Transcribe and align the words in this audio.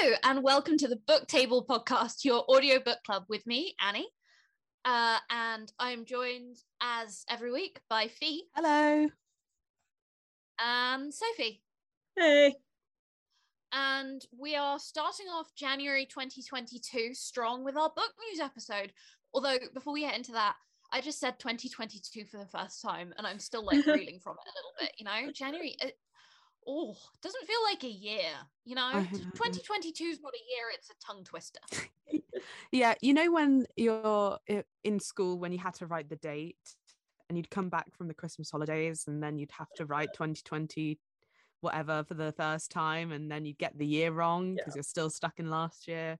Hello, 0.00 0.14
and 0.22 0.44
welcome 0.44 0.76
to 0.78 0.86
the 0.86 1.00
Booked 1.08 1.28
Table 1.28 1.64
Podcast, 1.68 2.24
your 2.24 2.44
audio 2.48 2.78
book 2.78 2.98
club 3.04 3.24
with 3.28 3.44
me, 3.48 3.74
Annie. 3.84 4.08
Uh, 4.84 5.18
and 5.28 5.72
I'm 5.80 6.04
joined 6.04 6.56
as 6.80 7.24
every 7.28 7.50
week 7.50 7.80
by 7.90 8.06
Fee 8.06 8.44
Hello. 8.54 9.08
and 10.60 11.12
Sophie. 11.12 11.62
Hey. 12.16 12.54
And 13.72 14.24
we 14.38 14.54
are 14.54 14.78
starting 14.78 15.26
off 15.26 15.52
January 15.56 16.06
2022 16.06 17.14
strong 17.14 17.64
with 17.64 17.76
our 17.76 17.90
book 17.96 18.12
news 18.30 18.40
episode. 18.40 18.92
Although, 19.34 19.58
before 19.74 19.94
we 19.94 20.02
get 20.02 20.16
into 20.16 20.32
that, 20.32 20.54
I 20.92 21.00
just 21.00 21.18
said 21.18 21.40
2022 21.40 22.24
for 22.26 22.38
the 22.38 22.46
first 22.46 22.82
time, 22.82 23.12
and 23.18 23.26
I'm 23.26 23.40
still 23.40 23.64
like 23.64 23.84
reeling 23.86 24.20
from 24.20 24.36
it 24.36 24.48
a 24.48 24.54
little 24.54 24.74
bit. 24.78 24.92
You 24.96 25.06
know, 25.06 25.32
January. 25.32 25.76
Oh, 26.68 26.90
it, 26.90 26.96
oh, 26.96 26.96
doesn't 27.22 27.46
feel 27.46 27.62
like 27.64 27.84
a 27.84 27.88
year. 27.88 28.30
You 28.64 28.74
know, 28.74 28.92
know. 28.92 29.02
2022 29.02 30.04
is 30.04 30.20
not 30.20 30.32
a 30.34 30.44
year; 30.50 30.66
it's 30.72 30.90
a 30.90 30.94
tongue 31.04 31.24
twister. 31.24 31.60
Yeah, 32.72 32.94
you 33.00 33.14
know 33.14 33.30
when 33.32 33.66
you're 33.76 34.38
in 34.84 35.00
school 35.00 35.38
when 35.38 35.52
you 35.52 35.58
had 35.58 35.74
to 35.74 35.86
write 35.86 36.08
the 36.08 36.16
date 36.16 36.56
and 37.28 37.36
you'd 37.36 37.50
come 37.50 37.68
back 37.68 37.86
from 37.96 38.08
the 38.08 38.14
Christmas 38.14 38.50
holidays 38.50 39.04
and 39.06 39.22
then 39.22 39.38
you'd 39.38 39.52
have 39.52 39.72
to 39.76 39.86
write 39.86 40.12
2020 40.12 40.98
whatever 41.60 42.04
for 42.04 42.14
the 42.14 42.32
first 42.32 42.70
time 42.70 43.10
and 43.12 43.30
then 43.30 43.44
you'd 43.44 43.58
get 43.58 43.76
the 43.76 43.86
year 43.86 44.12
wrong 44.12 44.54
because 44.54 44.76
you're 44.76 44.82
still 44.82 45.10
stuck 45.10 45.38
in 45.38 45.50
last 45.50 45.88
year. 45.88 46.18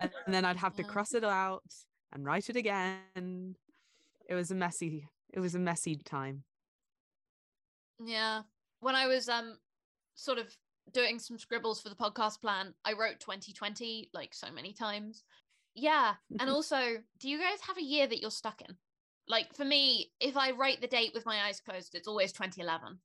And, 0.00 0.10
and 0.26 0.34
then 0.34 0.44
I'd 0.44 0.56
have 0.56 0.76
to 0.76 0.84
cross 0.84 1.14
it 1.14 1.24
out 1.24 1.64
and 2.12 2.24
write 2.24 2.48
it 2.48 2.56
again. 2.56 3.56
It 4.28 4.34
was 4.34 4.50
a 4.50 4.54
messy 4.54 5.08
it 5.32 5.40
was 5.40 5.54
a 5.54 5.58
messy 5.58 5.96
time. 5.96 6.44
Yeah. 8.02 8.42
When 8.80 8.94
I 8.94 9.06
was 9.06 9.28
um 9.28 9.58
sort 10.18 10.38
of 10.38 10.54
doing 10.92 11.18
some 11.18 11.38
scribbles 11.38 11.80
for 11.80 11.88
the 11.88 11.94
podcast 11.94 12.40
plan, 12.40 12.74
I 12.84 12.92
wrote 12.92 13.20
2020 13.20 14.10
like 14.12 14.34
so 14.34 14.48
many 14.52 14.72
times. 14.72 15.22
Yeah. 15.74 16.14
And 16.40 16.50
also, 16.50 16.80
do 17.20 17.30
you 17.30 17.38
guys 17.38 17.60
have 17.66 17.78
a 17.78 17.82
year 17.82 18.06
that 18.06 18.20
you're 18.20 18.30
stuck 18.30 18.60
in? 18.62 18.76
Like 19.28 19.54
for 19.54 19.64
me, 19.64 20.10
if 20.20 20.36
I 20.36 20.50
write 20.52 20.80
the 20.80 20.86
date 20.86 21.12
with 21.14 21.26
my 21.26 21.46
eyes 21.46 21.60
closed, 21.60 21.94
it's 21.94 22.08
always 22.08 22.32
2011. 22.32 22.98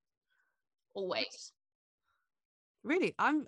Always. 0.95 1.52
Really, 2.83 3.14
I'm 3.20 3.48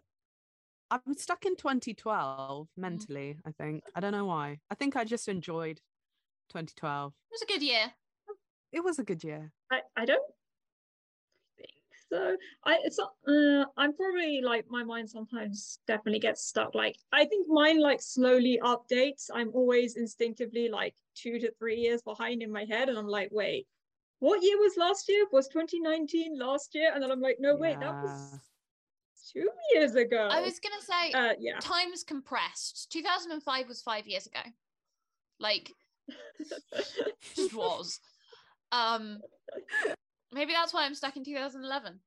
I'm 0.91 1.15
stuck 1.17 1.45
in 1.45 1.55
2012 1.55 2.67
mm. 2.67 2.69
mentally, 2.77 3.37
I 3.45 3.51
think. 3.51 3.83
I 3.95 3.99
don't 3.99 4.11
know 4.11 4.25
why. 4.25 4.59
I 4.69 4.75
think 4.75 4.95
I 4.95 5.03
just 5.03 5.27
enjoyed 5.27 5.77
2012. 6.49 7.13
It 7.13 7.33
was 7.33 7.41
a 7.41 7.45
good 7.45 7.63
year. 7.63 7.91
It 8.71 8.83
was 8.83 8.99
a 8.99 9.03
good 9.03 9.23
year. 9.23 9.51
I, 9.71 9.79
I 9.95 10.05
don't 10.05 10.21
think 10.25 10.34
so. 12.15 12.37
I 12.65 12.77
it's 12.83 12.99
uh, 12.99 13.65
I'm 13.77 13.93
probably 13.95 14.41
like 14.41 14.65
my 14.69 14.83
mind 14.83 15.09
sometimes 15.09 15.79
definitely 15.87 16.19
gets 16.19 16.45
stuck. 16.45 16.73
Like 16.73 16.95
I 17.11 17.25
think 17.25 17.47
mine 17.49 17.81
like 17.81 18.01
slowly 18.01 18.59
updates. 18.63 19.29
I'm 19.33 19.51
always 19.53 19.95
instinctively 19.95 20.69
like 20.69 20.95
two 21.15 21.39
to 21.39 21.51
three 21.59 21.77
years 21.77 22.01
behind 22.01 22.41
in 22.41 22.51
my 22.51 22.65
head, 22.65 22.89
and 22.89 22.97
I'm 22.97 23.07
like, 23.07 23.29
wait, 23.31 23.67
what 24.19 24.41
year 24.41 24.57
was 24.57 24.77
last 24.77 25.09
year? 25.09 25.25
Was 25.31 25.47
2019 25.49 26.39
last 26.39 26.73
year? 26.73 26.91
And 26.93 27.03
then 27.03 27.11
I'm 27.11 27.21
like, 27.21 27.37
no, 27.39 27.55
wait, 27.55 27.79
that 27.79 27.93
was 28.01 28.39
two 29.31 29.49
years 29.73 29.95
ago. 29.95 30.29
I 30.31 30.41
was 30.41 30.59
gonna 30.59 30.81
say 30.81 31.11
uh 31.11 31.33
yeah. 31.39 31.59
time's 31.59 32.03
compressed. 32.03 32.91
2005 32.91 33.67
was 33.67 33.81
five 33.81 34.07
years 34.07 34.25
ago. 34.27 34.41
Like 35.39 35.71
just 37.35 37.53
was. 37.53 37.99
Um, 38.71 39.19
maybe 40.31 40.53
that's 40.53 40.73
why 40.73 40.85
I'm 40.85 40.95
stuck 40.95 41.17
in 41.17 41.23
2011. 41.23 41.99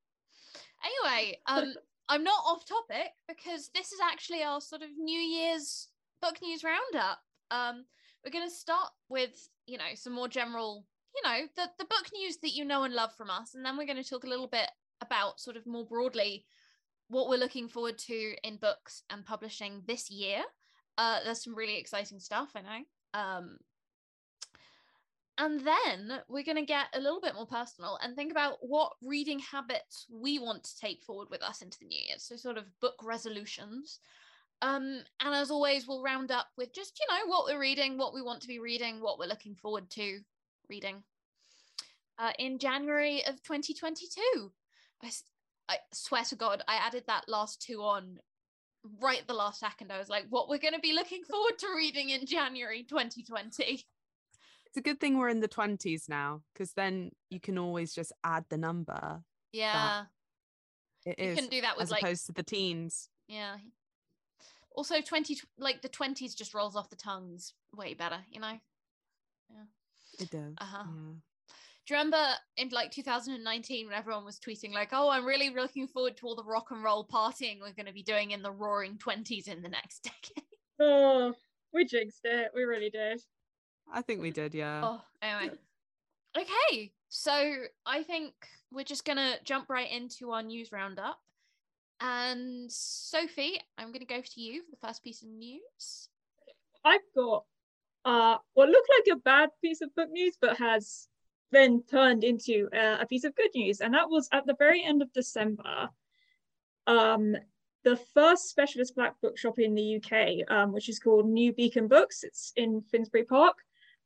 Anyway, 0.84 1.38
um, 1.46 1.74
I'm 2.08 2.24
not 2.24 2.42
off 2.46 2.64
topic 2.64 3.12
because 3.26 3.70
this 3.74 3.92
is 3.92 4.00
actually 4.02 4.42
our 4.42 4.60
sort 4.60 4.82
of 4.82 4.88
New 4.96 5.20
Year's 5.20 5.88
book 6.22 6.36
news 6.42 6.64
roundup. 6.64 7.18
Um, 7.50 7.84
we're 8.24 8.32
going 8.32 8.48
to 8.48 8.54
start 8.54 8.90
with 9.08 9.48
you 9.66 9.78
know 9.78 9.94
some 9.94 10.12
more 10.12 10.28
general, 10.28 10.86
you 11.14 11.22
know, 11.28 11.46
the 11.56 11.70
the 11.78 11.84
book 11.84 12.06
news 12.14 12.38
that 12.38 12.54
you 12.54 12.64
know 12.64 12.84
and 12.84 12.94
love 12.94 13.14
from 13.14 13.30
us, 13.30 13.54
and 13.54 13.64
then 13.64 13.76
we're 13.76 13.86
going 13.86 14.02
to 14.02 14.08
talk 14.08 14.24
a 14.24 14.28
little 14.28 14.48
bit 14.48 14.70
about 15.00 15.40
sort 15.40 15.56
of 15.56 15.66
more 15.66 15.86
broadly 15.86 16.44
what 17.08 17.28
we're 17.28 17.38
looking 17.38 17.68
forward 17.68 17.96
to 17.96 18.34
in 18.44 18.56
books 18.56 19.02
and 19.10 19.24
publishing 19.24 19.82
this 19.86 20.10
year. 20.10 20.42
Uh, 20.98 21.20
there's 21.24 21.42
some 21.42 21.54
really 21.54 21.78
exciting 21.78 22.20
stuff, 22.20 22.50
I 22.54 22.60
know. 22.60 23.18
Um, 23.18 23.58
and 25.38 25.60
then 25.60 26.20
we're 26.28 26.44
going 26.44 26.56
to 26.56 26.64
get 26.64 26.86
a 26.94 27.00
little 27.00 27.20
bit 27.20 27.34
more 27.34 27.46
personal 27.46 27.98
and 28.02 28.14
think 28.16 28.32
about 28.32 28.58
what 28.60 28.92
reading 29.02 29.38
habits 29.38 30.06
we 30.10 30.38
want 30.38 30.64
to 30.64 30.78
take 30.78 31.02
forward 31.02 31.28
with 31.30 31.42
us 31.42 31.62
into 31.62 31.78
the 31.78 31.86
new 31.86 31.98
year. 31.98 32.16
So, 32.18 32.36
sort 32.36 32.58
of 32.58 32.64
book 32.80 32.96
resolutions. 33.02 34.00
Um, 34.60 35.02
and 35.20 35.34
as 35.34 35.52
always, 35.52 35.86
we'll 35.86 36.02
round 36.02 36.32
up 36.32 36.48
with 36.56 36.74
just, 36.74 36.98
you 36.98 37.14
know, 37.14 37.30
what 37.30 37.46
we're 37.46 37.60
reading, 37.60 37.96
what 37.96 38.12
we 38.12 38.22
want 38.22 38.42
to 38.42 38.48
be 38.48 38.58
reading, 38.58 39.00
what 39.00 39.18
we're 39.18 39.26
looking 39.26 39.54
forward 39.54 39.88
to 39.90 40.18
reading 40.68 41.04
uh, 42.18 42.32
in 42.38 42.58
January 42.58 43.24
of 43.26 43.40
2022. 43.44 44.50
I 45.68 45.76
swear 45.92 46.24
to 46.24 46.36
God, 46.36 46.62
I 46.66 46.76
added 46.76 47.04
that 47.06 47.28
last 47.28 47.62
two 47.62 47.82
on 47.82 48.18
right 49.00 49.22
the 49.26 49.34
last 49.34 49.60
second. 49.60 49.92
I 49.92 49.98
was 49.98 50.08
like, 50.08 50.24
what 50.30 50.48
we're 50.48 50.58
going 50.58 50.74
to 50.74 50.80
be 50.80 50.94
looking 50.94 51.22
forward 51.24 51.58
to 51.58 51.68
reading 51.76 52.10
in 52.10 52.26
January 52.26 52.82
2020. 52.82 53.84
It's 54.78 54.86
a 54.86 54.90
good 54.90 55.00
thing 55.00 55.18
we're 55.18 55.28
in 55.28 55.40
the 55.40 55.48
20s 55.48 56.08
now 56.08 56.42
because 56.54 56.72
then 56.74 57.10
you 57.30 57.40
can 57.40 57.58
always 57.58 57.92
just 57.92 58.12
add 58.22 58.44
the 58.48 58.56
number. 58.56 59.24
Yeah. 59.52 60.04
It 61.04 61.18
You 61.18 61.30
is 61.30 61.36
can 61.36 61.48
do 61.48 61.60
that 61.62 61.76
with 61.76 61.82
as 61.82 61.90
like, 61.90 62.02
opposed 62.02 62.26
to 62.26 62.32
the 62.32 62.44
teens. 62.44 63.08
yeah. 63.26 63.56
Also, 64.76 65.00
20, 65.00 65.36
like 65.58 65.82
the 65.82 65.88
20s 65.88 66.36
just 66.36 66.54
rolls 66.54 66.76
off 66.76 66.90
the 66.90 66.94
tongues 66.94 67.54
way 67.74 67.94
better, 67.94 68.20
you 68.30 68.40
know? 68.40 68.52
Yeah. 69.50 69.64
It 70.20 70.30
does. 70.30 70.54
Uh-huh. 70.58 70.84
yeah. 70.86 71.12
Do 71.48 71.94
you 71.94 71.96
remember 71.96 72.24
in 72.56 72.68
like 72.68 72.92
2019 72.92 73.88
when 73.88 73.96
everyone 73.96 74.24
was 74.24 74.38
tweeting, 74.38 74.72
like, 74.72 74.90
oh, 74.92 75.10
I'm 75.10 75.24
really 75.24 75.50
looking 75.50 75.88
forward 75.88 76.16
to 76.18 76.26
all 76.26 76.36
the 76.36 76.44
rock 76.44 76.70
and 76.70 76.84
roll 76.84 77.04
partying 77.04 77.58
we're 77.60 77.72
going 77.72 77.86
to 77.86 77.92
be 77.92 78.04
doing 78.04 78.30
in 78.30 78.42
the 78.42 78.52
roaring 78.52 78.96
20s 78.96 79.48
in 79.48 79.60
the 79.60 79.68
next 79.68 80.04
decade? 80.04 80.44
Oh, 80.78 81.34
we 81.74 81.84
jinxed 81.84 82.20
it. 82.22 82.52
We 82.54 82.62
really 82.62 82.90
did. 82.90 83.20
I 83.92 84.02
think 84.02 84.20
we 84.20 84.30
did, 84.30 84.54
yeah. 84.54 84.80
Oh, 84.84 85.00
anyway. 85.22 85.54
Okay, 86.36 86.92
so 87.08 87.54
I 87.86 88.02
think 88.02 88.34
we're 88.70 88.84
just 88.84 89.04
gonna 89.04 89.36
jump 89.44 89.70
right 89.70 89.90
into 89.90 90.30
our 90.32 90.42
news 90.42 90.72
roundup. 90.72 91.18
And 92.00 92.70
Sophie, 92.70 93.60
I'm 93.76 93.92
gonna 93.92 94.04
go 94.04 94.20
to 94.20 94.40
you 94.40 94.62
for 94.62 94.70
the 94.70 94.86
first 94.86 95.02
piece 95.02 95.22
of 95.22 95.28
news. 95.28 96.08
I've 96.84 97.00
got 97.14 97.44
uh 98.04 98.36
what 98.54 98.68
looked 98.68 98.88
like 98.98 99.16
a 99.16 99.20
bad 99.20 99.50
piece 99.60 99.80
of 99.80 99.94
book 99.94 100.10
news, 100.10 100.36
but 100.40 100.58
has 100.58 101.08
then 101.50 101.82
turned 101.90 102.24
into 102.24 102.68
uh, 102.74 102.98
a 103.00 103.06
piece 103.06 103.24
of 103.24 103.34
good 103.34 103.50
news, 103.54 103.80
and 103.80 103.94
that 103.94 104.08
was 104.08 104.28
at 104.32 104.46
the 104.46 104.54
very 104.58 104.84
end 104.84 105.02
of 105.02 105.12
December. 105.12 105.88
Um, 106.86 107.36
the 107.84 107.96
first 107.96 108.50
specialist 108.50 108.94
black 108.94 109.14
bookshop 109.22 109.58
in 109.58 109.74
the 109.74 109.96
UK, 109.96 110.50
um, 110.50 110.72
which 110.72 110.88
is 110.88 110.98
called 110.98 111.28
New 111.28 111.52
Beacon 111.52 111.88
Books, 111.88 112.22
it's 112.22 112.52
in 112.56 112.82
Finsbury 112.82 113.24
Park, 113.24 113.56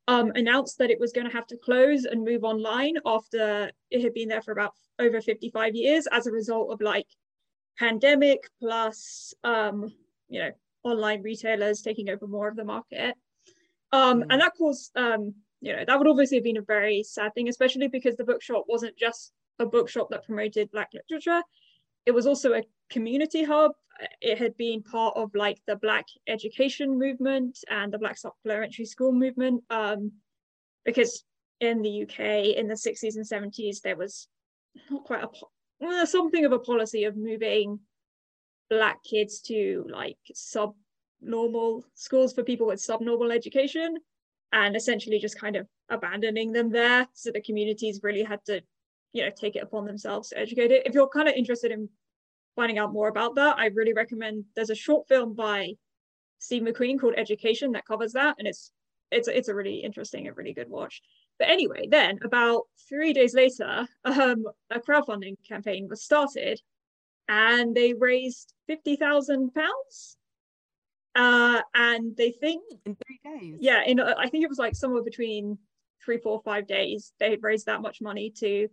um, 0.08 0.32
announced 0.34 0.78
that 0.78 0.90
it 0.90 1.00
was 1.00 1.12
going 1.12 1.26
to 1.26 1.32
have 1.32 1.46
to 1.48 1.56
close 1.56 2.04
and 2.04 2.24
move 2.24 2.44
online 2.44 2.96
after 3.06 3.70
it 3.90 4.02
had 4.02 4.14
been 4.14 4.28
there 4.28 4.42
for 4.42 4.52
about 4.52 4.72
over 4.98 5.20
55 5.20 5.74
years 5.74 6.06
as 6.10 6.26
a 6.26 6.32
result 6.32 6.72
of 6.72 6.80
like 6.80 7.06
pandemic 7.78 8.40
plus 8.60 9.34
um, 9.44 9.92
you 10.28 10.40
know 10.40 10.50
online 10.84 11.22
retailers 11.22 11.80
taking 11.80 12.08
over 12.08 12.26
more 12.26 12.48
of 12.48 12.56
the 12.56 12.64
market. 12.64 13.14
Um, 13.92 14.22
Mm. 14.22 14.26
And 14.30 14.40
that 14.40 14.54
caused, 14.56 14.90
um, 14.96 15.34
you 15.60 15.76
know, 15.76 15.84
that 15.86 15.98
would 15.98 16.08
obviously 16.08 16.38
have 16.38 16.44
been 16.44 16.56
a 16.56 16.62
very 16.62 17.02
sad 17.02 17.34
thing, 17.34 17.48
especially 17.48 17.88
because 17.88 18.16
the 18.16 18.24
bookshop 18.24 18.64
wasn't 18.68 18.96
just 18.96 19.32
a 19.58 19.66
bookshop 19.66 20.08
that 20.10 20.24
promoted 20.24 20.70
Black 20.70 20.90
literature. 20.94 21.42
It 22.06 22.12
was 22.12 22.26
also 22.26 22.52
a 22.52 22.64
community 22.90 23.44
hub. 23.44 23.72
It 24.20 24.38
had 24.38 24.56
been 24.56 24.82
part 24.82 25.16
of 25.16 25.34
like 25.34 25.60
the 25.66 25.76
Black 25.76 26.06
education 26.26 26.98
movement 26.98 27.58
and 27.70 27.92
the 27.92 27.98
Black 27.98 28.18
supplementary 28.18 28.84
school 28.84 29.12
movement. 29.12 29.62
Um, 29.70 30.12
because 30.84 31.24
in 31.60 31.82
the 31.82 32.02
UK 32.02 32.56
in 32.56 32.66
the 32.66 32.74
60s 32.74 33.16
and 33.16 33.24
70s, 33.24 33.80
there 33.82 33.96
was 33.96 34.28
not 34.90 35.04
quite 35.04 35.24
a, 35.80 36.06
something 36.06 36.44
of 36.44 36.52
a 36.52 36.58
policy 36.58 37.04
of 37.04 37.16
moving 37.16 37.78
Black 38.68 39.02
kids 39.04 39.40
to 39.42 39.86
like 39.90 40.18
sub 40.34 40.74
normal 41.20 41.84
schools 41.94 42.32
for 42.32 42.42
people 42.42 42.66
with 42.66 42.80
subnormal 42.80 43.30
education 43.30 43.96
and 44.52 44.74
essentially 44.74 45.18
just 45.18 45.38
kind 45.38 45.56
of 45.56 45.66
abandoning 45.88 46.52
them 46.52 46.70
there 46.70 47.06
so 47.12 47.30
the 47.30 47.40
communities 47.40 48.00
really 48.02 48.24
had 48.24 48.44
to 48.44 48.60
you 49.12 49.24
know 49.24 49.30
take 49.34 49.56
it 49.56 49.62
upon 49.62 49.84
themselves 49.84 50.30
to 50.30 50.38
educate 50.38 50.70
it. 50.70 50.86
If 50.86 50.94
you're 50.94 51.08
kind 51.08 51.28
of 51.28 51.34
interested 51.34 51.70
in 51.70 51.88
finding 52.54 52.76
out 52.76 52.92
more 52.92 53.08
about 53.08 53.34
that 53.34 53.56
i 53.56 53.64
really 53.68 53.94
recommend 53.94 54.44
there's 54.54 54.68
a 54.68 54.74
short 54.74 55.08
film 55.08 55.32
by 55.34 55.72
steve 56.38 56.60
mcqueen 56.60 57.00
called 57.00 57.14
education 57.16 57.72
that 57.72 57.86
covers 57.86 58.12
that 58.12 58.34
and 58.38 58.46
it's 58.46 58.72
it's 59.12 59.28
it's 59.28 59.48
a 59.48 59.54
really 59.54 59.76
interesting 59.76 60.26
and 60.26 60.36
really 60.36 60.54
good 60.54 60.68
watch. 60.68 61.02
But 61.38 61.48
anyway 61.48 61.86
then 61.88 62.18
about 62.24 62.62
three 62.88 63.12
days 63.12 63.34
later 63.34 63.86
um, 64.04 64.44
a 64.70 64.80
crowdfunding 64.80 65.36
campaign 65.46 65.86
was 65.88 66.02
started 66.02 66.60
and 67.28 67.74
they 67.74 67.94
raised 67.94 68.52
50,000 68.66 69.54
pounds. 69.54 70.16
Uh, 71.14 71.60
and 71.74 72.16
they 72.16 72.30
think, 72.30 72.62
in 72.86 72.96
three 72.96 73.20
days. 73.22 73.58
yeah, 73.60 73.82
in 73.84 74.00
I 74.00 74.28
think 74.28 74.44
it 74.44 74.48
was 74.48 74.58
like 74.58 74.74
somewhere 74.74 75.02
between 75.02 75.58
three, 76.02 76.18
four, 76.18 76.40
five 76.42 76.66
days, 76.66 77.12
they 77.20 77.30
had 77.30 77.42
raised 77.42 77.66
that 77.66 77.82
much 77.82 78.00
money 78.00 78.32
to 78.38 78.68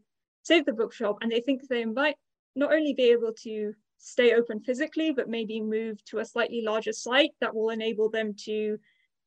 save 0.50 0.66
the 0.66 0.74
bookshop, 0.82 1.16
and 1.22 1.32
they 1.32 1.42
think 1.42 1.62
they 1.62 1.86
might 1.86 2.16
not 2.56 2.74
only 2.74 2.94
be 2.94 3.12
able 3.16 3.34
to 3.48 3.74
stay 4.00 4.34
open 4.34 4.60
physically, 4.62 5.12
but 5.12 5.30
maybe 5.30 5.62
move 5.62 6.04
to 6.06 6.20
a 6.20 6.26
slightly 6.26 6.62
larger 6.72 6.94
site 6.94 7.34
that 7.42 7.54
will 7.56 7.70
enable 7.70 8.10
them 8.10 8.34
to 8.34 8.78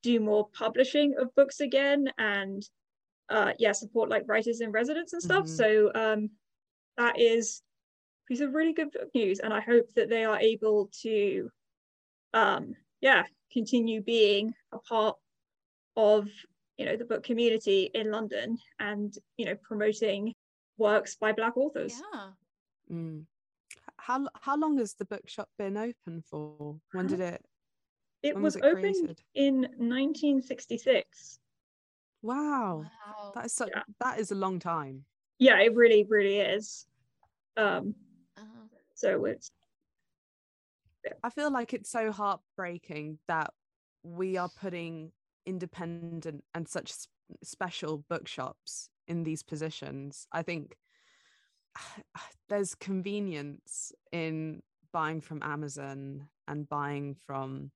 do 0.02 0.18
more 0.18 0.48
publishing 0.62 1.14
of 1.20 1.34
books 1.34 1.60
again 1.60 2.10
and 2.18 2.68
uh, 3.28 3.52
yeah, 3.58 3.72
support 3.72 4.08
like 4.10 4.24
writers 4.26 4.60
in 4.60 4.70
residence 4.72 5.12
and 5.12 5.22
stuff. 5.22 5.46
Mhm. 5.46 5.56
So 5.60 5.68
um, 5.94 6.30
that 6.96 7.18
is 7.18 7.62
a 8.24 8.28
piece 8.28 8.40
of 8.40 8.54
really 8.54 8.74
good 8.74 8.90
book 8.90 9.10
news, 9.14 9.38
and 9.38 9.52
I 9.54 9.60
hope 9.60 9.88
that 9.94 10.08
they 10.08 10.24
are 10.24 10.40
able 10.40 10.90
to, 11.02 11.50
um, 12.34 12.74
yeah, 13.00 13.22
continue 13.52 14.02
being 14.02 14.54
a 14.72 14.78
part 14.78 15.16
of 15.96 16.28
you 16.78 16.86
know 16.86 16.96
the 16.96 17.04
book 17.04 17.22
community 17.22 17.90
in 17.94 18.10
London 18.10 18.58
and 18.80 19.14
you 19.36 19.44
know 19.46 19.56
promoting 19.62 20.34
works 20.78 21.16
by 21.16 21.32
Black 21.32 21.56
authors. 21.56 22.00
Yeah. 22.12 22.30
Mm. 22.90 23.26
How 23.98 24.28
how 24.40 24.56
long 24.56 24.78
has 24.78 24.94
the 24.94 25.04
bookshop 25.04 25.48
been 25.58 25.76
open 25.76 26.22
for? 26.22 26.80
When 26.92 27.06
did 27.06 27.20
it? 27.20 27.44
It 28.22 28.34
was, 28.36 28.54
was 28.54 28.56
it 28.56 28.64
opened 28.64 28.94
created? 28.94 29.22
in 29.34 29.54
1966. 29.62 31.38
Wow, 32.22 32.84
Wow. 33.06 33.32
that 33.34 33.46
is 33.46 33.52
such, 33.52 33.70
Yeah. 33.74 33.82
that 34.00 34.20
is 34.20 34.30
a 34.30 34.36
long 34.36 34.60
time. 34.60 35.04
Yeah, 35.38 35.58
it 35.60 35.74
really, 35.74 36.04
really 36.04 36.38
is. 36.38 36.86
Um, 37.56 37.94
Uh, 38.36 38.42
so 38.94 39.24
it's 39.24 39.50
I 41.24 41.30
feel 41.30 41.50
like 41.50 41.74
it's 41.74 41.90
so 41.90 42.12
heartbreaking 42.12 43.18
that 43.26 43.52
we 44.04 44.36
are 44.36 44.48
putting 44.48 45.12
independent 45.46 46.44
and 46.54 46.68
such 46.68 46.92
special 47.42 48.04
bookshops 48.08 48.88
in 49.08 49.24
these 49.24 49.42
positions. 49.42 50.26
I 50.32 50.42
think 50.42 50.76
there's 52.48 52.74
convenience 52.74 53.92
in 54.12 54.62
buying 54.92 55.20
from 55.20 55.42
Amazon 55.42 56.28
and 56.48 56.68
buying 56.68 57.16
from 57.26 57.70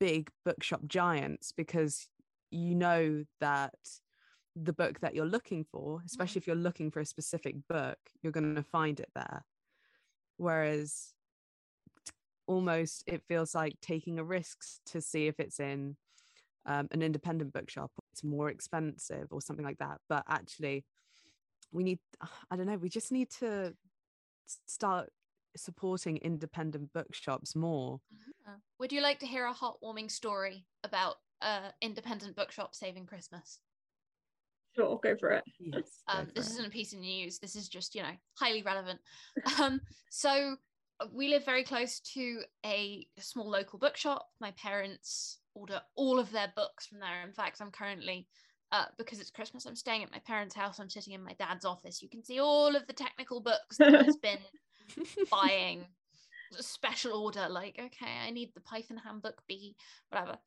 big 0.00 0.30
bookshop 0.44 0.80
giants 0.86 1.52
because 1.52 2.08
you 2.50 2.74
know 2.74 3.24
that 3.40 3.74
the 4.56 4.72
book 4.72 5.00
that 5.00 5.14
you're 5.14 5.26
looking 5.26 5.64
for, 5.70 6.00
especially 6.06 6.38
if 6.40 6.46
you're 6.46 6.56
looking 6.56 6.90
for 6.90 7.00
a 7.00 7.06
specific 7.06 7.54
book, 7.68 7.98
you're 8.22 8.32
going 8.32 8.54
to 8.54 8.62
find 8.62 8.98
it 8.98 9.10
there. 9.14 9.44
Whereas 10.36 11.12
almost 12.46 13.04
it 13.06 13.22
feels 13.28 13.54
like 13.54 13.74
taking 13.82 14.18
a 14.18 14.24
risk 14.24 14.58
to 14.86 15.00
see 15.00 15.26
if 15.26 15.38
it's 15.38 15.60
in 15.60 15.96
um, 16.66 16.88
an 16.90 17.02
independent 17.02 17.52
bookshop 17.52 17.90
it's 18.18 18.24
more 18.24 18.50
expensive 18.50 19.28
or 19.30 19.40
something 19.40 19.64
like 19.64 19.78
that 19.78 19.98
but 20.08 20.24
actually 20.28 20.84
we 21.70 21.84
need 21.84 22.00
i 22.50 22.56
don't 22.56 22.66
know 22.66 22.76
we 22.76 22.88
just 22.88 23.12
need 23.12 23.30
to 23.30 23.72
start 24.66 25.08
supporting 25.56 26.16
independent 26.18 26.92
bookshops 26.92 27.56
more. 27.56 28.00
Would 28.78 28.92
you 28.92 29.00
like 29.02 29.18
to 29.20 29.26
hear 29.26 29.46
a 29.46 29.54
heartwarming 29.54 30.10
story 30.10 30.66
about 30.84 31.16
uh 31.42 31.70
independent 31.80 32.34
bookshop 32.36 32.74
saving 32.74 33.06
Christmas? 33.06 33.60
sure, 34.74 34.98
go 35.02 35.16
for 35.16 35.30
it. 35.30 35.44
yes 35.58 36.02
go 36.10 36.18
Um, 36.20 36.26
for 36.26 36.32
this 36.32 36.48
it. 36.48 36.52
isn't 36.52 36.66
a 36.66 36.70
piece 36.70 36.92
of 36.92 37.00
news. 37.00 37.38
This 37.38 37.56
is 37.56 37.68
just, 37.68 37.94
you 37.94 38.02
know, 38.02 38.16
highly 38.38 38.62
relevant. 38.62 39.00
Um, 39.60 39.80
so 40.10 40.56
uh, 41.00 41.06
we 41.12 41.28
live 41.28 41.44
very 41.44 41.64
close 41.64 42.00
to 42.14 42.42
a 42.64 43.06
small 43.18 43.48
local 43.50 43.78
bookshop. 43.78 44.26
My 44.40 44.52
parents 44.52 45.40
order 45.54 45.80
all 45.96 46.18
of 46.18 46.30
their 46.30 46.52
books 46.54 46.86
from 46.86 47.00
there. 47.00 47.22
In 47.26 47.32
fact, 47.32 47.60
I'm 47.60 47.70
currently, 47.70 48.26
uh, 48.72 48.86
because 48.96 49.20
it's 49.20 49.30
Christmas, 49.30 49.66
I'm 49.66 49.76
staying 49.76 50.02
at 50.02 50.12
my 50.12 50.20
parents' 50.26 50.54
house. 50.54 50.78
I'm 50.78 50.90
sitting 50.90 51.14
in 51.14 51.22
my 51.22 51.34
dad's 51.38 51.64
office. 51.64 52.02
You 52.02 52.08
can 52.08 52.24
see 52.24 52.40
all 52.40 52.74
of 52.76 52.86
the 52.86 52.92
technical 52.92 53.40
books 53.40 53.76
that 53.78 54.04
has 54.04 54.16
been 54.22 54.38
buying 55.30 55.86
a 56.56 56.62
special 56.62 57.12
order 57.12 57.46
like 57.48 57.78
okay 57.78 58.12
i 58.24 58.30
need 58.30 58.50
the 58.54 58.60
python 58.60 58.96
handbook 59.04 59.42
b 59.46 59.74
whatever 60.10 60.38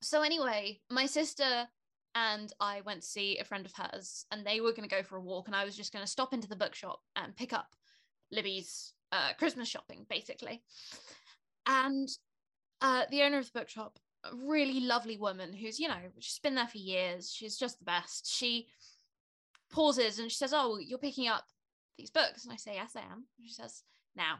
so 0.00 0.22
anyway 0.22 0.80
my 0.90 1.06
sister 1.06 1.66
and 2.14 2.52
i 2.60 2.80
went 2.82 3.02
to 3.02 3.06
see 3.06 3.38
a 3.38 3.44
friend 3.44 3.64
of 3.64 3.72
hers 3.72 4.26
and 4.30 4.44
they 4.44 4.60
were 4.60 4.72
going 4.72 4.88
to 4.88 4.94
go 4.94 5.02
for 5.02 5.16
a 5.16 5.22
walk 5.22 5.46
and 5.46 5.56
i 5.56 5.64
was 5.64 5.76
just 5.76 5.92
going 5.92 6.04
to 6.04 6.10
stop 6.10 6.32
into 6.32 6.48
the 6.48 6.56
bookshop 6.56 7.00
and 7.16 7.36
pick 7.36 7.52
up 7.52 7.68
libby's 8.30 8.94
uh, 9.12 9.30
christmas 9.38 9.68
shopping 9.68 10.06
basically 10.08 10.62
and 11.66 12.08
uh, 12.80 13.04
the 13.10 13.22
owner 13.22 13.38
of 13.38 13.44
the 13.44 13.58
bookshop 13.58 13.98
a 14.24 14.36
really 14.36 14.80
lovely 14.80 15.16
woman 15.16 15.52
who's 15.52 15.80
you 15.80 15.88
know 15.88 15.96
she's 16.18 16.38
been 16.38 16.54
there 16.54 16.68
for 16.68 16.78
years 16.78 17.32
she's 17.32 17.56
just 17.56 17.78
the 17.78 17.84
best 17.84 18.32
she 18.32 18.68
pauses 19.72 20.18
and 20.18 20.30
she 20.30 20.36
says 20.36 20.52
oh 20.54 20.78
you're 20.78 20.98
picking 20.98 21.28
up 21.28 21.44
these 21.98 22.10
books 22.10 22.44
and 22.44 22.52
i 22.52 22.56
say 22.56 22.74
yes 22.74 22.92
i 22.96 23.00
am 23.00 23.24
and 23.38 23.46
she 23.46 23.52
says 23.52 23.82
now 24.14 24.38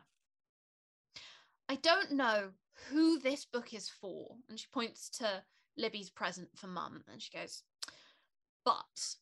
I 1.72 1.76
don't 1.76 2.12
know 2.12 2.50
who 2.90 3.18
this 3.18 3.46
book 3.46 3.72
is 3.72 3.88
for. 3.88 4.36
And 4.48 4.58
she 4.58 4.66
points 4.72 5.08
to 5.18 5.42
Libby's 5.78 6.10
present 6.10 6.48
for 6.54 6.66
mum 6.66 7.02
and 7.10 7.22
she 7.22 7.30
goes, 7.36 7.62
but 8.62 9.16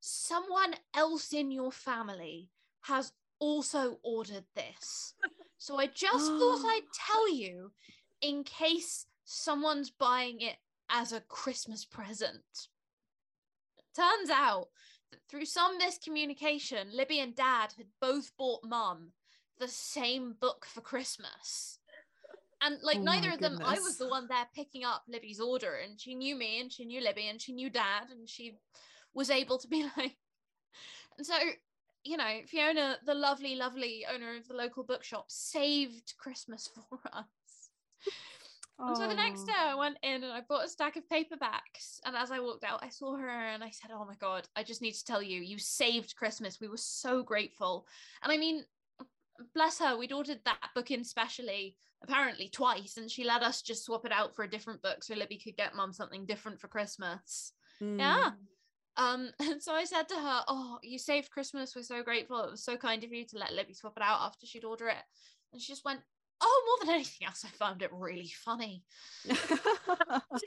someone 0.00 0.74
else 0.94 1.34
in 1.34 1.50
your 1.50 1.70
family 1.70 2.48
has 2.82 3.12
also 3.38 3.98
ordered 4.02 4.44
this. 4.54 5.14
So 5.58 5.78
I 5.78 5.86
just 5.86 6.26
thought 6.26 6.64
I'd 6.64 6.80
tell 6.94 7.30
you 7.30 7.72
in 8.22 8.44
case 8.44 9.04
someone's 9.26 9.90
buying 9.90 10.40
it 10.40 10.56
as 10.88 11.12
a 11.12 11.20
Christmas 11.20 11.84
present. 11.84 12.68
Turns 13.94 14.30
out 14.30 14.68
that 15.10 15.20
through 15.28 15.44
some 15.44 15.78
miscommunication, 15.78 16.94
Libby 16.94 17.20
and 17.20 17.34
Dad 17.34 17.74
had 17.76 17.86
both 18.00 18.30
bought 18.38 18.64
mum 18.64 19.12
the 19.58 19.68
same 19.68 20.34
book 20.40 20.64
for 20.66 20.80
Christmas. 20.80 21.78
And 22.62 22.78
like 22.82 22.98
Oh 22.98 23.02
neither 23.02 23.32
of 23.32 23.40
them, 23.40 23.60
I 23.64 23.78
was 23.80 23.98
the 23.98 24.08
one 24.08 24.28
there 24.28 24.46
picking 24.54 24.84
up 24.84 25.02
Libby's 25.08 25.40
order, 25.40 25.74
and 25.74 26.00
she 26.00 26.14
knew 26.14 26.36
me, 26.36 26.60
and 26.60 26.72
she 26.72 26.84
knew 26.84 27.02
Libby, 27.02 27.28
and 27.28 27.40
she 27.40 27.52
knew 27.52 27.68
Dad, 27.68 28.04
and 28.10 28.28
she 28.28 28.56
was 29.12 29.30
able 29.30 29.58
to 29.58 29.68
be 29.68 29.82
like. 29.96 30.16
And 31.18 31.26
so, 31.26 31.34
you 32.04 32.16
know, 32.16 32.40
Fiona, 32.46 32.96
the 33.04 33.14
lovely, 33.14 33.56
lovely 33.56 34.06
owner 34.12 34.36
of 34.36 34.48
the 34.48 34.54
local 34.54 34.84
bookshop, 34.84 35.26
saved 35.28 36.14
Christmas 36.16 36.70
for 36.74 37.00
us. 37.12 37.24
And 38.78 38.96
so 38.96 39.08
the 39.08 39.14
next 39.14 39.44
day 39.44 39.54
I 39.56 39.74
went 39.74 39.96
in 40.02 40.22
and 40.22 40.32
I 40.32 40.42
bought 40.46 40.66
a 40.66 40.68
stack 40.68 40.96
of 40.96 41.08
paperbacks. 41.08 41.98
And 42.04 42.14
as 42.14 42.30
I 42.30 42.40
walked 42.40 42.64
out, 42.64 42.82
I 42.82 42.90
saw 42.90 43.16
her 43.16 43.28
and 43.28 43.64
I 43.64 43.70
said, 43.70 43.90
Oh 43.92 44.04
my 44.04 44.14
God, 44.20 44.46
I 44.54 44.62
just 44.62 44.82
need 44.82 44.92
to 44.92 45.04
tell 45.04 45.22
you, 45.22 45.40
you 45.40 45.58
saved 45.58 46.16
Christmas. 46.16 46.60
We 46.60 46.68
were 46.68 46.76
so 46.76 47.22
grateful. 47.22 47.86
And 48.22 48.30
I 48.30 48.36
mean, 48.36 48.64
bless 49.54 49.78
her, 49.78 49.96
we'd 49.96 50.12
ordered 50.12 50.40
that 50.44 50.70
book 50.74 50.90
in 50.90 51.04
specially, 51.04 51.76
apparently 52.02 52.48
twice. 52.48 52.98
And 52.98 53.10
she 53.10 53.24
let 53.24 53.42
us 53.42 53.62
just 53.62 53.84
swap 53.84 54.04
it 54.04 54.12
out 54.12 54.36
for 54.36 54.44
a 54.44 54.50
different 54.50 54.82
book 54.82 55.02
so 55.02 55.14
Libby 55.14 55.38
could 55.38 55.56
get 55.56 55.74
mum 55.74 55.94
something 55.94 56.26
different 56.26 56.60
for 56.60 56.68
Christmas. 56.68 57.52
Yeah. 57.80 58.30
Mm. 58.98 59.02
Um, 59.02 59.30
and 59.40 59.62
so 59.62 59.72
I 59.72 59.84
said 59.84 60.08
to 60.10 60.16
her, 60.16 60.42
Oh, 60.48 60.78
you 60.82 60.98
saved 60.98 61.30
Christmas. 61.30 61.74
We're 61.74 61.82
so 61.82 62.02
grateful. 62.02 62.42
It 62.44 62.50
was 62.50 62.64
so 62.64 62.76
kind 62.76 63.04
of 63.04 63.12
you 63.12 63.24
to 63.26 63.38
let 63.38 63.54
Libby 63.54 63.72
swap 63.72 63.96
it 63.96 64.02
out 64.02 64.20
after 64.20 64.44
she'd 64.46 64.64
order 64.64 64.88
it. 64.88 65.02
And 65.52 65.62
she 65.62 65.72
just 65.72 65.84
went, 65.84 66.00
Oh, 66.40 66.62
more 66.66 66.86
than 66.86 66.94
anything 66.94 67.26
else, 67.26 67.44
I 67.44 67.48
found 67.48 67.82
it 67.82 67.90
really 67.92 68.28
funny. 68.28 68.84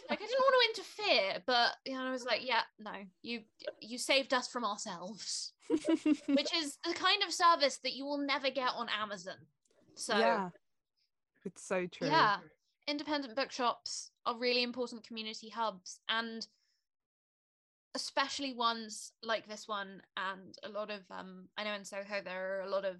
Like 0.10 0.22
I 0.22 0.26
didn't 0.26 0.40
want 0.40 0.76
to 0.76 0.82
interfere, 0.82 1.44
but 1.46 1.72
you 1.86 1.94
know, 1.94 2.04
I 2.04 2.12
was 2.12 2.26
like, 2.26 2.46
yeah, 2.46 2.62
no, 2.80 2.92
you 3.22 3.42
you 3.80 3.98
saved 3.98 4.34
us 4.34 4.48
from 4.48 4.66
ourselves, 4.66 5.54
which 5.70 6.54
is 6.56 6.78
the 6.84 6.94
kind 6.94 7.24
of 7.24 7.32
service 7.32 7.80
that 7.84 7.94
you 7.94 8.06
will 8.06 8.18
never 8.18 8.50
get 8.50 8.72
on 8.76 8.88
Amazon. 8.90 9.36
So 9.96 10.18
yeah 10.18 10.50
it's 11.46 11.64
so 11.64 11.88
true 11.88 12.08
yeah, 12.08 12.38
independent 12.88 13.36
bookshops 13.36 14.12
are 14.26 14.38
really 14.38 14.64
important 14.64 15.06
community 15.06 15.50
hubs, 15.50 16.00
and 16.10 16.46
especially 17.96 18.54
ones 18.54 19.14
like 19.24 19.48
this 19.48 19.68
one, 19.68 20.02
and 20.18 20.58
a 20.64 20.70
lot 20.70 20.90
of 20.90 21.02
um, 21.12 21.48
I 21.58 21.64
know 21.64 21.74
in 21.74 21.86
Soho 21.86 22.22
there 22.24 22.60
are 22.60 22.62
a 22.62 22.70
lot 22.70 22.86
of 22.86 22.98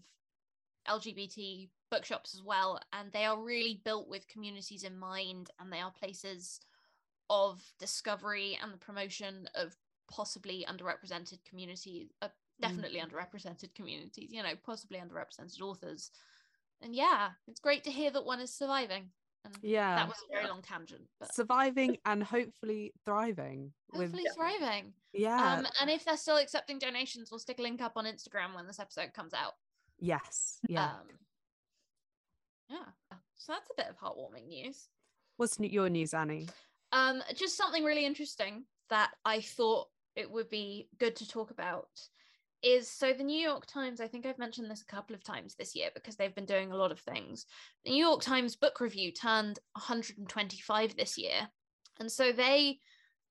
LGBT 0.90 1.70
bookshops 1.92 2.34
as 2.36 2.44
well, 2.44 2.80
and 2.94 3.12
they 3.12 3.26
are 3.26 3.42
really 3.42 3.82
built 3.84 4.08
with 4.10 4.28
communities 4.28 4.84
in 4.84 4.98
mind, 4.98 5.50
and 5.60 5.72
they 5.72 5.80
are 5.80 5.92
places 5.92 6.60
of 7.30 7.62
discovery 7.80 8.58
and 8.62 8.74
the 8.74 8.78
promotion 8.78 9.48
of 9.56 9.76
possibly 10.10 10.66
underrepresented 10.68 11.40
communities, 11.48 12.08
uh, 12.22 12.28
definitely 12.60 13.00
underrepresented 13.00 13.74
communities, 13.76 14.30
you 14.32 14.42
know, 14.42 14.54
possibly 14.66 15.00
underrepresented 15.00 15.62
authors. 15.62 16.12
And 16.82 16.96
yeah, 16.96 17.30
it's 17.48 17.60
great 17.60 17.84
to 17.84 17.92
hear 17.92 18.12
that 18.12 18.26
one 18.26 18.40
is 18.40 18.54
surviving. 18.54 19.12
And 19.46 19.56
yeah 19.62 19.96
that 19.96 20.08
was 20.08 20.18
a 20.30 20.34
very 20.34 20.50
long 20.50 20.62
tangent, 20.62 21.04
but 21.18 21.34
surviving 21.34 21.98
and 22.06 22.22
hopefully 22.22 22.94
thriving 23.06 23.72
with 23.94 24.12
hopefully 24.12 24.26
thriving. 24.36 24.92
yeah 25.14 25.60
Um, 25.60 25.68
and 25.80 25.90
if 25.90 26.04
they're 26.04 26.18
still 26.18 26.38
accepting 26.38 26.78
donations, 26.78 27.32
we'll 27.32 27.40
stick 27.40 27.60
a 27.60 27.62
link 27.62 27.82
up 27.82 27.94
on 27.96 28.04
Instagram 28.04 28.54
when 28.54 28.68
this 28.68 28.82
episode 28.82 29.14
comes 29.14 29.34
out. 29.34 29.54
Yes 30.00 30.60
yeah 30.68 30.86
Um, 30.86 31.20
yeah. 32.70 33.18
So 33.36 33.54
that's 33.54 33.70
a 33.70 33.82
bit 33.82 33.88
of 33.90 33.98
heartwarming 33.98 34.48
news. 34.48 34.90
What's 35.38 35.60
your 35.60 35.90
news, 35.90 36.14
Annie? 36.14 36.48
Um, 36.92 37.24
just 37.36 37.58
something 37.58 37.84
really 37.84 38.06
interesting 38.06 38.66
that 38.90 39.12
I 39.26 39.42
thought 39.42 39.88
it 40.16 40.30
would 40.30 40.50
be 40.50 40.90
good 41.00 41.16
to 41.18 41.28
talk 41.28 41.52
about 41.52 41.88
is 42.62 42.90
so 42.90 43.14
the 43.14 43.24
New 43.24 43.40
York 43.40 43.66
Times, 43.66 44.02
I 44.02 44.08
think 44.08 44.26
I've 44.26 44.38
mentioned 44.38 44.70
this 44.70 44.82
a 44.82 44.94
couple 44.94 45.16
of 45.16 45.24
times 45.24 45.56
this 45.56 45.76
year 45.76 45.90
because 45.94 46.18
they've 46.18 46.36
been 46.36 46.46
doing 46.46 46.72
a 46.72 46.76
lot 46.76 46.92
of 46.92 47.00
things. 47.00 47.46
The 47.86 47.92
New 47.92 48.06
York 48.06 48.22
Times 48.22 48.58
book 48.58 48.82
review 48.82 49.14
turned 49.14 49.60
125 49.74 50.96
this 50.98 51.18
year. 51.18 51.48
And 52.00 52.12
so 52.12 52.34
they 52.34 52.80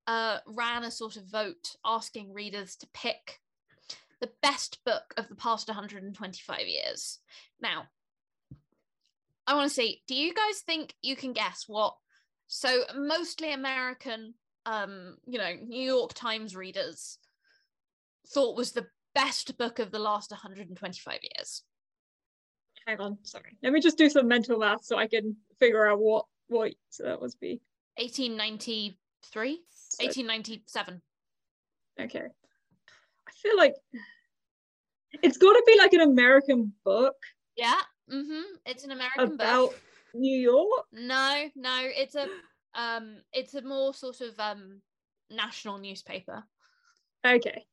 uh, 0.07 0.39
ran 0.47 0.85
a 0.85 0.91
sort 0.91 1.17
of 1.17 1.27
vote 1.27 1.77
asking 1.85 2.33
readers 2.33 2.77
to 2.77 2.89
pick 2.95 3.39
the 4.21 4.31
best 4.43 4.79
book 4.85 5.15
of 5.17 5.29
the 5.29 5.35
past 5.35 5.69
125 5.69 6.61
years. 6.67 7.19
Now, 7.61 7.85
I 9.47 9.55
want 9.55 9.69
to 9.69 9.75
see, 9.75 10.03
do 10.07 10.15
you 10.15 10.35
guys 10.35 10.61
think 10.61 10.95
you 11.03 11.17
can 11.17 11.33
guess 11.33 11.65
what? 11.67 11.95
So, 12.49 12.83
mostly 12.97 13.53
American, 13.53 14.35
um, 14.67 15.17
you 15.27 15.39
know, 15.39 15.55
New 15.67 15.83
York 15.83 16.15
Times 16.15 16.57
readers 16.57 17.19
thought 18.29 18.57
was 18.57 18.73
the 18.73 18.87
best 19.15 19.57
book 19.59 19.79
of 19.79 19.91
the 19.91 19.99
last 19.99 20.31
125 20.31 21.19
years. 21.23 21.63
Hang 22.87 23.01
on, 23.01 23.19
sorry. 23.23 23.57
Let 23.63 23.73
me 23.73 23.81
just 23.81 23.99
do 23.99 24.09
some 24.09 24.29
mental 24.29 24.59
math 24.59 24.85
so 24.85 24.97
I 24.97 25.07
can 25.07 25.37
figure 25.59 25.87
out 25.87 25.99
what 25.99 26.25
what 26.49 26.73
so 26.89 27.03
that 27.05 27.21
must 27.21 27.39
be 27.41 27.61
1893, 27.97 29.63
so- 29.69 30.05
1897. 30.05 31.03
okay. 32.01 32.29
I 33.39 33.49
feel 33.49 33.57
like 33.57 33.75
it's 35.23 35.39
got 35.39 35.53
to 35.53 35.63
be 35.67 35.77
like 35.79 35.93
an 35.93 36.01
American 36.01 36.73
book 36.85 37.15
Yeah, 37.57 37.81
mm-hmm. 38.11 38.43
It's 38.67 38.85
an 38.85 38.91
American 38.91 39.29
book. 39.29 39.35
about 39.35 39.71
book. 39.71 39.81
New 40.15 40.37
York. 40.39 40.87
No, 40.93 41.49
no, 41.55 41.79
it's 41.83 42.15
a 42.15 42.27
um, 42.75 43.17
it's 43.33 43.55
a 43.55 43.63
more 43.63 43.95
sort 43.95 44.21
of 44.21 44.39
um 44.39 44.81
national 45.31 45.79
newspaper, 45.79 46.43
Okay. 47.27 47.65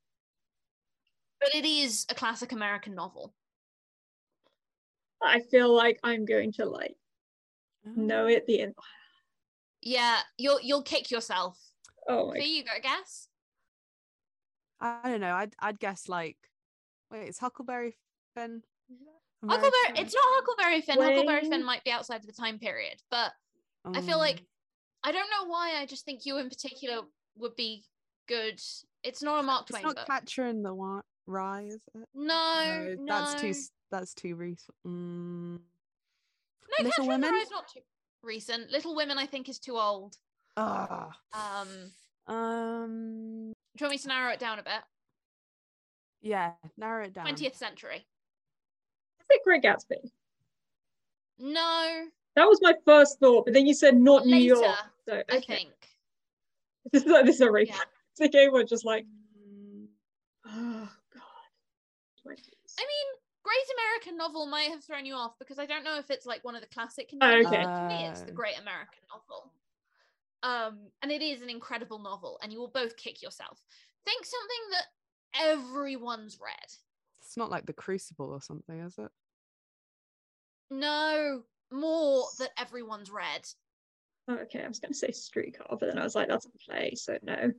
but 1.39 1.55
it 1.55 1.65
is 1.65 2.05
a 2.10 2.15
classic 2.15 2.51
American 2.51 2.95
novel. 2.95 3.34
I 5.22 5.39
feel 5.39 5.74
like 5.74 6.00
I'm 6.03 6.25
going 6.25 6.51
to 6.53 6.65
like 6.65 6.95
know 7.86 8.27
it 8.27 8.45
the 8.45 8.62
end. 8.62 8.75
Yeah, 9.81 10.19
you'll 10.38 10.60
you'll 10.62 10.84
kick 10.84 11.10
yourself. 11.12 11.57
Oh 12.07 12.27
my 12.29 12.39
Fee, 12.39 12.57
you 12.57 12.63
got 12.63 12.77
a 12.77 12.81
guess? 12.81 13.27
I 14.79 15.10
don't 15.10 15.22
know. 15.22 15.34
I'd 15.34 15.55
I'd 15.60 15.79
guess 15.79 16.08
like, 16.10 16.38
wait, 17.12 17.27
it's 17.27 17.39
Huckleberry 17.39 17.98
Finn. 18.36 18.62
Huckleberry. 19.48 19.72
It's 19.98 20.13
not 20.13 20.24
Huckleberry 20.25 20.82
Finn. 20.82 21.01
Huckleberry 21.01 21.50
Finn 21.50 21.63
might 21.63 21.84
be 21.84 21.91
outside 21.91 22.22
of 22.22 22.25
the 22.25 22.34
time 22.34 22.58
period, 22.60 23.01
but 23.12 23.32
I 23.94 24.01
feel 24.01 24.17
like 24.17 24.39
Um, 24.39 24.46
I 25.03 25.12
don't 25.12 25.29
know 25.29 25.48
why. 25.50 25.75
I 25.79 25.86
just 25.86 26.03
think 26.05 26.25
you 26.25 26.38
in 26.38 26.50
particular 26.50 27.01
would 27.38 27.55
be 27.55 27.84
good. 28.27 28.60
It's 29.03 29.22
not 29.22 29.39
a 29.39 29.44
Mark 29.44 29.67
Twain. 29.67 29.79
it's 29.82 29.86
not 29.86 29.96
book. 29.98 30.08
Catcher 30.08 30.48
in 30.48 30.63
the 30.63 30.74
Wa- 30.74 31.01
Rye, 31.27 31.63
is 31.67 31.82
it? 31.94 32.08
no, 32.15 32.96
no, 33.00 33.05
that's 33.05 33.39
too. 33.39 33.53
That's 33.91 34.13
too 34.15 34.36
recent. 34.36 34.75
Mm. 34.86 35.60
No, 35.60 35.60
Little 36.79 36.91
Catcher 36.91 37.01
in 37.01 37.08
the 37.08 37.13
Women? 37.27 37.32
Rye 37.34 37.41
is 37.41 37.51
not 37.51 37.67
too 37.67 37.82
recent. 38.24 38.72
Little 38.72 38.96
Women, 38.96 39.17
I 39.20 39.27
think, 39.27 39.48
is 39.48 39.60
too 39.60 39.77
old. 39.77 40.17
Ah. 40.58 41.12
Um, 41.34 41.91
Um. 42.36 43.53
Do 43.75 43.84
you 43.84 43.86
want 43.88 43.91
me 43.91 43.98
to 44.00 44.08
narrow 44.08 44.32
it 44.32 44.39
down 44.39 44.60
a 44.60 44.63
bit? 44.63 44.82
Yeah. 46.22 46.51
Narrow 46.77 47.05
it 47.05 47.13
down. 47.13 47.25
Twentieth 47.25 47.55
century. 47.55 47.98
Is 49.20 49.25
it 49.29 49.41
Great 49.44 49.63
Gatsby? 49.63 50.10
No, 51.39 52.05
That 52.36 52.46
was 52.46 52.60
my 52.62 52.74
first 52.86 53.20
thought, 53.20 53.46
but 53.46 53.53
then 53.53 53.65
you 53.65 53.74
said 53.74 53.98
not 53.98 54.25
New. 54.25 54.38
York. 54.38 54.75
So 55.08 55.22
I 55.29 55.36
okay. 55.38 55.55
think. 55.55 55.72
This 56.94 57.03
is 57.03 57.10
like 57.12 57.25
this 57.25 57.36
is 57.36 57.41
a 57.41 57.51
race. 57.51 57.67
Yeah. 57.70 57.79
It's 58.12 58.22
a 58.22 58.29
game 58.29 58.53
where 58.53 58.63
just 58.63 58.86
like, 58.86 59.05
oh 60.48 60.89
god. 61.13 61.22
20s. 62.25 62.75
I 62.79 62.84
mean, 62.84 63.08
Great 63.44 63.67
American 63.77 64.17
Novel 64.17 64.46
might 64.46 64.70
have 64.70 64.84
thrown 64.84 65.05
you 65.05 65.15
off 65.15 65.34
because 65.38 65.60
I 65.60 65.65
don't 65.65 65.84
know 65.84 65.98
if 65.98 66.10
it's 66.10 66.25
like 66.25 66.44
one 66.46 66.55
of 66.55 66.62
the 66.62 66.67
classic 66.67 67.10
Oh, 67.22 67.27
okay. 67.27 67.44
but 67.44 67.51
To 67.63 67.88
me, 67.89 68.05
it's 68.08 68.22
the 68.22 68.32
Oh. 68.32 68.36
Great 68.36 68.58
American 68.60 69.00
Novel. 69.12 69.51
Um, 70.46 70.78
and 71.02 71.12
it 71.12 71.24
is 71.24 71.42
an 71.42 71.50
incredible 71.50 71.98
novel, 71.98 72.38
and 72.44 72.54
you 72.54 72.60
will 72.60 72.68
both 72.68 72.96
kick 72.98 73.24
yourself. 73.24 73.60
Think 74.06 74.24
something 74.25 74.58
that 74.72 75.52
everyone's 75.52 76.38
read. 76.40 76.72
It's 77.20 77.36
not 77.36 77.50
like 77.50 77.66
the 77.66 77.74
Crucible 77.74 78.30
or 78.32 78.42
something, 78.42 78.80
is 78.80 78.96
it? 79.00 79.10
No, 80.70 81.42
more 81.72 82.25
that 82.38 82.52
everyone's 82.60 83.10
read. 83.10 83.48
Oh, 84.28 84.36
okay, 84.36 84.64
I 84.64 84.68
was 84.68 84.80
gonna 84.80 84.94
say 84.94 85.12
streetcar, 85.12 85.66
but 85.80 85.82
then 85.82 85.98
I 85.98 86.04
was 86.04 86.14
like, 86.14 86.28
that's 86.28 86.46
a 86.46 86.50
play, 86.70 86.94
so 86.94 87.18
no. 87.24 87.52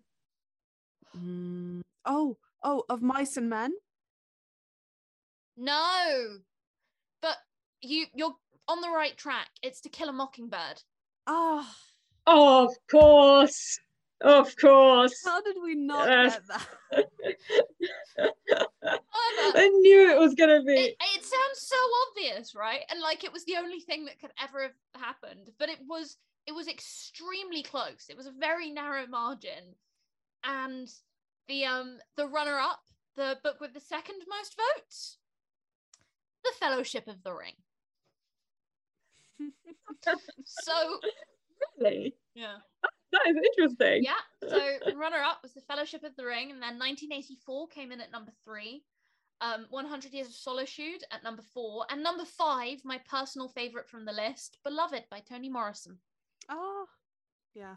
Mm. 1.18 1.80
Oh, 2.04 2.36
oh, 2.62 2.84
of 2.88 3.02
Mice 3.02 3.36
and 3.36 3.50
Men. 3.50 3.72
No, 5.56 6.38
but 7.20 7.36
you 7.80 8.06
you're 8.14 8.36
on 8.68 8.80
the 8.80 8.90
right 8.90 9.16
track. 9.16 9.48
It's 9.60 9.80
To 9.80 9.88
Kill 9.88 10.08
a 10.08 10.12
Mockingbird. 10.12 10.82
Ah, 11.26 11.74
of 12.26 12.70
course, 12.90 13.78
of 14.20 14.54
course. 14.56 15.22
how 15.24 15.40
did 15.42 15.56
we 15.62 15.74
not 15.74 16.08
Uh, 16.10 16.28
get 16.30 16.42
that? 16.48 16.66
I 19.54 19.68
knew 19.68 20.10
it 20.10 20.18
was 20.18 20.34
gonna 20.34 20.62
be. 20.62 20.72
it, 20.74 20.96
it 21.00 21.24
sounds 21.24 21.60
so 21.60 21.76
obvious 22.10 22.54
right 22.54 22.80
and 22.90 23.00
like 23.00 23.24
it 23.24 23.32
was 23.32 23.44
the 23.44 23.56
only 23.56 23.80
thing 23.80 24.04
that 24.06 24.18
could 24.20 24.32
ever 24.42 24.62
have 24.62 24.72
happened 25.00 25.50
but 25.58 25.68
it 25.68 25.78
was 25.88 26.16
it 26.46 26.52
was 26.54 26.68
extremely 26.68 27.62
close 27.62 28.06
it 28.08 28.16
was 28.16 28.26
a 28.26 28.32
very 28.38 28.70
narrow 28.70 29.06
margin 29.06 29.74
and 30.44 30.88
the 31.48 31.64
um 31.64 31.98
the 32.16 32.26
runner 32.26 32.58
up 32.58 32.80
the 33.16 33.36
book 33.42 33.60
with 33.60 33.72
the 33.74 33.80
second 33.80 34.16
most 34.28 34.56
votes 34.76 35.18
the 36.44 36.52
fellowship 36.60 37.06
of 37.08 37.22
the 37.24 37.32
ring 37.32 37.54
so 40.44 41.00
really? 41.78 42.14
yeah 42.34 42.56
That 43.12 43.22
is 43.28 43.36
interesting. 43.36 44.04
yeah 44.04 44.48
so 44.48 44.96
runner 44.96 45.22
up 45.22 45.38
was 45.42 45.52
the 45.52 45.60
fellowship 45.62 46.02
of 46.04 46.14
the 46.16 46.24
ring 46.24 46.50
and 46.50 46.60
then 46.62 46.78
1984 46.78 47.68
came 47.68 47.92
in 47.92 48.00
at 48.00 48.12
number 48.12 48.32
three 48.44 48.82
um 49.40 49.66
100 49.70 50.12
years 50.12 50.28
of 50.28 50.34
solitude 50.34 51.02
at 51.10 51.22
number 51.22 51.42
four 51.54 51.84
and 51.90 52.02
number 52.02 52.24
five 52.24 52.78
my 52.84 52.98
personal 53.10 53.48
favorite 53.48 53.88
from 53.88 54.04
the 54.04 54.12
list 54.12 54.58
beloved 54.64 55.04
by 55.10 55.20
toni 55.20 55.48
morrison 55.48 55.98
Oh, 56.48 56.86
yeah. 57.54 57.74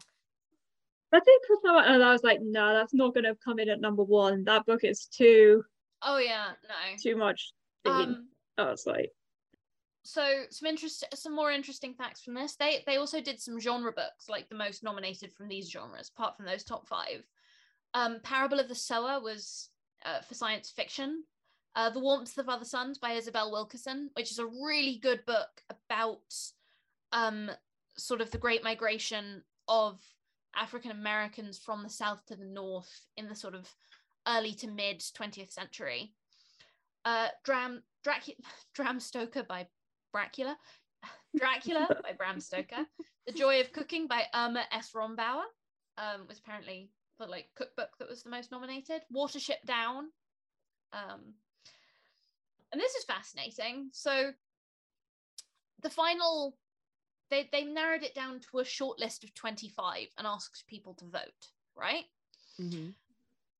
I 1.12 1.18
did 1.18 1.40
cross 1.44 1.58
my 1.64 1.84
and 1.92 2.04
I 2.04 2.12
was 2.12 2.22
like, 2.22 2.38
no, 2.40 2.72
that's 2.72 2.94
not 2.94 3.14
gonna 3.14 3.34
come 3.44 3.58
in 3.58 3.68
at 3.68 3.80
number 3.80 4.04
one. 4.04 4.44
That 4.44 4.64
book 4.64 4.84
is 4.84 5.06
too 5.06 5.64
oh 6.02 6.18
yeah 6.18 6.50
no 6.68 6.96
too 7.02 7.16
much. 7.16 7.52
theme. 7.84 7.92
um 7.92 8.28
I 8.58 8.70
was 8.70 8.86
like, 8.86 9.10
so 10.02 10.44
some 10.50 10.66
interest 10.66 11.04
some 11.14 11.34
more 11.34 11.50
interesting 11.50 11.94
facts 11.94 12.22
from 12.22 12.34
this. 12.34 12.56
They 12.56 12.82
they 12.86 12.96
also 12.96 13.20
did 13.20 13.40
some 13.40 13.60
genre 13.60 13.92
books 13.92 14.28
like 14.28 14.48
the 14.48 14.54
most 14.54 14.82
nominated 14.82 15.32
from 15.32 15.48
these 15.48 15.70
genres 15.70 16.10
apart 16.16 16.36
from 16.36 16.46
those 16.46 16.64
top 16.64 16.86
five. 16.86 17.24
Um 17.94 18.18
parable 18.22 18.60
of 18.60 18.68
the 18.68 18.74
sower 18.74 19.20
was 19.20 19.68
uh, 20.04 20.20
for 20.22 20.34
science 20.34 20.70
fiction. 20.70 21.24
Uh, 21.76 21.90
the 21.90 22.00
warmth 22.00 22.36
of 22.36 22.48
other 22.48 22.64
suns 22.64 22.98
by 22.98 23.12
isabel 23.12 23.52
wilkerson 23.52 24.10
which 24.14 24.32
is 24.32 24.40
a 24.40 24.46
really 24.46 24.98
good 25.00 25.24
book 25.24 25.62
about 25.70 26.34
um 27.12 27.48
sort 27.96 28.20
of 28.20 28.28
the 28.32 28.38
great 28.38 28.64
migration 28.64 29.40
of 29.68 30.00
african 30.56 30.90
americans 30.90 31.60
from 31.60 31.84
the 31.84 31.88
south 31.88 32.26
to 32.26 32.34
the 32.34 32.44
north 32.44 33.06
in 33.16 33.28
the 33.28 33.36
sort 33.36 33.54
of 33.54 33.72
early 34.26 34.52
to 34.52 34.66
mid 34.66 34.98
20th 34.98 35.52
century. 35.52 36.12
Uh 37.04 37.28
dram 37.44 37.84
Dracula, 38.02 38.36
Dram 38.74 39.00
Stoker 39.00 39.42
by 39.42 39.66
Dracula, 40.12 40.56
Dracula 41.36 41.88
by 42.02 42.12
Bram 42.12 42.40
Stoker, 42.40 42.86
The 43.26 43.32
Joy 43.32 43.60
of 43.60 43.72
Cooking 43.72 44.06
by 44.06 44.24
Irma 44.34 44.64
S. 44.72 44.92
Rombauer, 44.94 45.44
um, 45.98 46.26
was 46.28 46.38
apparently 46.38 46.90
the 47.18 47.26
like 47.26 47.48
cookbook 47.56 47.90
that 47.98 48.08
was 48.08 48.22
the 48.22 48.30
most 48.30 48.50
nominated. 48.50 49.02
Watership 49.14 49.62
Down, 49.66 50.10
um, 50.92 51.34
and 52.72 52.80
this 52.80 52.94
is 52.94 53.04
fascinating. 53.04 53.90
So 53.92 54.32
the 55.82 55.90
final, 55.90 56.56
they 57.30 57.48
they 57.52 57.64
narrowed 57.64 58.02
it 58.02 58.14
down 58.14 58.40
to 58.50 58.58
a 58.58 58.64
short 58.64 58.98
list 58.98 59.24
of 59.24 59.34
twenty 59.34 59.68
five 59.68 60.08
and 60.18 60.26
asked 60.26 60.64
people 60.68 60.94
to 60.94 61.04
vote, 61.06 61.48
right? 61.76 62.04
hmm 62.56 62.90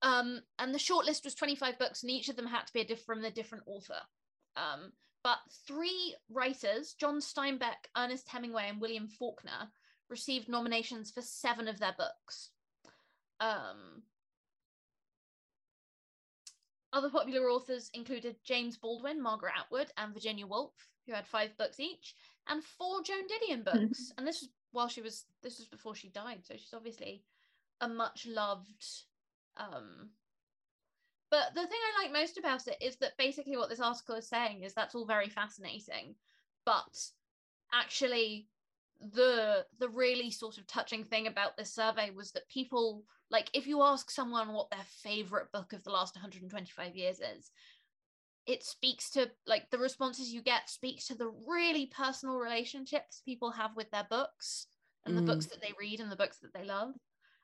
um, 0.02 0.40
and 0.58 0.74
the 0.74 0.78
shortlist 0.78 1.24
was 1.24 1.34
25 1.34 1.78
books 1.78 2.02
and 2.02 2.10
each 2.10 2.28
of 2.28 2.36
them 2.36 2.46
had 2.46 2.66
to 2.66 2.72
be 2.72 2.80
a 2.80 2.84
diff- 2.86 3.04
from 3.04 3.24
a 3.24 3.30
different 3.30 3.64
author 3.66 4.00
um, 4.56 4.92
but 5.22 5.38
three 5.66 6.14
writers 6.30 6.94
john 6.94 7.20
steinbeck 7.20 7.88
ernest 7.96 8.28
hemingway 8.28 8.68
and 8.68 8.80
william 8.80 9.08
faulkner 9.08 9.70
received 10.10 10.48
nominations 10.48 11.10
for 11.10 11.22
seven 11.22 11.68
of 11.68 11.78
their 11.78 11.94
books. 11.96 12.50
Um, 13.38 14.02
other 16.92 17.08
popular 17.08 17.48
authors 17.48 17.88
included 17.94 18.36
james 18.44 18.76
baldwin 18.76 19.22
margaret 19.22 19.52
atwood 19.58 19.90
and 19.96 20.12
virginia 20.12 20.46
woolf 20.46 20.74
who 21.06 21.14
had 21.14 21.26
five 21.26 21.56
books 21.56 21.80
each 21.80 22.14
and 22.48 22.62
four 22.62 23.02
joan 23.02 23.22
didion 23.28 23.64
books. 23.64 24.12
And 24.18 24.26
this 24.26 24.40
was 24.40 24.50
while 24.72 24.88
she 24.88 25.00
was 25.00 25.24
this 25.42 25.58
was 25.58 25.68
before 25.68 25.94
she 25.94 26.08
died, 26.08 26.40
so 26.44 26.54
she's 26.54 26.74
obviously 26.74 27.22
a 27.80 27.88
much 27.88 28.26
loved 28.26 28.84
um 29.56 30.10
but 31.30 31.54
the 31.54 31.66
thing 31.66 31.78
I 31.98 32.02
like 32.02 32.12
most 32.12 32.38
about 32.38 32.66
it 32.66 32.76
is 32.80 32.96
that 32.96 33.16
basically 33.18 33.56
what 33.56 33.68
this 33.68 33.80
article 33.80 34.16
is 34.16 34.28
saying 34.28 34.62
is 34.62 34.74
that's 34.74 34.94
all 34.94 35.06
very 35.06 35.28
fascinating, 35.28 36.14
but 36.64 36.98
actually 37.72 38.48
the 39.14 39.64
the 39.78 39.88
really 39.88 40.30
sort 40.30 40.58
of 40.58 40.66
touching 40.66 41.04
thing 41.04 41.26
about 41.26 41.56
this 41.56 41.72
survey 41.72 42.10
was 42.10 42.32
that 42.32 42.48
people 42.48 43.04
like 43.30 43.48
if 43.54 43.66
you 43.66 43.82
ask 43.82 44.10
someone 44.10 44.52
what 44.52 44.68
their 44.70 44.84
favorite 44.84 45.50
book 45.52 45.72
of 45.72 45.82
the 45.84 45.90
last 45.90 46.14
125 46.16 46.96
years 46.96 47.20
is 47.20 47.50
it 48.46 48.62
speaks 48.62 49.10
to 49.10 49.30
like 49.46 49.70
the 49.70 49.78
responses 49.78 50.32
you 50.32 50.42
get 50.42 50.68
speaks 50.68 51.06
to 51.06 51.14
the 51.14 51.32
really 51.48 51.86
personal 51.86 52.36
relationships 52.36 53.22
people 53.24 53.50
have 53.50 53.74
with 53.74 53.90
their 53.90 54.06
books 54.10 54.66
and 55.06 55.16
the 55.16 55.22
Mm. 55.22 55.26
books 55.26 55.46
that 55.46 55.62
they 55.62 55.72
read 55.78 56.00
and 56.00 56.12
the 56.12 56.16
books 56.16 56.38
that 56.38 56.52
they 56.52 56.64
love 56.64 56.94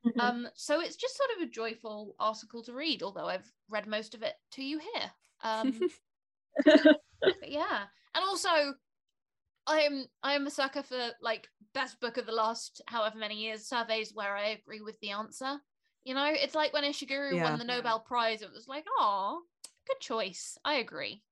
Mhm. 0.07 0.21
um 0.21 0.49
so 0.55 0.81
it's 0.81 0.97
just 0.97 1.17
sort 1.17 1.31
of 1.37 1.43
a 1.43 1.51
joyful 1.51 2.15
article 2.21 2.63
to 2.63 2.73
read 2.73 3.03
although 3.03 3.27
i've 3.27 3.51
read 3.69 3.87
most 3.87 4.15
of 4.15 4.23
it 4.23 4.35
to 4.53 4.63
you 4.63 4.79
here. 4.79 5.11
Um 5.43 5.89
but 6.65 7.51
yeah. 7.51 7.85
And 8.15 8.25
also 8.25 8.75
i'm 9.67 10.07
i'm 10.23 10.47
a 10.47 10.51
sucker 10.51 10.83
for 10.83 11.11
like 11.21 11.49
best 11.75 12.01
book 12.01 12.19
of 12.19 12.27
the 12.27 12.33
last 12.33 12.81
however 12.87 13.19
many 13.19 13.35
years 13.35 13.67
surveys 13.67 14.15
where 14.15 14.37
i 14.37 14.49
agree 14.51 14.81
with 14.81 14.99
the 15.01 15.11
answer. 15.11 15.61
You 16.05 16.15
know 16.15 16.27
it's 16.33 16.55
like 16.55 16.73
when 16.73 16.85
ishiguro 16.85 17.35
Yeah. 17.35 17.43
won 17.45 17.59
the 17.59 17.65
nobel 17.65 17.99
prize 18.01 18.43
it 18.43 18.53
was 18.53 18.69
like 18.69 18.87
oh 18.99 19.43
good 19.89 20.01
choice. 20.01 20.57
I 20.65 20.75
agree. 20.75 21.23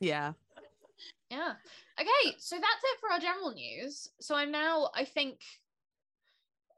Yeah. 0.00 0.32
yeah. 1.30 1.54
Okay 2.00 2.36
so 2.38 2.56
that's 2.56 2.84
it 2.84 3.00
for 3.00 3.12
our 3.12 3.18
general 3.20 3.52
news. 3.52 4.08
So 4.20 4.34
i'm 4.34 4.50
now 4.50 4.90
i 4.94 5.04
think 5.04 5.40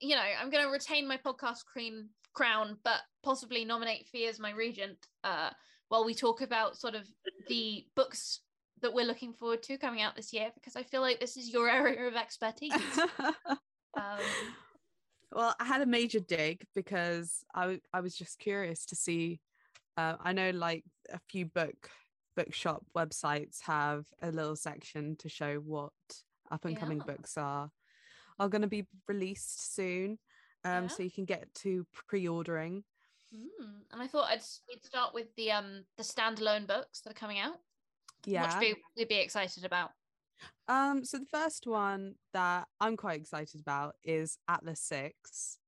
you 0.01 0.15
know 0.15 0.23
i'm 0.41 0.51
going 0.51 0.65
to 0.65 0.71
retain 0.71 1.07
my 1.07 1.17
podcast 1.17 1.65
cream 1.65 2.09
crown 2.35 2.77
but 2.85 3.01
possibly 3.23 3.65
nominate 3.65 4.07
fee 4.07 4.27
as 4.27 4.39
my 4.39 4.51
regent 4.53 4.99
uh 5.25 5.51
while 5.89 6.05
we 6.05 6.15
talk 6.15 6.41
about 6.43 6.77
sort 6.77 6.95
of 6.95 7.07
the 7.49 7.87
books 7.95 8.41
that 8.83 8.93
we're 8.93 9.07
looking 9.07 9.33
forward 9.33 9.63
to 9.63 9.79
coming 9.79 10.03
out 10.03 10.15
this 10.17 10.33
year 10.33 10.51
because 10.55 10.77
i 10.77 10.83
feel 10.83 11.01
like 11.01 11.19
this 11.19 11.37
is 11.37 11.53
your 11.53 11.69
area 11.71 12.07
of 12.07 12.15
expertise 12.15 12.73
um 13.97 14.19
well, 15.33 15.55
I 15.59 15.65
had 15.65 15.83
a 15.83 15.87
major 15.87 16.21
dig 16.21 16.65
because 16.75 17.45
I 17.55 17.61
w- 17.63 17.81
I 17.93 18.01
was 18.01 18.17
just 18.17 18.39
curious 18.39 18.87
to 18.87 18.97
see. 18.97 19.41
Uh, 19.97 20.15
I 20.21 20.33
know 20.33 20.51
like 20.51 20.85
a 21.13 21.19
few 21.29 21.47
book 21.47 21.91
bookshop 22.37 22.85
websites 22.97 23.61
have 23.63 24.05
a 24.23 24.31
little 24.31 24.57
section 24.57 25.17
to 25.17 25.29
show 25.29 25.57
what 25.57 25.93
up 26.51 26.65
and 26.65 26.79
coming 26.79 26.99
Yeah. 26.99 27.15
books 27.15 27.37
are 27.37 27.71
are 28.39 28.49
going 28.49 28.63
to 28.63 28.69
be 28.69 28.87
released 29.09 29.75
soon. 29.75 30.19
Um, 30.65 30.85
Yeah. 30.85 30.89
so 30.89 31.03
you 31.03 31.11
can 31.11 31.25
get 31.25 31.53
to 31.63 31.87
pre-ordering. 32.09 32.85
mm, 33.35 33.83
and 33.93 34.03
i 34.03 34.07
thought 34.07 34.29
i'd 34.31 34.43
we'd 34.69 34.85
start 34.85 35.15
with 35.15 35.29
the 35.37 35.51
um 35.53 35.85
the 35.97 36.03
standalone 36.03 36.67
books 36.67 37.01
that 37.01 37.11
are 37.11 37.15
coming 37.15 37.39
out 37.39 37.59
Yeah. 38.25 38.59
which 38.59 38.75
we, 38.75 38.83
we'd 38.97 39.09
be 39.09 39.17
excited 39.17 39.65
about 39.65 39.91
Um, 40.69 41.05
so 41.05 41.19
the 41.19 41.27
first 41.27 41.67
one 41.67 42.15
that 42.33 42.67
I'm 42.81 42.97
quite 42.97 43.21
excited 43.21 43.61
about 43.61 43.95
is 44.03 44.37
Atlas 44.49 44.81
Six, 44.81 45.59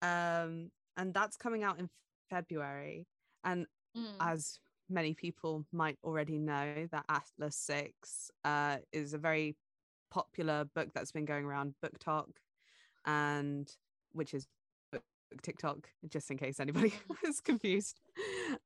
um, 0.00 0.70
and 0.96 1.12
that's 1.12 1.36
coming 1.36 1.62
out 1.64 1.78
in 1.78 1.88
February. 2.30 3.06
And 3.44 3.66
Mm, 3.96 4.16
as 4.20 4.58
many 4.88 5.12
people 5.14 5.66
might 5.72 5.98
already 6.02 6.38
know, 6.38 6.88
that 6.92 7.04
Atlas 7.08 7.56
Six 7.56 8.30
uh, 8.44 8.78
is 8.92 9.12
a 9.12 9.18
very 9.18 9.56
popular 10.10 10.64
book 10.74 10.88
that's 10.94 11.12
been 11.12 11.24
going 11.24 11.44
around 11.44 11.74
BookTok, 11.84 12.26
and 13.06 13.70
which 14.12 14.34
is 14.34 14.46
Book 14.92 15.02
TikTok, 15.42 15.88
just 16.08 16.30
in 16.30 16.36
case 16.36 16.60
anybody 16.60 16.92
is 17.24 17.40
confused. 17.40 18.00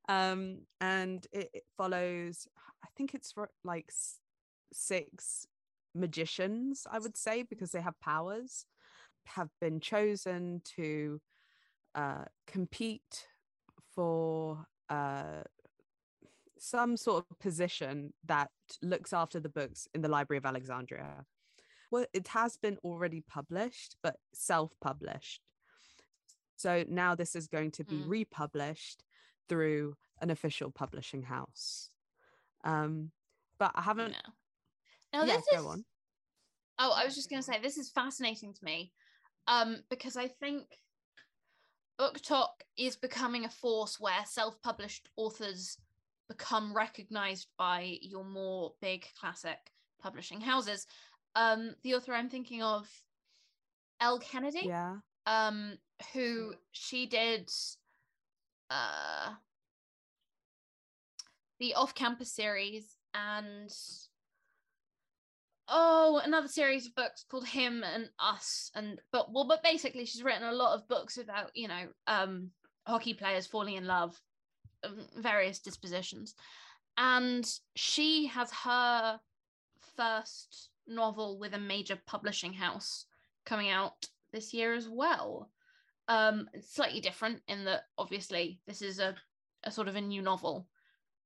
Um, 0.09 0.59
and 0.81 1.26
it, 1.33 1.50
it 1.52 1.64
follows, 1.76 2.46
I 2.85 2.88
think 2.96 3.14
it's 3.14 3.33
for 3.33 3.50
like 3.64 3.90
six 4.72 5.46
magicians, 5.94 6.87
I 6.90 6.98
would 6.98 7.16
say, 7.16 7.42
because 7.42 7.72
they 7.72 7.81
have 7.81 7.98
powers, 8.00 8.66
have 9.26 9.48
been 9.61 9.81
chosen 9.81 10.62
to 10.76 11.20
uh, 11.94 12.24
compete 12.46 13.26
for 13.94 14.66
uh, 14.88 15.42
some 16.59 16.96
sort 16.96 17.24
of 17.28 17.38
position 17.38 18.12
that 18.24 18.50
looks 18.83 19.12
after 19.12 19.40
the 19.40 19.48
books 19.48 19.88
in 19.94 20.00
the 20.00 20.09
Library 20.09 20.38
of 20.38 20.46
Alexandria. 20.46 21.24
Well, 21.92 22.07
it 22.14 22.28
has 22.28 22.57
been 22.57 22.78
already 22.83 23.20
published, 23.20 23.96
but 24.02 24.16
self 24.33 24.72
published. 24.81 25.42
So 26.57 26.85
now 26.88 27.14
this 27.14 27.37
is 27.37 27.48
going 27.48 27.70
to 27.72 27.85
be 27.85 27.96
Mm. 27.96 28.09
republished 28.09 29.05
through 29.46 29.98
an 30.22 30.31
official 30.31 30.70
publishing 30.70 31.24
house. 31.24 31.90
Um, 32.64 33.12
but 33.59 33.72
I 33.74 33.83
haven't. 33.83 34.16
now 35.12 35.24
yeah, 35.24 35.37
this 35.37 35.44
go 35.52 35.59
is 35.59 35.66
on. 35.66 35.85
Oh, 36.78 36.92
I 36.92 37.05
was 37.05 37.14
just 37.14 37.28
going 37.28 37.42
to 37.42 37.46
say 37.46 37.61
this 37.61 37.76
is 37.76 37.90
fascinating 37.90 38.55
to 38.55 38.64
me, 38.64 38.94
um, 39.46 39.85
because 39.90 40.16
I 40.16 40.28
think 40.28 40.81
BookTok 41.98 42.62
is 42.78 42.96
becoming 42.96 43.44
a 43.44 43.50
force 43.50 44.00
where 44.00 44.24
self-published 44.24 45.11
authors 45.16 45.76
become 46.26 46.74
recognized 46.74 47.48
by 47.59 47.98
your 48.00 48.24
more 48.24 48.74
big 48.81 49.07
classic 49.20 49.59
publishing 50.00 50.40
houses. 50.40 50.87
Um, 51.35 51.75
the 51.83 51.95
author 51.95 52.12
I'm 52.14 52.29
thinking 52.29 52.62
of, 52.62 52.88
Elle 54.01 54.18
Kennedy, 54.18 54.62
Yeah. 54.66 54.97
um, 55.27 55.79
who 56.12 56.55
she 56.73 57.07
did, 57.07 57.51
uh, 58.71 59.35
the 61.59 61.75
off-campus 61.75 62.33
series 62.35 62.97
and 63.14 63.71
oh 65.68 66.21
another 66.25 66.49
series 66.49 66.87
of 66.87 66.95
books 66.97 67.25
called 67.31 67.47
him 67.47 67.85
and 67.85 68.11
us 68.18 68.71
and 68.75 69.01
but 69.12 69.33
well 69.33 69.47
but 69.47 69.62
basically 69.62 70.05
she's 70.05 70.25
written 70.25 70.42
a 70.42 70.53
lot 70.53 70.75
of 70.75 70.88
books 70.88 71.18
about 71.18 71.51
you 71.55 71.68
know 71.68 71.87
um 72.09 72.51
hockey 72.87 73.14
players 73.14 73.47
falling 73.47 73.77
in 73.77 73.87
love 73.87 74.21
various 75.16 75.61
dispositions 75.61 76.35
and 76.99 77.49
she 77.77 78.27
has 78.27 78.51
her 78.51 79.21
first 79.97 80.71
novel 80.87 81.38
with 81.38 81.55
a 81.55 81.59
major 81.59 81.99
publishing 82.07 82.53
house 82.53 83.07
coming 83.45 83.71
out 83.71 84.07
this 84.33 84.53
year 84.53 84.75
as 84.75 84.88
well 84.88 85.51
um 86.09 86.49
it's 86.53 86.75
slightly 86.75 87.01
different 87.01 87.40
in 87.49 87.64
that 87.64 87.83
obviously 87.99 88.61
this 88.66 88.83
is 88.83 88.99
a, 88.99 89.14
a 89.64 89.71
sort 89.71 89.88
of 89.88 89.97
a 89.97 90.01
new 90.01 90.23
novel 90.23 90.66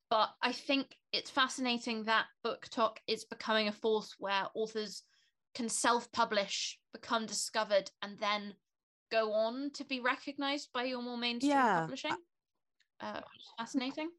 but 0.08 0.30
I 0.40 0.52
think 0.52 0.94
it's 1.12 1.30
fascinating 1.30 2.04
that 2.04 2.26
BookTok 2.44 2.98
is 3.06 3.24
becoming 3.24 3.68
a 3.68 3.72
force 3.72 4.14
where 4.18 4.46
authors 4.54 5.02
can 5.54 5.68
self-publish, 5.68 6.78
become 6.92 7.26
discovered, 7.26 7.90
and 8.02 8.18
then 8.18 8.54
go 9.10 9.32
on 9.32 9.70
to 9.74 9.84
be 9.84 10.00
recognized 10.00 10.68
by 10.72 10.84
your 10.84 11.02
more 11.02 11.16
mainstream 11.16 11.50
Yeah, 11.50 11.80
publishing. 11.80 12.16
Uh, 13.00 13.20
fascinating. 13.58 14.10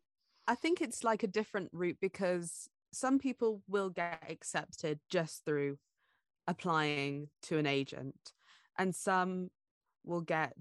I 0.47 0.55
think 0.55 0.81
it's 0.81 1.03
like 1.03 1.23
a 1.23 1.27
different 1.27 1.69
route 1.71 1.97
because 2.01 2.69
some 2.97 3.19
people 3.19 3.61
will 3.67 3.89
get 3.89 4.23
accepted 4.29 4.99
just 5.09 5.45
through 5.45 5.77
applying 6.47 7.27
to 7.43 7.57
an 7.57 7.67
agent, 7.67 8.33
and 8.77 8.95
some 8.95 9.49
will 10.03 10.21
get 10.21 10.57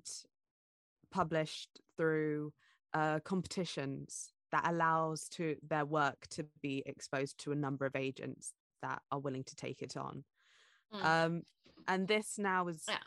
published 1.10 1.80
through 1.96 2.52
uh, 2.92 3.20
competitions 3.20 4.32
that 4.52 4.68
allows 4.68 5.28
to 5.28 5.56
their 5.66 5.84
work 5.84 6.26
to 6.30 6.46
be 6.62 6.82
exposed 6.86 7.38
to 7.38 7.52
a 7.52 7.56
number 7.56 7.86
of 7.86 7.96
agents 7.96 8.52
that 8.82 9.00
are 9.10 9.18
willing 9.18 9.44
to 9.44 9.56
take 9.56 9.82
it 9.82 9.96
on. 9.96 10.24
Mm. 10.94 11.04
Um, 11.04 11.42
and 11.88 12.06
this 12.06 12.38
now 12.38 12.68
is 12.68 12.84
Yeah. 12.88 12.98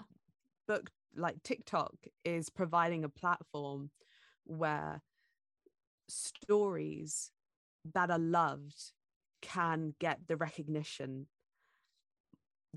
book 0.68 0.90
like 1.16 1.42
TikTok 1.44 1.96
is 2.24 2.50
providing 2.50 3.04
a 3.04 3.10
platform 3.10 3.92
where 4.46 5.02
stories 6.08 7.32
that 7.94 8.10
are 8.12 8.20
loved 8.20 8.94
can 9.42 9.94
get 10.00 10.20
the 10.28 10.38
recognition 10.38 11.28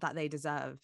that 0.01 0.15
they 0.15 0.29
deserve. 0.29 0.79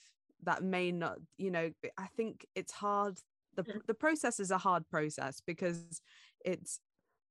That 0.45 0.63
may 0.63 0.93
not 0.93 1.19
you 1.37 1.51
know 1.51 1.73
i 1.99 2.07
think 2.17 2.47
it's 2.55 2.71
hard 2.73 3.19
the, 3.57 3.65
the 3.89 3.95
process 3.95 4.39
is 4.39 4.53
a 4.53 4.59
hard 4.59 4.89
process 4.89 5.43
because 5.45 6.01
it's 6.45 6.79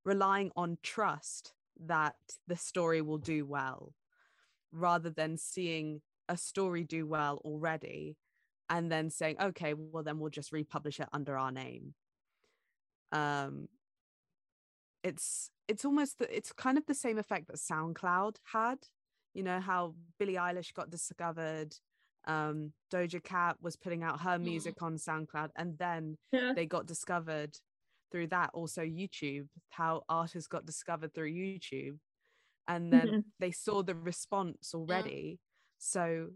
relying 0.04 0.52
on 0.58 0.78
trust 0.84 1.54
that 1.86 2.16
the 2.48 2.58
story 2.58 3.02
will 3.02 3.18
do 3.18 3.46
well 3.46 3.94
rather 4.74 5.10
than 5.10 5.38
seeing 5.38 6.02
a 6.28 6.36
story 6.36 6.84
do 6.84 7.06
well 7.08 7.40
already 7.46 8.18
and 8.70 8.92
then 8.92 9.10
saying 9.10 9.38
okay 9.42 9.74
well 9.74 10.04
then 10.04 10.20
we'll 10.20 10.30
just 10.30 10.52
republish 10.52 11.00
it 11.00 11.08
under 11.14 11.38
our 11.38 11.52
name. 11.52 11.94
Um 13.12 13.70
it's 15.08 15.50
it's 15.68 15.86
almost 15.86 16.20
the, 16.20 16.28
it's 16.38 16.52
kind 16.54 16.78
of 16.78 16.86
the 16.86 16.94
same 17.06 17.18
effect 17.18 17.48
that 17.48 17.58
soundcloud 17.58 18.38
had 18.54 18.80
you 19.34 19.44
know 19.44 19.60
how 19.60 19.96
billie 20.20 20.36
eilish 20.36 20.74
got 20.74 20.90
discovered 20.90 21.72
um 22.26 22.74
doja 22.94 23.24
cat 23.24 23.58
was 23.62 23.76
putting 23.76 24.04
out 24.04 24.22
her 24.22 24.38
Mm. 24.44 24.44
music 24.46 24.82
on 24.82 24.96
soundcloud 24.98 25.50
and 25.56 25.78
then 25.78 26.18
Yeah. 26.32 26.54
they 26.56 26.66
got 26.66 26.86
discovered 26.86 27.54
through 28.12 28.28
that 28.28 28.50
also 28.54 28.82
youtube 28.82 29.48
how 29.70 30.04
artists 30.10 30.48
got 30.48 30.66
discovered 30.66 31.14
through 31.14 31.32
youtube 31.32 31.98
and 32.68 32.92
then 32.94 33.08
Mhm. 33.08 33.24
they 33.40 33.52
saw 33.52 33.82
the 33.84 33.96
response 33.96 34.74
already 34.74 35.40
so 35.78 36.30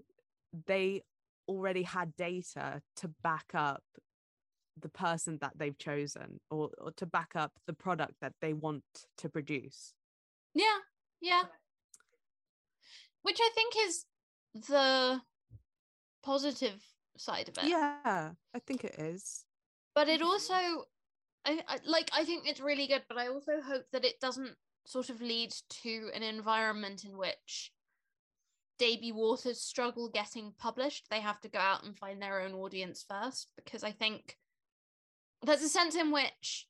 they 0.67 1.01
already 1.47 1.83
had 1.83 2.15
data 2.15 2.81
to 2.95 3.07
back 3.23 3.51
up 3.53 3.83
the 4.79 4.89
person 4.89 5.37
that 5.41 5.51
they've 5.55 5.77
chosen 5.77 6.39
or, 6.49 6.69
or 6.79 6.91
to 6.97 7.05
back 7.05 7.31
up 7.35 7.51
the 7.67 7.73
product 7.73 8.13
that 8.21 8.33
they 8.41 8.53
want 8.53 8.83
to 9.17 9.29
produce 9.29 9.93
Yeah, 10.53 10.79
yeah. 11.21 11.43
Which 13.23 13.39
I 13.39 13.49
think 13.53 13.73
is 13.87 14.05
the 14.69 15.21
positive 16.23 16.81
side 17.17 17.49
of 17.49 17.57
it. 17.63 17.69
yeah 17.69 18.31
i 18.55 18.59
think 18.65 18.83
it 18.83 18.95
is 18.97 19.43
But 19.93 20.07
it 20.07 20.21
also, 20.21 20.53
I, 21.45 21.61
I 21.67 21.77
like. 21.85 22.09
I 22.17 22.23
think 22.23 22.47
it's 22.47 22.61
really 22.61 22.87
good. 22.87 23.03
But 23.09 23.17
I 23.17 23.27
also 23.27 23.59
hope 23.61 23.83
that 23.91 24.05
it 24.05 24.19
doesn't 24.21 24.55
sort 24.85 25.09
of 25.09 25.21
lead 25.21 25.51
to 25.83 26.09
an 26.15 26.23
environment 26.23 27.03
in 27.03 27.17
which 27.17 27.71
debut 28.79 29.15
authors 29.15 29.61
struggle 29.61 30.09
getting 30.09 30.53
published. 30.57 31.07
They 31.09 31.19
have 31.19 31.39
to 31.41 31.49
go 31.49 31.59
out 31.59 31.83
and 31.83 31.97
find 31.97 32.21
their 32.21 32.39
own 32.41 32.53
audience 32.53 33.03
first 33.07 33.47
because 33.57 33.83
I 33.83 33.91
think 33.91 34.37
there's 35.43 35.63
a 35.63 35.69
sense 35.69 35.95
in 35.95 36.11
which 36.11 36.67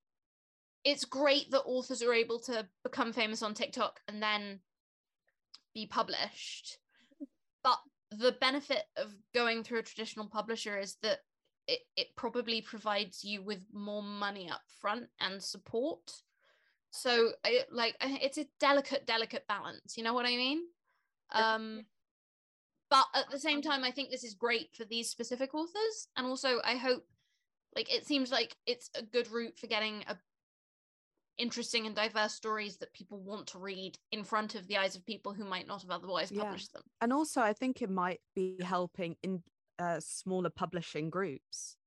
it's 0.84 1.06
great 1.06 1.52
that 1.52 1.62
authors 1.62 2.02
are 2.02 2.14
able 2.14 2.40
to 2.40 2.68
become 2.84 3.14
famous 3.14 3.44
on 3.44 3.54
TikTok 3.54 4.00
and 4.08 4.22
then 4.22 4.60
be 5.74 5.86
published. 5.86 6.78
But 7.64 7.78
the 8.12 8.36
benefit 8.40 8.84
of 8.98 9.14
going 9.34 9.64
through 9.64 9.80
a 9.80 9.84
traditional 9.84 10.28
publisher 10.28 10.78
is 10.78 10.98
that 11.04 11.20
it, 11.68 11.80
it 11.96 12.08
probably 12.16 12.62
provides 12.62 13.24
you 13.24 13.44
with 13.44 13.60
more 13.72 14.04
money 14.04 14.50
up 14.50 14.62
front 14.82 15.08
and 15.20 15.42
support. 15.42 16.12
So 16.90 17.30
I 17.46 17.62
like 17.72 17.96
it's 18.02 18.38
a 18.38 18.48
delicate, 18.60 19.06
delicate 19.06 19.48
balance. 19.48 19.96
You 19.96 20.04
know 20.04 20.14
what 20.14 20.26
I 20.26 20.36
mean? 20.36 20.64
Um 21.34 21.86
but 22.90 23.06
at 23.16 23.32
the 23.32 23.40
same 23.40 23.62
time, 23.62 23.86
I 23.86 23.92
think 23.92 24.10
this 24.10 24.26
is 24.26 24.34
great 24.34 24.76
for 24.76 24.84
these 24.84 25.10
specific 25.10 25.54
authors. 25.56 26.10
And 26.18 26.28
also 26.28 26.60
I 26.66 26.76
hope 26.76 27.06
like 27.76 27.94
it 27.94 28.06
seems 28.06 28.32
like 28.32 28.56
it's 28.66 28.90
a 28.96 29.02
good 29.02 29.30
route 29.32 29.58
for 29.58 29.68
getting 29.68 30.04
a 30.08 30.18
interesting 31.38 31.88
and 31.88 31.96
diverse 31.96 32.34
stories 32.34 32.78
that 32.78 32.94
people 32.94 33.20
want 33.20 33.48
to 33.48 33.58
read 33.58 33.98
in 34.12 34.24
front 34.24 34.54
of 34.56 34.68
the 34.68 34.78
eyes 34.78 34.96
of 34.96 35.06
people 35.06 35.34
who 35.34 35.44
might 35.46 35.68
not 35.68 35.82
have 35.82 35.90
otherwise 35.92 36.32
Yeah. 36.32 36.44
published 36.44 36.74
them. 36.74 36.84
and 37.02 37.12
also 37.12 37.42
i 37.42 37.54
think 37.54 37.82
it 37.82 37.90
might 37.90 38.22
be 38.36 38.58
helping 38.62 39.16
in 39.24 39.44
uh, 39.80 40.00
smaller 40.00 40.52
publishing 40.52 41.10
groups 41.10 41.78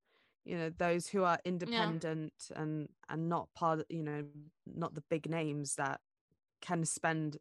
you 0.44 0.57
know 0.59 0.70
those 0.70 1.07
who 1.07 1.23
are 1.23 1.38
independent 1.44 2.33
and 2.57 2.88
and 3.09 3.29
not 3.29 3.49
part 3.55 3.81
of 3.81 3.87
you 3.88 4.03
know 4.03 4.25
not 4.66 4.94
the 4.94 5.05
big 5.09 5.29
names 5.31 5.77
that 5.77 6.01
can 6.61 6.85
spend 6.85 7.37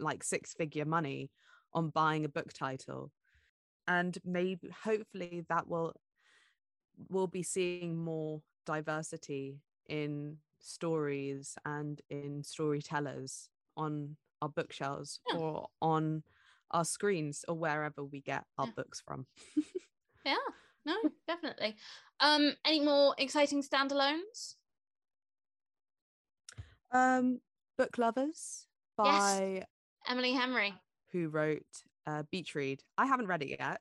like 0.00 0.22
six 0.24 0.54
figure 0.54 0.86
money 0.86 1.30
on 1.74 1.90
buying 1.90 2.24
a 2.24 2.28
book 2.28 2.52
title 2.52 3.10
and 3.86 4.18
maybe 4.24 4.68
hopefully 4.84 5.44
that 5.48 5.68
will 5.68 5.92
we'll 7.08 7.26
be 7.28 7.42
seeing 7.42 7.96
more 7.96 8.42
diversity 8.66 9.60
in 9.88 10.38
stories 10.60 11.56
and 11.64 12.00
in 12.10 12.42
storytellers 12.42 13.48
on 13.76 14.16
our 14.42 14.48
bookshelves 14.48 15.20
Yeah. 15.30 15.38
or 15.38 15.68
on 15.80 16.22
our 16.70 16.84
screens 16.84 17.44
or 17.48 17.54
wherever 17.56 18.04
we 18.04 18.20
get 18.20 18.44
our 18.58 18.66
Yeah. 18.66 18.72
books 18.76 19.00
from. 19.00 19.26
Yeah, 20.26 20.34
no, 20.84 20.96
definitely. 21.26 21.76
Um, 22.20 22.52
any 22.64 22.80
more 22.80 23.14
exciting 23.16 23.62
standalones? 23.62 24.56
um, 26.90 27.40
Book 27.78 27.96
Lovers 27.98 28.66
by 28.96 29.64
Emily 30.06 30.32
Henry. 30.32 30.74
who 31.12 31.28
wrote 31.28 31.62
uh, 32.06 32.24
Beach 32.30 32.54
Read. 32.54 32.82
I 32.98 33.06
haven't 33.06 33.26
read 33.28 33.42
it 33.42 33.56
yet 33.58 33.80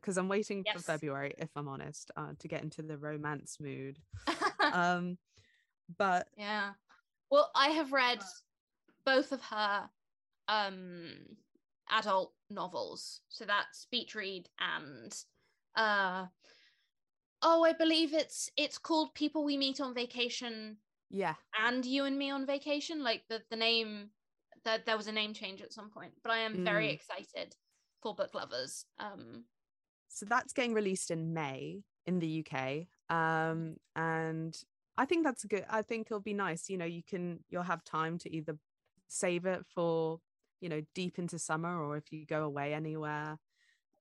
because 0.00 0.16
I'm 0.16 0.28
waiting 0.28 0.64
for 0.72 0.78
February, 0.80 1.34
if 1.38 1.50
I'm 1.56 1.68
honest, 1.68 2.10
uh, 2.16 2.32
to 2.38 2.48
get 2.48 2.62
into 2.62 2.82
the 2.82 2.96
romance 2.98 3.58
mood. 3.60 3.98
Um, 4.72 5.18
but 5.98 6.28
yeah. 6.36 6.72
Well, 7.30 7.50
I 7.54 7.68
have 7.70 7.92
read 7.92 8.22
both 9.04 9.32
of 9.32 9.40
her 9.42 9.90
um 10.48 11.36
adult 11.90 12.34
novels. 12.50 13.20
So 13.28 13.44
that's 13.44 13.86
Beach 13.90 14.14
Read 14.14 14.48
and 14.58 15.12
uh 15.74 16.26
oh, 17.42 17.64
I 17.64 17.72
believe 17.72 18.14
it's 18.14 18.50
it's 18.56 18.78
called 18.78 19.14
People 19.14 19.44
We 19.44 19.56
Meet 19.56 19.80
on 19.80 19.94
Vacation 19.94 20.76
yeah, 21.10 21.34
and 21.58 21.84
You 21.84 22.04
and 22.04 22.16
Me 22.18 22.30
on 22.30 22.46
Vacation. 22.46 23.02
Like 23.02 23.24
the 23.28 23.42
the 23.50 23.56
name 23.56 24.10
that 24.64 24.86
there 24.86 24.96
was 24.96 25.08
a 25.08 25.12
name 25.12 25.34
change 25.34 25.62
at 25.62 25.72
some 25.72 25.90
point, 25.90 26.12
but 26.22 26.32
I 26.32 26.38
am 26.38 26.64
very 26.64 26.86
Mm. 26.88 26.94
excited 26.94 27.56
for 28.02 28.14
book 28.14 28.34
lovers. 28.34 28.84
Um 28.98 29.44
so 30.10 30.26
that's 30.26 30.52
getting 30.52 30.74
released 30.74 31.10
in 31.10 31.32
May 31.32 31.82
in 32.06 32.18
the 32.18 32.44
UK. 32.44 32.86
Um, 33.08 33.76
and 33.96 34.56
I 34.98 35.04
think 35.06 35.24
that's 35.24 35.44
good. 35.44 35.64
I 35.70 35.82
think 35.82 36.08
it'll 36.08 36.20
be 36.20 36.34
nice. 36.34 36.68
You 36.68 36.78
know, 36.78 36.84
you 36.84 37.02
can 37.02 37.44
you'll 37.48 37.62
have 37.62 37.84
time 37.84 38.18
to 38.18 38.34
either 38.34 38.58
save 39.08 39.46
it 39.46 39.64
for 39.74 40.20
you 40.60 40.68
know 40.68 40.82
deep 40.94 41.18
into 41.18 41.38
summer 41.38 41.82
or 41.82 41.96
if 41.96 42.12
you 42.12 42.26
go 42.26 42.44
away 42.44 42.74
anywhere. 42.74 43.38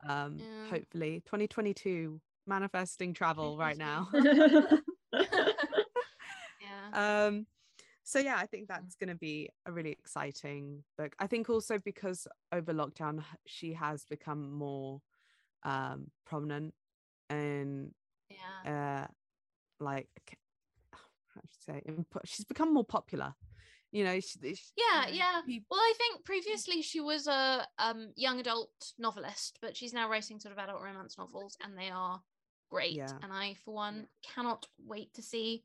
Um, 0.08 0.38
Yeah. 0.40 0.70
hopefully 0.70 1.22
2022 1.26 2.20
manifesting 2.48 3.14
travel 3.14 3.58
right 3.58 3.78
now. 3.78 4.08
yeah. 4.14 4.78
um 7.28 7.46
so 8.04 8.20
yeah 8.20 8.38
i 8.38 8.46
think 8.46 8.68
that's 8.68 8.96
going 8.96 9.10
to 9.10 9.16
be 9.16 9.50
a 9.68 9.72
really 9.72 9.92
exciting 9.92 10.84
book 10.98 11.14
i 11.20 11.28
think 11.28 11.50
also 11.50 11.78
because 11.80 12.28
over 12.52 12.74
lockdown 12.74 13.24
she 13.46 13.74
has 13.74 14.06
become 14.10 14.52
more 14.52 15.00
um 15.64 16.08
prominent 16.26 16.74
and 17.30 17.92
yeah. 18.30 19.04
uh 19.04 19.84
like 19.84 20.38
how 20.94 21.42
should 21.42 21.64
say 21.64 21.84
she's 22.26 22.46
become 22.46 22.74
more 22.74 22.86
popular 22.86 23.34
you 23.92 24.04
know 24.04 24.20
she, 24.20 24.40
she- 24.54 24.72
Yeah, 24.78 25.08
yeah. 25.08 25.42
Well, 25.70 25.80
I 25.80 25.94
think 25.98 26.24
previously 26.24 26.82
she 26.82 27.02
was 27.02 27.28
a 27.28 27.66
um, 27.80 28.12
young 28.16 28.40
adult 28.40 28.70
novelist, 29.00 29.58
but 29.62 29.76
she's 29.76 29.94
now 29.94 30.08
writing 30.08 30.40
sort 30.40 30.52
of 30.52 30.60
adult 30.60 30.84
romance 30.84 31.18
novels, 31.18 31.58
and 31.64 31.76
they 31.78 31.90
are 31.90 32.22
great. 32.70 32.92
Yeah. 32.92 33.12
And 33.24 33.34
I, 33.34 33.56
for 33.66 33.74
one, 33.74 34.08
cannot 34.22 34.68
wait 34.86 35.14
to 35.16 35.22
see 35.22 35.64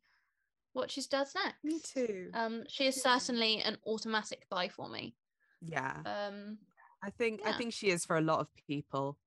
what 0.73 0.91
she 0.91 1.03
does 1.03 1.35
next. 1.35 1.63
me 1.63 1.81
too 1.81 2.31
Um, 2.35 2.65
she 2.69 2.87
is 2.87 3.01
certainly 3.01 3.61
an 3.61 3.77
automatic 3.87 4.47
buy 4.51 4.69
for 4.69 4.89
me. 4.89 5.15
yeah 5.61 5.99
Um, 6.05 6.59
I 7.03 7.11
think 7.11 7.43
I 7.45 7.53
think 7.53 7.75
she 7.75 7.91
is 7.91 8.05
for 8.05 8.17
a 8.17 8.23
lot 8.23 8.41
of 8.41 8.49
people. 8.67 9.19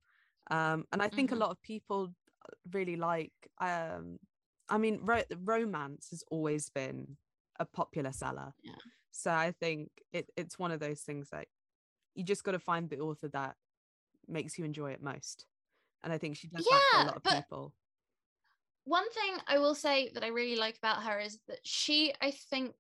Um 0.49 0.86
and 0.91 1.01
I 1.01 1.10
think 1.10 1.29
Mhm. 1.29 1.33
a 1.33 1.39
lot 1.39 1.51
of 1.51 1.62
people 1.62 2.13
really 2.71 2.95
like 2.95 3.33
um 3.60 4.19
I 4.69 4.77
mean 4.77 4.99
ro- 5.03 5.23
romance 5.43 6.10
has 6.12 6.23
always 6.31 6.69
been 6.69 7.17
a 7.60 7.65
popular 7.65 8.12
seller. 8.12 8.53
Yeah. 8.63 8.75
So 9.12 9.31
I 9.31 9.51
think 9.51 9.89
it 10.12 10.29
it's 10.38 10.60
one 10.60 10.71
of 10.71 10.79
those 10.79 11.01
things 11.01 11.29
that 11.31 11.47
you 12.15 12.23
just 12.23 12.43
got 12.43 12.51
to 12.53 12.60
find 12.60 12.89
the 12.89 12.99
author 12.99 13.27
that 13.29 13.55
makes 14.27 14.57
you 14.57 14.65
enjoy 14.65 14.91
it 14.91 15.01
most. 15.01 15.45
And 16.03 16.13
I 16.13 16.17
think 16.17 16.38
she 16.38 16.47
does 16.47 16.65
that 16.65 16.81
for 16.91 16.99
a 17.01 17.05
lot 17.05 17.15
of 17.17 17.23
but- 17.23 17.36
people. 17.36 17.73
one 18.86 19.10
thing 19.12 19.38
I 19.47 19.57
will 19.57 19.75
say 19.75 20.10
that 20.13 20.23
I 20.23 20.27
really 20.27 20.55
like 20.55 20.77
about 20.77 21.03
her 21.03 21.19
is 21.19 21.39
that 21.47 21.60
she, 21.65 22.13
I 22.21 22.31
think, 22.31 22.75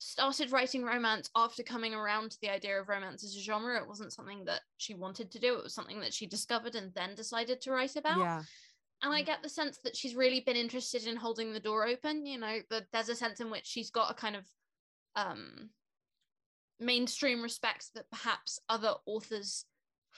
started 0.00 0.50
writing 0.50 0.82
romance 0.82 1.28
after 1.36 1.62
coming 1.62 1.94
around 1.94 2.30
to 2.30 2.38
the 2.40 2.48
idea 2.48 2.80
of 2.80 2.88
romance 2.88 3.22
as 3.22 3.36
a 3.36 3.40
genre. 3.40 3.78
It 3.78 3.86
wasn't 3.86 4.14
something 4.14 4.44
that 4.46 4.62
she 4.78 4.94
wanted 4.94 5.30
to 5.30 5.38
do, 5.38 5.58
it 5.58 5.62
was 5.62 5.74
something 5.74 6.00
that 6.00 6.14
she 6.14 6.26
discovered 6.26 6.74
and 6.74 6.92
then 6.94 7.14
decided 7.14 7.60
to 7.60 7.70
write 7.70 7.96
about. 7.96 8.18
Yeah. 8.18 8.42
And 9.02 9.14
I 9.14 9.22
get 9.22 9.42
the 9.42 9.48
sense 9.48 9.78
that 9.84 9.96
she's 9.96 10.14
really 10.14 10.40
been 10.40 10.56
interested 10.56 11.06
in 11.06 11.16
holding 11.16 11.52
the 11.52 11.60
door 11.60 11.86
open, 11.86 12.26
you 12.26 12.38
know, 12.38 12.58
there's 12.92 13.08
a 13.08 13.14
sense 13.14 13.40
in 13.40 13.50
which 13.50 13.66
she's 13.66 13.90
got 13.90 14.10
a 14.10 14.14
kind 14.14 14.36
of 14.36 14.44
um 15.16 15.70
mainstream 16.78 17.42
respect 17.42 17.90
that 17.94 18.10
perhaps 18.10 18.58
other 18.70 18.94
authors 19.04 19.66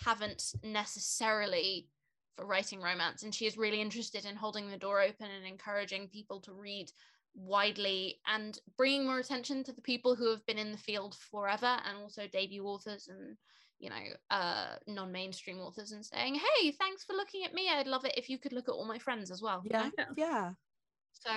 haven't 0.04 0.54
necessarily 0.62 1.88
for 2.36 2.46
writing 2.46 2.80
romance 2.80 3.24
and 3.24 3.34
she 3.34 3.46
is 3.46 3.58
really 3.58 3.80
interested 3.80 4.24
in 4.24 4.36
holding 4.36 4.70
the 4.70 4.76
door 4.76 5.02
open 5.02 5.26
and 5.26 5.44
encouraging 5.44 6.08
people 6.08 6.40
to 6.40 6.52
read 6.52 6.90
widely 7.34 8.20
and 8.26 8.58
bringing 8.76 9.06
more 9.06 9.18
attention 9.18 9.64
to 9.64 9.72
the 9.72 9.80
people 9.80 10.14
who 10.14 10.30
have 10.30 10.44
been 10.46 10.58
in 10.58 10.72
the 10.72 10.78
field 10.78 11.16
forever 11.30 11.78
and 11.86 11.98
also 11.98 12.26
debut 12.32 12.64
authors 12.64 13.08
and 13.08 13.36
you 13.78 13.88
know 13.88 14.02
uh 14.30 14.76
non-mainstream 14.86 15.58
authors 15.58 15.92
and 15.92 16.04
saying 16.04 16.34
hey 16.34 16.72
thanks 16.72 17.04
for 17.04 17.14
looking 17.14 17.44
at 17.44 17.54
me 17.54 17.68
i'd 17.70 17.86
love 17.86 18.04
it 18.04 18.14
if 18.16 18.28
you 18.28 18.38
could 18.38 18.52
look 18.52 18.68
at 18.68 18.72
all 18.72 18.86
my 18.86 18.98
friends 18.98 19.30
as 19.30 19.40
well 19.42 19.62
you 19.64 19.70
Yeah. 19.70 19.84
know? 19.84 19.90
Yeah. 19.98 20.04
Yeah. 20.16 20.50
so 21.12 21.30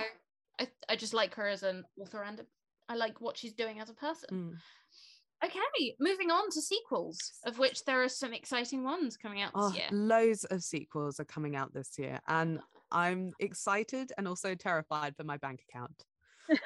i 0.60 0.68
i 0.88 0.96
just 0.96 1.14
like 1.14 1.34
her 1.34 1.48
as 1.48 1.62
an 1.62 1.84
author 1.98 2.22
and 2.22 2.42
i 2.88 2.94
like 2.94 3.20
what 3.20 3.36
she's 3.38 3.54
doing 3.54 3.80
as 3.80 3.90
a 3.90 3.94
person 3.94 4.28
Mm. 4.32 4.56
Okay, 5.44 5.94
moving 6.00 6.30
on 6.30 6.50
to 6.50 6.62
sequels, 6.62 7.34
of 7.44 7.58
which 7.58 7.84
there 7.84 8.02
are 8.02 8.08
some 8.08 8.32
exciting 8.32 8.82
ones 8.82 9.18
coming 9.18 9.42
out 9.42 9.52
this 9.54 9.64
Oh, 9.64 9.74
year. 9.74 9.88
loads 9.92 10.44
of 10.44 10.62
sequels 10.62 11.20
are 11.20 11.26
coming 11.26 11.54
out 11.54 11.74
this 11.74 11.98
year, 11.98 12.20
and 12.26 12.58
I'm 12.90 13.32
excited 13.40 14.12
and 14.16 14.28
also 14.28 14.54
terrified 14.54 15.16
for 15.16 15.24
my 15.24 15.36
bank 15.38 15.60
account 15.68 16.04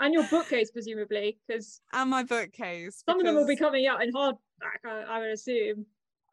and 0.00 0.12
your 0.12 0.24
bookcase, 0.24 0.70
presumably, 0.70 1.38
because 1.46 1.80
and 1.92 2.10
my 2.10 2.22
bookcase. 2.22 3.02
some 3.08 3.20
of 3.20 3.24
them 3.24 3.34
will 3.34 3.46
be 3.46 3.56
coming 3.56 3.86
out 3.86 4.02
in 4.02 4.12
hardback, 4.12 4.84
I, 4.84 5.02
I 5.08 5.20
would 5.20 5.30
assume. 5.30 5.86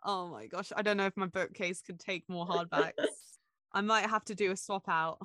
Oh 0.04 0.28
my 0.28 0.48
gosh, 0.48 0.72
I 0.76 0.82
don't 0.82 0.98
know 0.98 1.06
if 1.06 1.18
my 1.18 1.28
bookcase 1.28 1.82
could 1.82 2.00
take 2.00 2.24
more 2.28 2.48
hardbacks. 2.48 2.94
I 3.74 3.82
might 3.82 4.10
have 4.10 4.26
to 4.26 4.36
do 4.36 4.52
a 4.52 4.58
swap 4.58 4.89
out. 4.89 5.20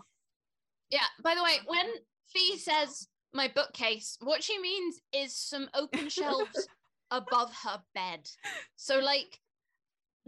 Yeah, 0.90 1.06
by 1.22 1.34
the 1.34 1.42
way, 1.42 1.54
when 1.66 1.86
Fee 2.28 2.58
says 2.58 3.08
my 3.32 3.50
bookcase, 3.54 4.18
what 4.20 4.42
she 4.42 4.58
means 4.58 5.00
is 5.14 5.34
some 5.34 5.68
open 5.74 6.08
shelves 6.08 6.68
above 7.10 7.52
her 7.64 7.80
bed. 7.94 8.28
So, 8.76 8.98
like, 8.98 9.40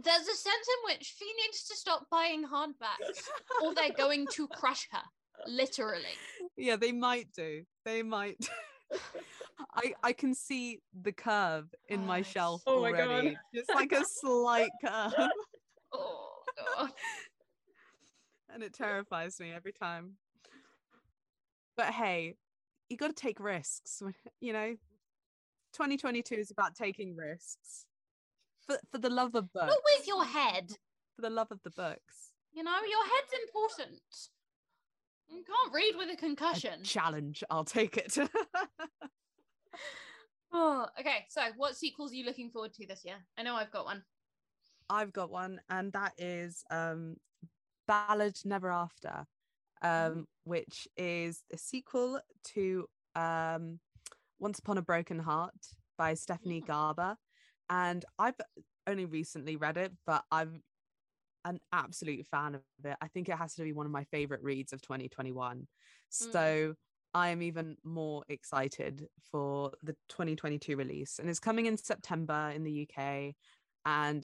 there's 0.03 0.27
a 0.27 0.35
sense 0.35 0.67
in 0.67 0.93
which 0.93 1.15
Fee 1.17 1.33
needs 1.45 1.63
to 1.65 1.75
stop 1.75 2.05
buying 2.11 2.43
hardbacks 2.45 3.27
or 3.63 3.73
they're 3.73 3.91
going 3.97 4.27
to 4.33 4.47
crush 4.49 4.87
her, 4.91 5.01
literally. 5.47 6.03
yeah, 6.55 6.75
they 6.75 6.91
might 6.91 7.31
do. 7.33 7.63
They 7.85 8.03
might. 8.03 8.37
I 9.75 9.93
I 10.03 10.13
can 10.13 10.33
see 10.35 10.79
the 11.01 11.11
curve 11.11 11.65
in 11.89 12.05
my 12.05 12.17
Nice. 12.19 12.27
shelf 12.27 12.61
Oh 12.67 12.81
my 12.81 12.91
God. 12.91 12.99
already. 13.09 13.37
Just 13.53 13.73
like 13.73 13.91
a 13.91 14.03
slight 14.05 14.69
curve, 14.85 15.13
Oh, 15.93 16.29
God. 16.77 16.91
and 18.53 18.61
it 18.63 18.73
terrifies 18.73 19.39
me 19.39 19.51
every 19.51 19.73
time. 19.73 20.13
But 21.75 21.87
hey, 21.87 22.35
you 22.89 22.97
got 22.97 23.07
to 23.07 23.13
take 23.13 23.39
risks. 23.39 24.01
You 24.39 24.53
know, 24.53 24.75
2022 25.73 26.35
is 26.35 26.51
about 26.51 26.75
taking 26.75 27.15
risks 27.15 27.86
for 28.67 28.77
for 28.91 28.97
the 28.97 29.09
love 29.09 29.35
of 29.35 29.51
books. 29.53 29.67
Not 29.67 29.79
with 29.97 30.07
your 30.07 30.25
head. 30.25 30.71
For 31.15 31.21
the 31.21 31.29
love 31.29 31.51
of 31.51 31.59
the 31.63 31.71
books. 31.71 32.31
You 32.53 32.63
know, 32.63 32.71
your 32.71 33.03
head's 33.05 33.33
important. 33.47 34.01
You 35.29 35.43
can't 35.43 35.73
read 35.73 35.95
with 35.97 36.09
a 36.09 36.13
A 36.13 36.15
concussion. 36.17 36.83
challenge. 36.83 37.43
I'll 37.49 37.65
take 37.65 37.97
it. 37.97 38.17
Oh, 40.51 40.87
okay. 40.99 41.25
So, 41.29 41.41
what 41.57 41.75
sequels 41.75 42.11
are 42.11 42.15
you 42.15 42.25
looking 42.25 42.49
forward 42.49 42.73
to 42.75 42.87
this 42.87 43.03
year? 43.03 43.15
I 43.37 43.43
know 43.43 43.55
I've 43.55 43.71
got 43.71 43.85
one. 43.85 44.03
I've 44.89 45.11
got 45.11 45.29
one, 45.29 45.59
and 45.69 45.91
that 45.91 46.13
is 46.17 46.63
um, 46.71 47.17
Ballad 47.87 48.37
Never 48.45 48.71
After, 48.71 49.25
um, 49.81 50.25
which 50.45 50.87
is 50.95 51.43
a 51.51 51.57
sequel 51.57 52.21
to 52.53 52.87
um, 53.15 53.79
Once 54.39 54.59
Upon 54.59 54.77
a 54.77 54.81
Broken 54.81 55.19
Heart 55.19 55.53
by 55.97 56.13
Stephanie 56.13 56.61
Garber. 56.61 57.17
And 57.69 58.03
I've 58.17 58.35
only 58.87 59.05
recently 59.05 59.55
read 59.55 59.77
it, 59.77 59.91
but 60.05 60.23
I'm 60.31 60.61
an 61.45 61.59
absolute 61.71 62.25
fan 62.27 62.55
of 62.55 62.61
it. 62.83 62.97
I 63.01 63.07
think 63.07 63.29
it 63.29 63.37
has 63.37 63.55
to 63.55 63.63
be 63.63 63.73
one 63.73 63.85
of 63.85 63.91
my 63.91 64.03
favorite 64.05 64.43
reads 64.43 64.73
of 64.73 64.81
2021. 64.81 65.57
Hmm. 65.57 65.63
So 66.09 66.73
I 67.13 67.29
am 67.29 67.41
even 67.41 67.77
more 67.83 68.23
excited 68.29 69.07
for 69.31 69.71
the 69.83 69.93
2022 70.09 70.75
release. 70.75 71.19
And 71.19 71.29
it's 71.29 71.39
coming 71.39 71.65
in 71.65 71.77
September 71.77 72.51
in 72.53 72.63
the 72.63 72.87
UK. 72.87 73.33
And 73.85 74.23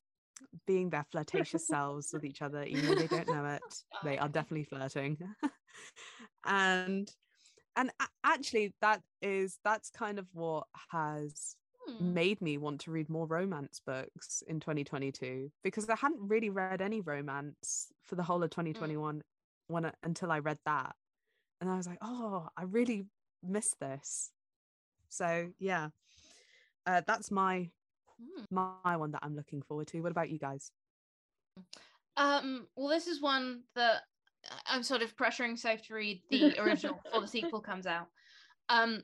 being 0.67 0.89
their 0.89 1.05
flirtatious 1.11 1.67
selves 1.67 2.09
with 2.13 2.25
each 2.25 2.41
other, 2.41 2.63
even 2.63 2.85
though 2.85 2.95
they 2.95 3.07
don't 3.07 3.27
know 3.27 3.45
it, 3.45 3.61
they 4.03 4.17
are 4.17 4.29
definitely 4.29 4.65
flirting. 4.65 5.17
and 6.45 7.09
and 7.75 7.91
actually 8.23 8.73
that 8.81 9.01
is 9.21 9.57
that's 9.63 9.89
kind 9.89 10.19
of 10.19 10.27
what 10.33 10.65
has 10.91 11.55
Hmm. 11.87 12.13
made 12.13 12.41
me 12.41 12.57
want 12.57 12.81
to 12.81 12.91
read 12.91 13.09
more 13.09 13.27
romance 13.27 13.81
books 13.85 14.41
in 14.47 14.59
2022 14.59 15.51
because 15.63 15.89
I 15.89 15.95
hadn't 15.95 16.27
really 16.27 16.49
read 16.49 16.81
any 16.81 17.01
romance 17.01 17.91
for 18.01 18.15
the 18.15 18.23
whole 18.23 18.41
of 18.43 18.51
2021 18.51 19.21
when 19.67 19.85
I, 19.85 19.93
until 20.03 20.31
I 20.31 20.39
read 20.39 20.59
that. 20.65 20.95
And 21.59 21.69
I 21.69 21.75
was 21.75 21.87
like, 21.87 21.99
oh, 22.01 22.47
I 22.55 22.63
really 22.63 23.05
miss 23.41 23.75
this. 23.81 24.31
So 25.09 25.49
yeah, 25.59 25.89
uh, 26.85 27.01
that's 27.05 27.31
my 27.31 27.69
Hmm. 28.21 28.67
my 28.83 28.97
one 28.97 29.11
that 29.11 29.21
I'm 29.23 29.35
looking 29.35 29.61
forward 29.61 29.87
to. 29.87 30.01
What 30.01 30.11
about 30.11 30.29
you 30.29 30.37
guys? 30.37 30.71
Um, 32.15 32.67
well, 32.75 32.89
this 32.89 33.07
is 33.07 33.21
one 33.21 33.63
that 33.75 34.03
I'm 34.67 34.83
sort 34.83 35.01
of 35.01 35.15
pressuring 35.15 35.57
Soph 35.57 35.81
to 35.87 35.93
read 35.95 36.21
the 36.29 36.59
original 36.59 36.99
before 37.03 37.21
the 37.21 37.27
sequel 37.27 37.61
comes 37.61 37.87
out. 37.87 38.07
Um, 38.69 39.03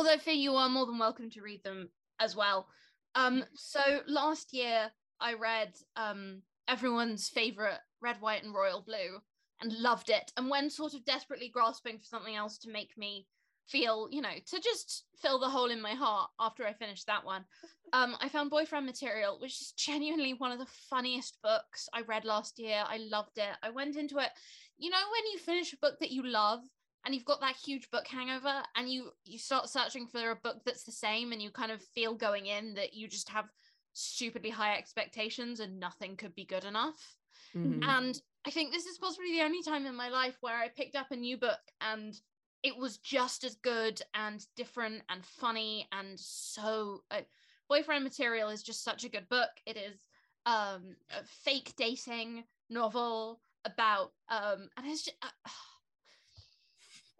although 0.00 0.16
Fee, 0.16 0.32
you 0.32 0.54
are 0.56 0.70
more 0.70 0.86
than 0.86 0.98
welcome 0.98 1.28
to 1.28 1.42
read 1.42 1.62
them 1.62 1.90
as 2.20 2.34
well. 2.34 2.66
Um, 3.14 3.44
so 3.54 3.80
last 4.08 4.54
year 4.54 4.90
I 5.20 5.34
read 5.34 5.74
um 5.94 6.40
everyone's 6.68 7.28
favorite 7.28 7.80
Red, 8.00 8.16
White, 8.20 8.42
and 8.42 8.54
Royal 8.54 8.80
Blue 8.80 9.18
and 9.60 9.74
loved 9.74 10.08
it. 10.08 10.32
And 10.38 10.48
when 10.48 10.70
sort 10.70 10.94
of 10.94 11.04
desperately 11.04 11.50
grasping 11.52 11.98
for 11.98 12.06
something 12.06 12.34
else 12.34 12.56
to 12.58 12.70
make 12.70 12.96
me 12.96 13.26
feel, 13.68 14.08
you 14.10 14.22
know, 14.22 14.36
to 14.46 14.60
just 14.60 15.04
fill 15.20 15.38
the 15.38 15.50
hole 15.50 15.70
in 15.70 15.82
my 15.82 15.92
heart 15.92 16.30
after 16.40 16.66
I 16.66 16.72
finished 16.72 17.06
that 17.06 17.26
one, 17.26 17.44
um, 17.92 18.16
I 18.20 18.30
found 18.30 18.48
Boyfriend 18.48 18.86
Material, 18.86 19.38
which 19.38 19.60
is 19.60 19.74
genuinely 19.76 20.32
one 20.32 20.50
of 20.50 20.60
the 20.60 20.72
funniest 20.88 21.36
books 21.42 21.90
I 21.92 22.00
read 22.08 22.24
last 22.24 22.58
year. 22.58 22.84
I 22.86 22.96
loved 23.10 23.36
it. 23.36 23.54
I 23.62 23.68
went 23.68 23.96
into 23.96 24.16
it, 24.16 24.30
you 24.78 24.88
know, 24.88 24.96
when 24.96 25.30
you 25.30 25.38
finish 25.38 25.74
a 25.74 25.76
book 25.76 25.98
that 26.00 26.10
you 26.10 26.26
love 26.26 26.60
and 27.04 27.14
you've 27.14 27.24
got 27.24 27.40
that 27.40 27.56
huge 27.56 27.90
book 27.90 28.06
hangover 28.06 28.62
and 28.76 28.90
you 28.90 29.10
you 29.24 29.38
start 29.38 29.68
searching 29.68 30.06
for 30.06 30.30
a 30.30 30.36
book 30.36 30.58
that's 30.64 30.84
the 30.84 30.92
same 30.92 31.32
and 31.32 31.40
you 31.42 31.50
kind 31.50 31.72
of 31.72 31.82
feel 31.82 32.14
going 32.14 32.46
in 32.46 32.74
that 32.74 32.94
you 32.94 33.08
just 33.08 33.28
have 33.28 33.46
stupidly 33.92 34.50
high 34.50 34.76
expectations 34.76 35.60
and 35.60 35.80
nothing 35.80 36.16
could 36.16 36.34
be 36.34 36.44
good 36.44 36.64
enough. 36.64 37.16
Mhm. 37.54 37.82
And 37.82 38.22
I 38.44 38.50
think 38.50 38.72
this 38.72 38.86
is 38.86 38.98
possibly 38.98 39.32
the 39.32 39.42
only 39.42 39.62
time 39.62 39.86
in 39.86 39.94
my 39.94 40.08
life 40.08 40.36
where 40.40 40.56
I 40.56 40.68
picked 40.68 40.96
up 40.96 41.10
a 41.10 41.16
new 41.16 41.36
book 41.36 41.60
and 41.80 42.14
it 42.62 42.76
was 42.76 42.98
just 42.98 43.44
as 43.44 43.56
good 43.56 44.00
and 44.14 44.44
different 44.54 45.02
and 45.08 45.24
funny 45.24 45.88
and 45.92 46.18
so. 46.18 47.04
Uh, 47.10 47.22
Boyfriend 47.68 48.02
Material 48.04 48.48
is 48.48 48.62
just 48.62 48.82
such 48.82 49.04
a 49.04 49.08
good 49.08 49.28
book. 49.28 49.50
It 49.64 49.76
is 49.76 50.04
um, 50.44 50.96
a 51.10 51.24
fake 51.24 51.74
dating 51.76 52.44
novel 52.68 53.40
about, 53.64 54.12
um, 54.28 54.68
and 54.76 54.86
it's 54.86 55.04
just, 55.04 55.16
uh, 55.22 55.50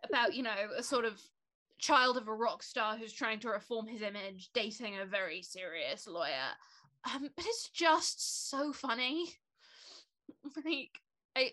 about 0.04 0.34
you 0.34 0.42
know 0.42 0.54
a 0.76 0.82
sort 0.82 1.04
of 1.04 1.20
child 1.78 2.16
of 2.16 2.28
a 2.28 2.34
rock 2.34 2.62
star 2.62 2.96
who's 2.96 3.12
trying 3.12 3.40
to 3.40 3.48
reform 3.48 3.86
his 3.86 4.02
image, 4.02 4.50
dating 4.54 4.98
a 4.98 5.06
very 5.06 5.42
serious 5.42 6.06
lawyer. 6.06 6.52
Um, 7.14 7.30
but 7.34 7.46
it's 7.46 7.70
just 7.70 8.50
so 8.50 8.72
funny. 8.72 9.32
like 10.64 11.00
I 11.36 11.52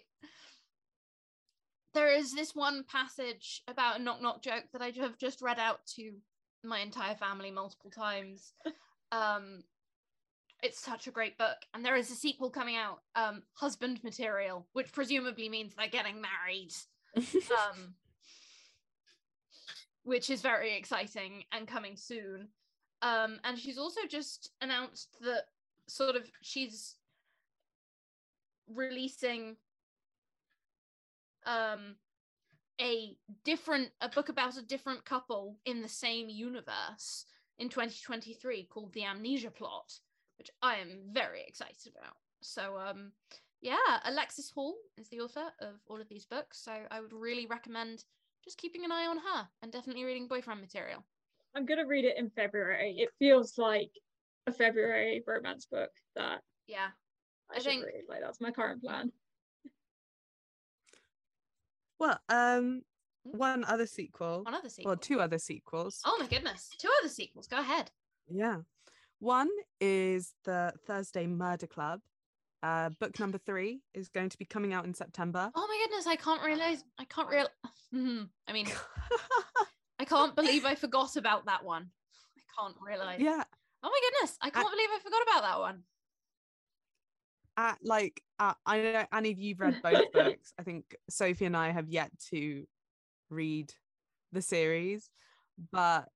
there 1.93 2.13
is 2.13 2.33
this 2.33 2.53
one 2.53 2.83
passage 2.83 3.63
about 3.67 3.99
a 3.99 4.03
knock 4.03 4.21
knock 4.21 4.43
joke 4.43 4.65
that 4.73 4.81
I 4.81 4.91
have 4.99 5.17
just 5.17 5.41
read 5.41 5.57
out 5.59 5.79
to 5.95 6.11
my 6.63 6.79
entire 6.79 7.15
family 7.15 7.51
multiple 7.51 7.89
times. 7.89 8.53
um 9.11 9.63
it's 10.63 10.79
such 10.79 11.07
a 11.07 11.11
great 11.11 11.37
book 11.37 11.57
and 11.73 11.85
there 11.85 11.95
is 11.95 12.11
a 12.11 12.15
sequel 12.15 12.49
coming 12.49 12.75
out 12.75 12.99
um 13.15 13.43
husband 13.53 14.03
material 14.03 14.67
which 14.73 14.91
presumably 14.91 15.47
means 15.47 15.73
they're 15.73 15.87
getting 15.87 16.19
married 16.19 16.73
um 17.15 17.93
which 20.07 20.29
is 20.29 20.41
very 20.41 20.73
exciting 20.73 21.43
and 21.51 21.67
coming 21.67 21.97
soon. 21.97 22.47
Um 23.01 23.39
and 23.43 23.59
she's 23.59 23.77
also 23.77 23.99
just 24.09 24.51
announced 24.61 25.09
that 25.19 25.43
sort 25.87 26.15
of 26.15 26.23
she's 26.41 26.95
releasing 28.73 29.57
um 31.45 31.95
a 32.79 33.17
different 33.43 33.89
a 33.99 34.07
book 34.07 34.29
about 34.29 34.55
a 34.55 34.61
different 34.61 35.03
couple 35.03 35.57
in 35.65 35.81
the 35.81 35.89
same 35.89 36.29
universe 36.29 37.25
in 37.59 37.67
2023 37.67 38.63
called 38.71 38.93
the 38.93 39.03
amnesia 39.03 39.51
plot 39.51 39.91
which 40.37 40.49
i 40.61 40.75
am 40.75 41.01
very 41.11 41.43
excited 41.45 41.93
about. 41.99 42.15
So 42.41 42.77
um 42.77 43.11
yeah 43.61 43.99
alexis 44.05 44.51
hall 44.51 44.75
is 44.97 45.09
the 45.09 45.19
author 45.19 45.51
of 45.59 45.81
all 45.85 45.99
of 45.99 46.07
these 46.07 46.25
books. 46.25 46.63
So 46.63 46.71
i 46.91 47.01
would 47.01 47.11
really 47.11 47.45
recommend 47.45 48.05
just 48.47 48.57
keeping 48.57 48.85
an 48.85 48.91
eye 48.93 49.07
on 49.07 49.17
her 49.17 49.47
and 49.61 49.71
definitely 49.73 50.05
reading 50.05 50.25
boyfriend 50.27 50.61
material 50.61 51.03
I'm 51.55 51.65
gonna 51.65 51.85
read 51.87 52.05
it 52.05 52.17
in 52.17 52.29
February. 52.29 52.95
It 52.99 53.09
feels 53.19 53.57
like 53.57 53.89
a 54.45 54.51
February 54.53 55.23
romance 55.27 55.65
book 55.65 55.89
that 56.15 56.39
yeah 56.67 56.87
I, 57.51 57.57
I 57.57 57.59
think- 57.59 57.83
read. 57.85 58.03
Like 58.07 58.21
that's 58.21 58.39
my 58.39 58.51
current 58.51 58.81
plan. 58.83 59.11
Well, 61.99 62.19
um, 62.29 62.83
one 63.23 63.63
other 63.65 63.87
sequel. 63.87 64.43
one 64.43 64.53
other 64.53 64.69
sequel 64.69 64.89
Well, 64.91 64.97
two 64.97 65.19
other 65.19 65.39
sequels. 65.39 66.01
oh 66.05 66.17
my 66.19 66.27
goodness 66.27 66.69
two 66.79 66.89
other 67.01 67.09
sequels 67.09 67.47
go 67.47 67.59
ahead 67.59 67.91
Yeah. 68.29 68.57
One 69.19 69.49
is 69.81 70.35
the 70.45 70.73
Thursday 70.85 71.25
Murder 71.25 71.65
Club. 71.67 72.01
Uh, 72.63 72.89
book 72.99 73.19
number 73.19 73.37
three 73.37 73.81
is 73.93 74.09
going 74.09 74.29
to 74.29 74.37
be 74.37 74.45
coming 74.45 74.73
out 74.73 74.83
in 74.85 74.93
September. 74.93 75.51
oh 75.55 75.67
my 75.67 75.85
goodness 75.85 76.07
i 76.07 76.15
can't 76.15 76.41
realize 76.43 76.83
i 76.97 77.05
can't 77.05 77.29
real 77.29 77.47
i 78.47 78.53
mean 78.53 78.67
I 79.99 80.05
can't 80.05 80.35
believe 80.35 80.63
I 80.63 80.75
forgot 80.75 81.15
about 81.15 81.45
that 81.47 81.65
one. 81.65 81.89
I 82.37 82.41
can't 82.61 82.75
realize. 82.79 83.19
Yeah, 83.19 83.43
Oh 83.83 83.89
my 83.89 83.99
goodness, 84.11 84.37
I 84.41 84.51
can't 84.51 84.69
believe 84.69 84.89
I 84.95 84.99
forgot 84.99 85.21
about 85.23 85.41
that 85.41 85.59
one. 85.59 85.83
at 87.57 87.79
like 87.83 88.21
uh, 88.39 88.53
I 88.65 88.77
know 88.81 89.05
Annie 89.11 89.31
if 89.31 89.39
you've 89.39 89.59
read 89.59 89.81
both 89.81 90.11
books. 90.13 90.53
I 90.59 90.63
think 90.63 90.95
Sophie 91.09 91.45
and 91.45 91.57
I 91.57 91.71
have 91.71 91.89
yet 91.89 92.11
to 92.29 92.65
read 93.31 93.73
the 94.31 94.41
series, 94.43 95.09
but 95.71 96.09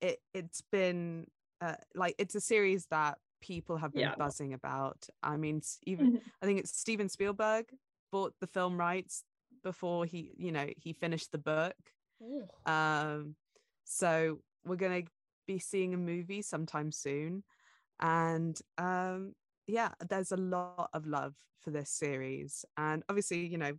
it 0.00 0.18
it's 0.34 0.62
been 0.72 1.26
uh, 1.60 1.74
like 1.94 2.16
it's 2.18 2.34
a 2.34 2.40
series 2.40 2.86
that 2.90 3.18
people 3.40 3.76
have 3.78 3.94
been 3.94 4.10
Yeah. 4.10 4.16
buzzing 4.18 4.52
about. 4.54 5.08
I 5.22 5.36
mean, 5.36 5.62
even 5.84 6.10
Mhm. 6.10 6.30
I 6.42 6.46
think 6.46 6.60
it's 6.60 6.76
Steven 6.78 7.08
Spielberg 7.08 7.74
bought 8.12 8.34
the 8.40 8.46
film 8.46 8.78
rights 8.78 9.24
before 9.62 10.06
he 10.06 10.34
you 10.38 10.52
know 10.52 10.68
he 10.76 10.92
finished 10.92 11.32
the 11.32 11.38
book. 11.38 11.76
Ooh. 12.22 12.48
Um, 12.66 13.36
so 13.84 14.42
we're 14.64 14.76
gonna 14.76 15.04
be 15.46 15.58
seeing 15.58 15.94
a 15.94 15.98
movie 15.98 16.42
sometime 16.42 16.92
soon, 16.92 17.44
and 18.00 18.60
um, 18.78 19.34
yeah, 19.66 19.94
there's 20.08 20.32
a 20.32 20.36
lot 20.36 20.90
of 20.94 21.06
love 21.06 21.36
for 21.60 21.70
this 21.72 21.90
series, 21.90 22.64
and 22.76 23.04
obviously, 23.08 23.46
you 23.46 23.58
know, 23.58 23.78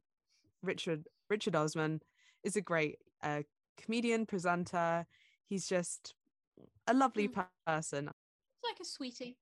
Richard 0.64 1.08
Richard 1.30 1.56
Osman 1.56 2.02
is 2.44 2.56
a 2.58 2.62
great 2.62 3.00
uh, 3.24 3.44
comedian 3.78 4.26
presenter. 4.26 5.08
He's 5.46 5.68
just 5.68 6.16
a 6.88 6.94
lovely 6.94 7.28
Mm. 7.28 7.34
person. 7.68 8.10
It's 8.10 8.64
like 8.64 8.80
a 8.80 8.86
sweetie. 8.86 9.38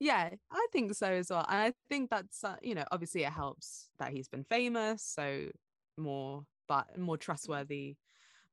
Yeah, 0.00 0.30
I 0.50 0.66
think 0.72 0.94
so 0.94 1.06
as 1.06 1.30
well. 1.30 1.46
And 1.48 1.58
I 1.58 1.72
think 1.88 2.10
that's 2.10 2.44
uh, 2.44 2.56
you 2.62 2.74
know, 2.74 2.84
obviously 2.90 3.24
it 3.24 3.32
helps 3.32 3.88
that 3.98 4.12
he's 4.12 4.28
been 4.28 4.44
famous, 4.44 5.02
so 5.02 5.48
more 5.96 6.44
but 6.68 6.98
more 6.98 7.16
trustworthy 7.16 7.96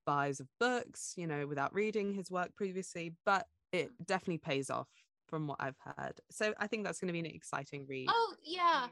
buys 0.05 0.39
of 0.39 0.47
books, 0.59 1.13
you 1.17 1.27
know, 1.27 1.47
without 1.47 1.73
reading 1.73 2.13
his 2.13 2.29
work 2.31 2.55
previously, 2.55 3.13
but 3.25 3.47
it 3.71 3.91
definitely 4.05 4.37
pays 4.37 4.69
off 4.69 4.89
from 5.27 5.47
what 5.47 5.57
I've 5.59 5.77
heard. 5.97 6.19
So 6.29 6.53
I 6.59 6.67
think 6.67 6.83
that's 6.83 6.99
going 6.99 7.07
to 7.07 7.13
be 7.13 7.19
an 7.19 7.25
exciting 7.25 7.85
read. 7.87 8.07
Oh 8.09 8.33
yeah. 8.43 8.87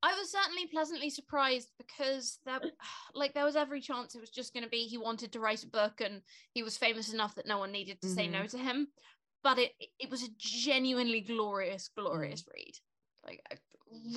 I 0.00 0.16
was 0.16 0.30
certainly 0.30 0.66
pleasantly 0.66 1.10
surprised 1.10 1.70
because 1.76 2.38
there 2.46 2.60
like 3.14 3.34
there 3.34 3.44
was 3.44 3.56
every 3.56 3.80
chance 3.80 4.14
it 4.14 4.20
was 4.20 4.30
just 4.30 4.54
gonna 4.54 4.68
be 4.68 4.84
he 4.84 4.96
wanted 4.96 5.32
to 5.32 5.40
write 5.40 5.64
a 5.64 5.68
book 5.68 6.00
and 6.00 6.22
he 6.52 6.62
was 6.62 6.76
famous 6.76 7.12
enough 7.12 7.34
that 7.34 7.46
no 7.46 7.58
one 7.58 7.72
needed 7.72 8.00
to 8.02 8.08
say 8.08 8.28
no 8.28 8.46
to 8.46 8.58
him. 8.58 8.88
But 9.42 9.58
it 9.58 9.72
it 9.98 10.10
was 10.10 10.22
a 10.22 10.28
genuinely 10.36 11.20
glorious, 11.20 11.88
glorious 11.96 12.44
read. 12.54 12.74
Like 13.24 13.40
I 13.50 13.56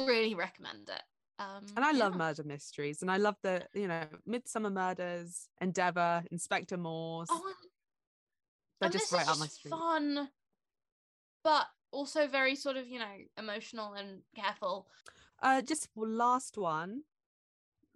really 0.03 0.33
recommend 0.33 0.89
it. 0.89 1.03
Um 1.39 1.65
and 1.75 1.85
I 1.85 1.91
love 1.91 2.13
yeah. 2.13 2.17
murder 2.17 2.43
mysteries, 2.43 3.01
and 3.01 3.11
I 3.11 3.17
love 3.17 3.35
the 3.41 3.65
you 3.73 3.87
know 3.87 4.05
Midsomer 4.27 4.71
Murders, 4.71 5.47
Endeavour, 5.59 6.23
Inspector 6.31 6.75
Morse. 6.77 7.29
Oh, 7.31 7.53
They're 8.79 8.89
just 8.89 9.11
this 9.11 9.13
right 9.13 9.23
is 9.23 9.29
up 9.29 9.39
my 9.39 9.47
street. 9.47 9.71
Fun, 9.71 10.29
but 11.43 11.67
also 11.91 12.27
very 12.27 12.55
sort 12.55 12.77
of 12.77 12.87
you 12.87 12.99
know 12.99 13.15
emotional 13.37 13.93
and 13.93 14.21
careful. 14.35 14.87
Uh, 15.41 15.61
just 15.61 15.89
last 15.95 16.57
one. 16.57 17.01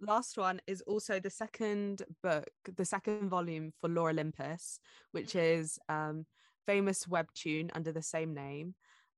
Last 0.00 0.36
one 0.36 0.60
is 0.66 0.82
also 0.82 1.18
the 1.20 1.30
second 1.30 2.02
book, 2.22 2.50
the 2.76 2.84
second 2.84 3.30
volume 3.30 3.72
for 3.80 3.88
Lore 3.88 4.10
Olympus, 4.10 4.78
which 5.12 5.34
is 5.34 5.78
um, 5.88 6.26
famous 6.66 7.06
webtoon 7.06 7.70
under 7.74 7.92
the 7.92 8.02
same 8.02 8.34
name 8.34 8.74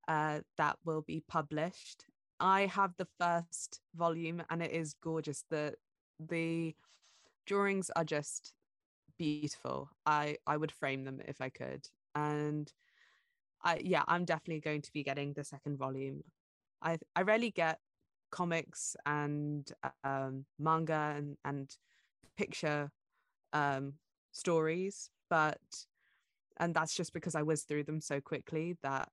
uh, 0.06 0.40
that 0.56 0.76
will 0.84 1.02
be 1.02 1.22
published. 1.28 2.06
I 2.40 2.66
have 2.66 2.94
the 2.96 3.08
first 3.18 3.80
volume 3.94 4.42
and 4.50 4.62
it 4.62 4.70
is 4.70 4.94
gorgeous. 5.02 5.44
The 5.50 5.74
the 6.20 6.74
drawings 7.46 7.90
are 7.96 8.04
just 8.04 8.52
beautiful. 9.18 9.90
I 10.06 10.36
I 10.46 10.56
would 10.56 10.72
frame 10.72 11.04
them 11.04 11.20
if 11.26 11.40
I 11.40 11.48
could. 11.48 11.88
And 12.14 12.72
I 13.62 13.80
yeah, 13.82 14.04
I'm 14.06 14.24
definitely 14.24 14.60
going 14.60 14.82
to 14.82 14.92
be 14.92 15.02
getting 15.02 15.32
the 15.32 15.44
second 15.44 15.78
volume. 15.78 16.22
I 16.80 16.98
I 17.16 17.22
rarely 17.22 17.50
get 17.50 17.80
comics 18.30 18.96
and 19.06 19.70
um, 20.04 20.44
manga 20.58 21.14
and 21.16 21.36
and 21.44 21.76
picture 22.36 22.90
um, 23.52 23.94
stories, 24.32 25.10
but 25.28 25.60
and 26.60 26.74
that's 26.74 26.94
just 26.94 27.12
because 27.12 27.34
I 27.34 27.42
whiz 27.42 27.62
through 27.62 27.84
them 27.84 28.00
so 28.00 28.20
quickly 28.20 28.76
that 28.82 29.08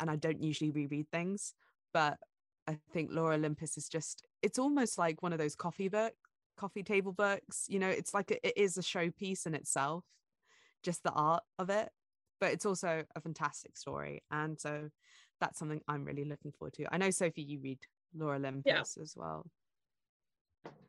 and 0.00 0.10
I 0.10 0.16
don't 0.16 0.42
usually 0.42 0.70
reread 0.70 1.08
things, 1.10 1.54
but 1.92 2.18
I 2.66 2.78
think 2.92 3.10
Lore 3.12 3.32
Olympus 3.32 3.76
is 3.76 3.88
just 3.88 4.26
it's 4.42 4.58
almost 4.58 4.98
like 4.98 5.22
one 5.22 5.32
of 5.32 5.38
those 5.38 5.54
coffee 5.54 5.88
book 5.88 6.12
coffee 6.56 6.82
table 6.82 7.12
books 7.12 7.66
you 7.68 7.78
know 7.78 7.88
it's 7.88 8.14
like 8.14 8.30
a, 8.30 8.46
it 8.46 8.54
is 8.56 8.78
a 8.78 8.82
showpiece 8.82 9.46
in 9.46 9.54
itself 9.54 10.04
just 10.82 11.02
the 11.02 11.10
art 11.10 11.42
of 11.58 11.68
it 11.68 11.90
but 12.40 12.50
it's 12.52 12.66
also 12.66 13.04
a 13.14 13.20
fantastic 13.20 13.76
story 13.76 14.22
and 14.30 14.58
so 14.58 14.88
that's 15.40 15.58
something 15.58 15.80
i'm 15.86 16.04
really 16.04 16.24
looking 16.24 16.52
forward 16.52 16.72
to. 16.72 16.86
I 16.92 16.98
know 16.98 17.10
sophie 17.10 17.42
you 17.42 17.60
read 17.60 17.78
lore 18.14 18.36
olympus 18.36 18.96
as 19.00 19.14
well. 19.16 19.46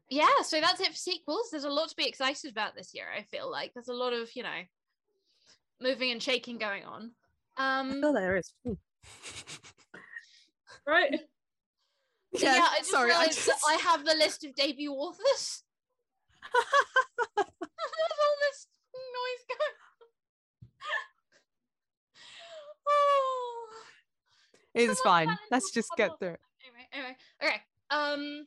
Yeah 0.10 0.42
so 0.44 0.62
that's 0.62 0.80
it 0.80 0.90
for 0.90 0.96
sequels. 0.96 1.50
There's 1.52 1.66
a 1.66 1.70
lot 1.70 1.90
to 1.90 1.96
be 1.98 2.08
excited 2.08 2.50
about 2.50 2.76
this 2.76 2.94
year 2.94 3.08
i 3.16 3.24
feel 3.24 3.52
like. 3.52 3.74
There's 3.74 3.90
a 3.90 3.94
lot 3.94 4.14
of 4.14 4.30
you 4.36 4.44
know 4.44 4.62
moving 5.82 6.12
and 6.12 6.22
shaking 6.22 6.58
going 6.58 6.84
on 6.86 7.12
um 7.58 8.02
there 8.02 8.38
is 8.38 8.52
Right? 10.86 11.20
yeah, 12.32 12.56
Yeah, 12.56 12.68
i 12.72 12.78
just 12.80 12.92
sorry, 12.92 13.12
I 13.12 13.26
just- 13.28 13.50
I 13.68 13.74
have 13.84 14.06
the 14.06 14.16
list 14.16 14.44
of 14.46 14.56
debut 14.56 14.92
authors 14.92 15.64
there's 17.36 17.46
all 18.26 18.38
this 18.48 18.68
noise 18.96 19.46
going 19.50 19.76
oh 22.88 23.68
it's 24.74 25.02
Someone 25.02 25.04
fine 25.04 25.26
challenge 25.28 25.40
let's 25.52 25.72
just 25.72 25.90
get 25.98 26.04
huddle. 26.12 26.18
through 26.20 26.30
it. 26.30 26.40
anyway, 26.66 26.88
anyway, 26.94 27.16
okay. 27.44 27.62
Um, 27.90 28.46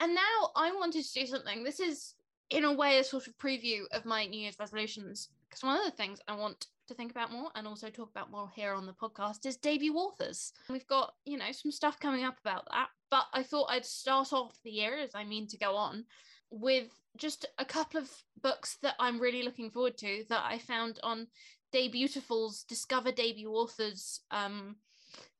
and 0.00 0.14
now 0.14 0.50
I 0.56 0.72
wanted 0.72 1.04
to 1.04 1.12
do 1.20 1.26
something. 1.26 1.62
This 1.64 1.80
is, 1.80 2.14
in 2.50 2.64
a 2.64 2.72
way, 2.72 2.98
a 2.98 3.04
sort 3.04 3.26
of 3.26 3.36
preview 3.38 3.82
of 3.92 4.04
my 4.04 4.26
New 4.26 4.40
Year's 4.40 4.58
resolutions. 4.58 5.28
Because 5.48 5.62
one 5.62 5.78
of 5.78 5.84
the 5.84 5.96
things 5.96 6.20
I 6.28 6.34
want 6.34 6.66
to 6.88 6.94
think 6.94 7.10
about 7.10 7.32
more 7.32 7.50
and 7.54 7.66
also 7.66 7.88
talk 7.88 8.10
about 8.10 8.30
more 8.30 8.50
here 8.54 8.72
on 8.74 8.86
the 8.86 8.92
podcast 8.92 9.46
is 9.46 9.56
debut 9.56 9.94
authors. 9.94 10.52
We've 10.68 10.86
got, 10.86 11.14
you 11.24 11.36
know, 11.36 11.52
some 11.52 11.72
stuff 11.72 11.98
coming 11.98 12.24
up 12.24 12.38
about 12.40 12.66
that. 12.70 12.88
But 13.10 13.24
I 13.32 13.42
thought 13.42 13.70
I'd 13.70 13.84
start 13.84 14.32
off 14.32 14.58
the 14.64 14.70
year, 14.70 14.96
as 14.98 15.14
I 15.14 15.24
mean 15.24 15.46
to 15.48 15.58
go 15.58 15.76
on, 15.76 16.04
with 16.50 16.88
just 17.16 17.46
a 17.58 17.64
couple 17.64 18.00
of 18.00 18.10
books 18.42 18.78
that 18.82 18.94
I'm 18.98 19.20
really 19.20 19.42
looking 19.42 19.70
forward 19.70 19.96
to 19.98 20.24
that 20.28 20.44
I 20.44 20.58
found 20.58 20.98
on 21.02 21.26
Debutiful's 21.74 22.64
Discover 22.64 23.12
Debut 23.12 23.50
Authors 23.50 24.20
um, 24.30 24.76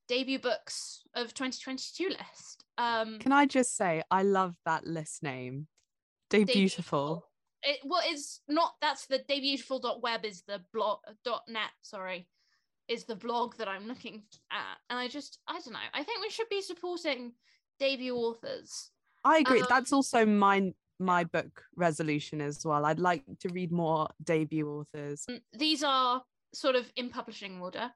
debut 0.08 0.38
books 0.38 1.02
of 1.14 1.34
2022 1.34 2.08
list. 2.08 2.64
Um, 2.78 3.18
can 3.18 3.32
i 3.32 3.46
just 3.46 3.74
say 3.74 4.02
i 4.10 4.22
love 4.22 4.54
that 4.66 4.86
list 4.86 5.22
name 5.22 5.66
day 6.30 6.44
beautiful 6.44 7.24
It 7.62 7.78
well, 7.84 8.02
it's 8.04 8.40
not. 8.48 8.74
That's 8.80 9.06
the 9.06 9.20
debutiful.web 9.20 10.24
is 10.24 10.42
the 10.46 10.60
blog 10.72 10.98
dot 11.24 11.42
net. 11.48 11.70
Sorry, 11.82 12.28
is 12.88 13.04
the 13.04 13.16
blog 13.16 13.56
that 13.56 13.68
I'm 13.68 13.86
looking 13.88 14.22
at, 14.52 14.78
and 14.90 14.98
I 14.98 15.08
just 15.08 15.38
I 15.48 15.54
don't 15.54 15.72
know. 15.72 15.78
I 15.94 16.02
think 16.04 16.20
we 16.22 16.30
should 16.30 16.48
be 16.48 16.62
supporting 16.62 17.32
debut 17.78 18.14
authors. 18.14 18.90
i 19.24 19.38
agree 19.38 19.60
um, 19.60 19.66
that's 19.68 19.92
also 19.92 20.24
my 20.24 20.72
my 20.98 21.24
book 21.24 21.62
resolution 21.76 22.40
as 22.40 22.64
well 22.64 22.86
i'd 22.86 22.98
like 22.98 23.22
to 23.38 23.50
read 23.50 23.70
more 23.70 24.08
debut 24.24 24.66
authors 24.66 25.26
Mm, 25.28 25.42
These 25.52 25.84
are 25.84 26.22
sort 26.54 26.74
of 26.74 26.90
in 26.96 27.10
publishing 27.10 27.60
order. 27.60 27.90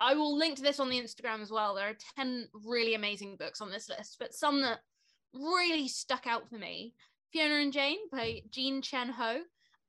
I 0.00 0.14
will 0.14 0.34
link 0.36 0.56
to 0.56 0.62
this 0.62 0.80
on 0.80 0.88
the 0.88 0.98
Instagram 1.00 1.42
as 1.42 1.50
well. 1.50 1.74
There 1.74 1.88
are 1.90 1.96
10 2.16 2.48
really 2.64 2.94
amazing 2.94 3.36
books 3.36 3.60
on 3.60 3.70
this 3.70 3.88
list, 3.88 4.16
but 4.18 4.32
some 4.32 4.62
that 4.62 4.78
really 5.34 5.88
stuck 5.88 6.26
out 6.26 6.48
for 6.48 6.56
me. 6.56 6.94
Fiona 7.32 7.56
and 7.56 7.72
Jane 7.72 7.98
by 8.10 8.40
Jean 8.50 8.80
Chen 8.80 9.10
Ho, 9.10 9.40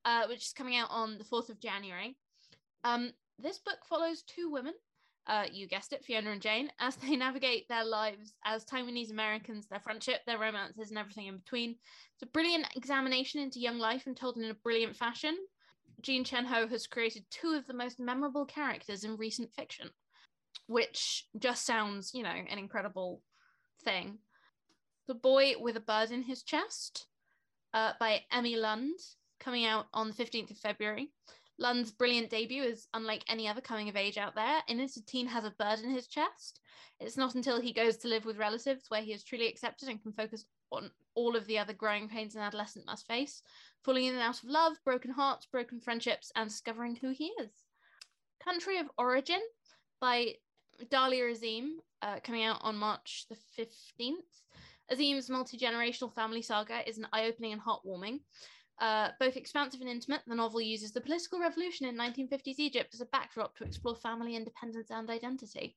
uh, 0.06 0.24
which 0.28 0.46
is 0.46 0.54
coming 0.54 0.76
out 0.76 0.90
on 0.92 1.18
the 1.18 1.24
4th 1.24 1.50
of 1.50 1.60
January. 1.60 2.18
Um, 2.84 3.12
this 3.38 3.60
book 3.60 3.80
follows 3.88 4.24
two 4.24 4.50
women, 4.50 4.74
uh, 5.28 5.46
you 5.52 5.68
guessed 5.68 5.94
it, 5.94 6.04
Fiona 6.04 6.32
and 6.32 6.42
Jane, 6.42 6.70
as 6.80 6.96
they 6.98 7.16
navigate 7.16 7.68
their 7.70 7.86
lives 7.86 8.34
as 8.44 8.66
Taiwanese 8.66 9.12
Americans, 9.12 9.68
their 9.68 9.80
friendship, 9.80 10.22
their 10.26 10.38
romances, 10.38 10.90
and 10.90 10.98
everything 10.98 11.28
in 11.28 11.38
between. 11.38 11.72
It's 12.16 12.24
a 12.24 12.26
brilliant 12.34 12.66
examination 12.76 13.42
into 13.42 13.60
young 13.60 13.80
life 13.80 14.06
and 14.06 14.18
told 14.18 14.38
in 14.38 14.50
a 14.50 14.56
brilliant 14.56 14.96
fashion. 14.96 15.38
Jean 16.02 16.24
Chen 16.24 16.46
Ho 16.46 16.68
has 16.68 16.88
created 16.88 17.26
two 17.30 17.54
of 17.54 17.68
the 17.68 17.74
most 17.74 18.00
memorable 18.00 18.46
characters 18.46 19.04
in 19.04 19.18
recent 19.18 19.54
fiction, 19.54 19.90
which 20.68 21.28
just 21.38 21.66
sounds, 21.66 22.14
you 22.14 22.24
know, 22.24 22.30
an 22.30 22.58
incredible 22.58 23.22
thing. 23.84 24.18
The 25.08 25.14
Boy 25.16 25.54
with 25.60 25.78
a 25.78 25.82
Bird 25.82 26.12
in 26.12 26.24
His 26.24 26.44
Chest 26.44 27.08
uh, 27.74 27.94
by 28.00 28.22
Emme 28.32 28.56
Lund, 28.58 29.00
coming 29.40 29.66
out 29.66 29.88
on 29.94 30.08
the 30.10 30.14
15th 30.14 30.52
of 30.52 30.58
February. 30.58 31.12
Lund's 31.58 31.92
brilliant 31.92 32.30
debut 32.30 32.64
is 32.64 32.88
unlike 32.94 33.24
any 33.28 33.48
other 33.48 33.62
coming 33.62 33.90
of 33.90 33.98
age 33.98 34.18
out 34.18 34.34
there. 34.34 34.62
In 34.68 34.80
it, 34.80 34.96
a 34.96 35.06
teen 35.06 35.28
has 35.28 35.44
a 35.44 35.54
bird 35.60 35.80
in 35.80 35.90
his 35.90 36.08
chest. 36.08 36.62
It's 37.00 37.18
not 37.18 37.36
until 37.36 37.60
he 37.60 37.74
goes 37.74 37.98
to 37.98 38.08
live 38.08 38.26
with 38.26 38.38
relatives 38.38 38.86
where 38.90 39.02
he 39.02 39.14
is 39.14 39.24
truly 39.24 39.48
accepted 39.48 39.90
and 39.90 40.02
can 40.02 40.14
focus 40.14 40.46
on 40.72 40.90
all 41.16 41.36
of 41.36 41.46
the 41.48 41.58
other 41.58 41.74
growing 41.74 42.08
pains 42.08 42.36
an 42.36 42.42
adolescent 42.42 42.86
must 42.86 43.08
face, 43.08 43.42
falling 43.84 44.06
in 44.06 44.14
and 44.14 44.24
out 44.24 44.42
of 44.42 44.50
love, 44.50 44.78
broken 44.86 45.12
hearts, 45.12 45.46
broken 45.46 45.80
friendships, 45.82 46.32
and 46.36 46.50
discovering 46.50 46.96
who 46.96 47.10
he 47.10 47.26
is. 47.42 47.52
Country 48.44 48.78
of 48.78 48.90
Origin 48.98 49.42
by 50.00 50.36
Dalia 50.86 51.32
Azim, 51.32 51.80
uh, 52.02 52.20
coming 52.24 52.44
out 52.44 52.60
on 52.62 52.78
March 52.78 53.26
the 53.30 53.38
15th. 53.62 54.14
Azim's 54.92 55.30
multi 55.30 55.58
generational 55.58 56.14
family 56.14 56.42
saga 56.42 56.88
is 56.88 56.98
an 56.98 57.08
eye 57.14 57.26
opening 57.26 57.54
and 57.54 57.62
heartwarming. 57.62 58.20
Uh, 58.80 59.10
both 59.20 59.36
expansive 59.36 59.82
and 59.82 59.90
intimate, 59.90 60.22
the 60.26 60.36
novel 60.36 60.62
uses 60.62 60.94
the 60.94 61.02
political 61.02 61.40
revolution 61.40 61.86
in 61.86 61.98
1950s 61.98 62.60
Egypt 62.60 62.94
as 62.94 63.02
a 63.02 63.06
backdrop 63.08 63.56
to 63.58 63.66
explore 63.66 63.96
family 63.96 64.36
independence 64.36 64.90
and 64.90 65.10
identity. 65.10 65.76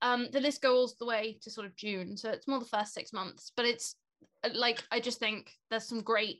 Um, 0.00 0.28
the 0.32 0.40
list 0.40 0.62
goes 0.62 0.72
all 0.72 0.94
the 0.98 1.04
way 1.04 1.38
to 1.42 1.50
sort 1.50 1.66
of 1.66 1.76
June, 1.76 2.16
so 2.16 2.30
it's 2.30 2.48
more 2.48 2.58
the 2.58 2.64
first 2.64 2.94
six 2.94 3.12
months, 3.12 3.52
but 3.54 3.66
it's 3.66 3.96
uh, 4.42 4.48
like 4.54 4.82
I 4.90 5.00
just 5.00 5.18
think 5.18 5.52
there's 5.68 5.86
some 5.86 6.00
great 6.00 6.38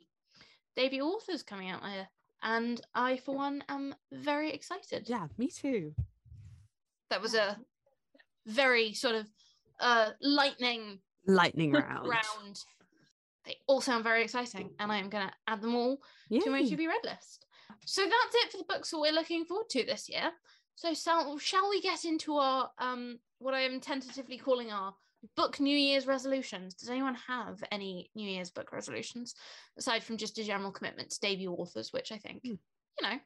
debut 0.75 1.03
authors 1.03 1.43
coming 1.43 1.69
out 1.69 1.85
here, 1.85 2.07
and 2.41 2.81
I, 2.95 3.17
for 3.17 3.35
one, 3.35 3.63
am 3.69 3.93
very 4.11 4.51
excited. 4.51 5.07
Yeah, 5.07 5.27
me 5.37 5.49
too. 5.49 5.93
That 7.11 7.21
was 7.21 7.35
a 7.35 7.59
very 8.47 8.93
sort 8.93 9.13
of 9.13 9.27
uh, 9.79 10.09
lightning 10.21 10.99
Lightning 11.27 11.71
round. 11.73 12.07
round. 12.09 12.59
They 13.45 13.57
all 13.67 13.81
sound 13.81 14.03
very 14.03 14.23
exciting, 14.23 14.69
and 14.79 14.91
I 14.91 14.97
am 14.97 15.09
going 15.09 15.27
to 15.27 15.33
add 15.47 15.61
them 15.61 15.75
all 15.75 15.97
to 16.31 16.49
my 16.49 16.63
to 16.63 16.75
be 16.75 16.87
read 16.87 17.01
list. 17.03 17.45
So 17.85 18.01
that's 18.03 18.35
it 18.35 18.51
for 18.51 18.57
the 18.57 18.65
books 18.65 18.91
that 18.91 18.99
we're 18.99 19.11
looking 19.13 19.45
forward 19.45 19.69
to 19.69 19.83
this 19.85 20.07
year. 20.09 20.31
So 20.75 20.93
shall, 20.93 21.37
shall 21.37 21.69
we 21.69 21.81
get 21.81 22.05
into 22.05 22.35
our 22.37 22.69
um 22.79 23.19
what 23.39 23.53
I 23.53 23.61
am 23.61 23.79
tentatively 23.79 24.37
calling 24.37 24.71
our 24.71 24.93
book 25.35 25.59
New 25.59 25.75
Year's 25.77 26.05
resolutions? 26.07 26.73
Does 26.75 26.89
anyone 26.89 27.15
have 27.27 27.63
any 27.71 28.09
New 28.15 28.29
Year's 28.29 28.51
book 28.51 28.71
resolutions 28.71 29.33
aside 29.77 30.03
from 30.03 30.17
just 30.17 30.37
a 30.37 30.43
general 30.43 30.71
commitment 30.71 31.09
to 31.11 31.19
debut 31.19 31.51
authors, 31.51 31.91
which 31.91 32.11
I 32.11 32.17
think 32.17 32.41
Hmm. 32.43 32.49
you 32.99 33.09
know 33.09 33.19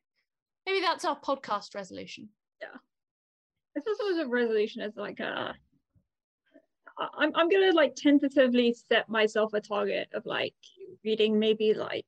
maybe 0.66 0.82
that's 0.82 1.06
our 1.06 1.20
podcast 1.20 1.76
resolution. 1.76 2.30
Yeah, 2.62 2.68
I 3.78 3.82
thought 3.82 3.98
it 4.00 4.16
was 4.16 4.26
a 4.26 4.30
resolution 4.30 4.82
as 4.82 4.96
like 4.96 5.20
a 5.20 5.26
I- 5.28 5.54
I'm 6.98 7.32
I'm 7.36 7.50
gonna 7.50 7.72
like 7.74 7.96
tentatively 7.96 8.76
set 8.90 9.10
myself 9.10 9.54
a 9.54 9.62
target 9.62 10.10
of 10.14 10.26
like 10.26 10.56
reading 11.04 11.40
maybe 11.40 11.74
like 11.74 12.06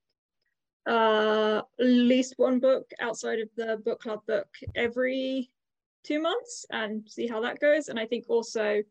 uh 0.88 1.62
at 1.78 1.86
least 1.86 2.34
one 2.38 2.58
book 2.60 2.90
outside 3.00 3.40
of 3.40 3.48
the 3.56 3.76
book 3.84 4.00
club 4.00 4.20
book 4.26 4.48
every 4.74 5.50
two 6.04 6.20
months 6.20 6.64
and 6.70 7.06
see 7.08 7.26
how 7.26 7.40
that 7.42 7.60
goes. 7.60 7.88
And 7.88 7.98
I 7.98 8.06
think 8.06 8.24
also 8.28 8.82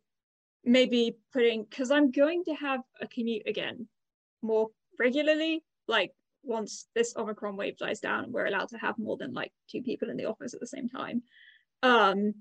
maybe 0.63 1.15
putting 1.33 1.65
because 1.69 1.89
I'm 1.89 2.11
going 2.11 2.43
to 2.45 2.53
have 2.53 2.81
a 3.01 3.07
commute 3.07 3.47
again 3.47 3.87
more 4.41 4.69
regularly, 4.99 5.63
like 5.87 6.11
once 6.43 6.87
this 6.95 7.15
Omicron 7.17 7.57
wave 7.57 7.77
dies 7.77 7.99
down 7.99 8.31
we're 8.31 8.45
allowed 8.45 8.69
to 8.69 8.77
have 8.77 8.97
more 8.99 9.17
than 9.17 9.33
like 9.33 9.51
two 9.69 9.81
people 9.81 10.09
in 10.09 10.17
the 10.17 10.25
office 10.25 10.53
at 10.53 10.59
the 10.59 10.67
same 10.67 10.89
time. 10.89 11.23
Um 11.81 12.35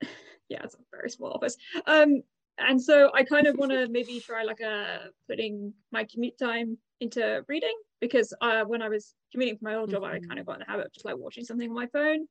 yeah, 0.48 0.62
it's 0.64 0.74
a 0.74 0.78
very 0.90 1.10
small 1.10 1.32
office. 1.32 1.56
Um 1.86 2.22
and 2.58 2.80
so 2.82 3.10
I 3.14 3.24
kind 3.24 3.46
of 3.46 3.56
want 3.56 3.72
to 3.72 3.88
maybe 3.88 4.20
try 4.20 4.42
like 4.44 4.60
a 4.60 5.10
putting 5.28 5.74
my 5.92 6.04
commute 6.04 6.38
time 6.38 6.78
into 7.00 7.44
reading 7.48 7.76
because 8.00 8.32
uh, 8.40 8.64
when 8.64 8.82
I 8.82 8.88
was 8.88 9.14
commuting 9.32 9.58
for 9.58 9.64
my 9.64 9.74
old 9.76 9.90
job, 9.90 10.04
I 10.04 10.20
Mhm. 10.20 10.28
kind 10.28 10.40
of 10.40 10.46
got 10.46 10.54
in 10.54 10.60
the 10.60 10.66
habit 10.66 10.86
of 10.86 10.92
just 10.92 11.04
like 11.04 11.16
watching 11.16 11.44
something 11.44 11.68
on 11.68 11.74
my 11.74 11.86
phone. 11.88 12.26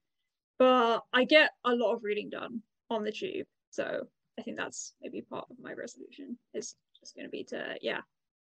But 0.60 1.04
I 1.14 1.26
get 1.26 1.52
a 1.66 1.76
lot 1.76 1.94
of 1.96 2.04
reading 2.04 2.30
done 2.30 2.64
on 2.90 3.04
the 3.04 3.12
tube, 3.12 3.48
so 3.72 4.08
I 4.40 4.44
think 4.44 4.58
that's 4.58 4.96
maybe 5.02 5.22
part 5.22 5.48
of 5.52 5.60
my 5.60 5.74
resolution 5.74 6.40
is 6.54 6.76
just 7.00 7.16
going 7.16 7.26
to 7.26 7.32
be 7.32 7.44
to 7.46 7.78
yeah 7.82 8.02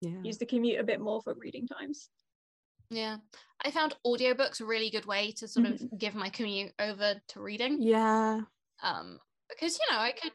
Yeah. 0.01 0.11
use 0.23 0.37
the 0.39 0.45
commute 0.47 0.79
a 0.79 0.83
bit 0.83 1.01
more 1.01 1.21
for 1.21 1.33
reading 1.35 1.67
times. 1.67 2.09
Yeah, 2.89 3.19
I 3.63 3.71
found 3.71 3.95
audiobooks 4.05 4.59
a 4.59 4.65
really 4.65 4.89
good 4.89 5.05
way 5.05 5.31
to 5.33 5.47
sort 5.47 5.65
of 5.65 5.81
give 5.97 6.13
my 6.13 6.29
commute 6.29 6.73
over 6.79 7.21
to 7.29 7.41
reading. 7.41 7.81
Yeah. 7.81 8.41
um 8.83 9.19
because 9.49 9.77
you 9.79 9.85
know 9.91 9.99
i 9.99 10.11
could 10.11 10.33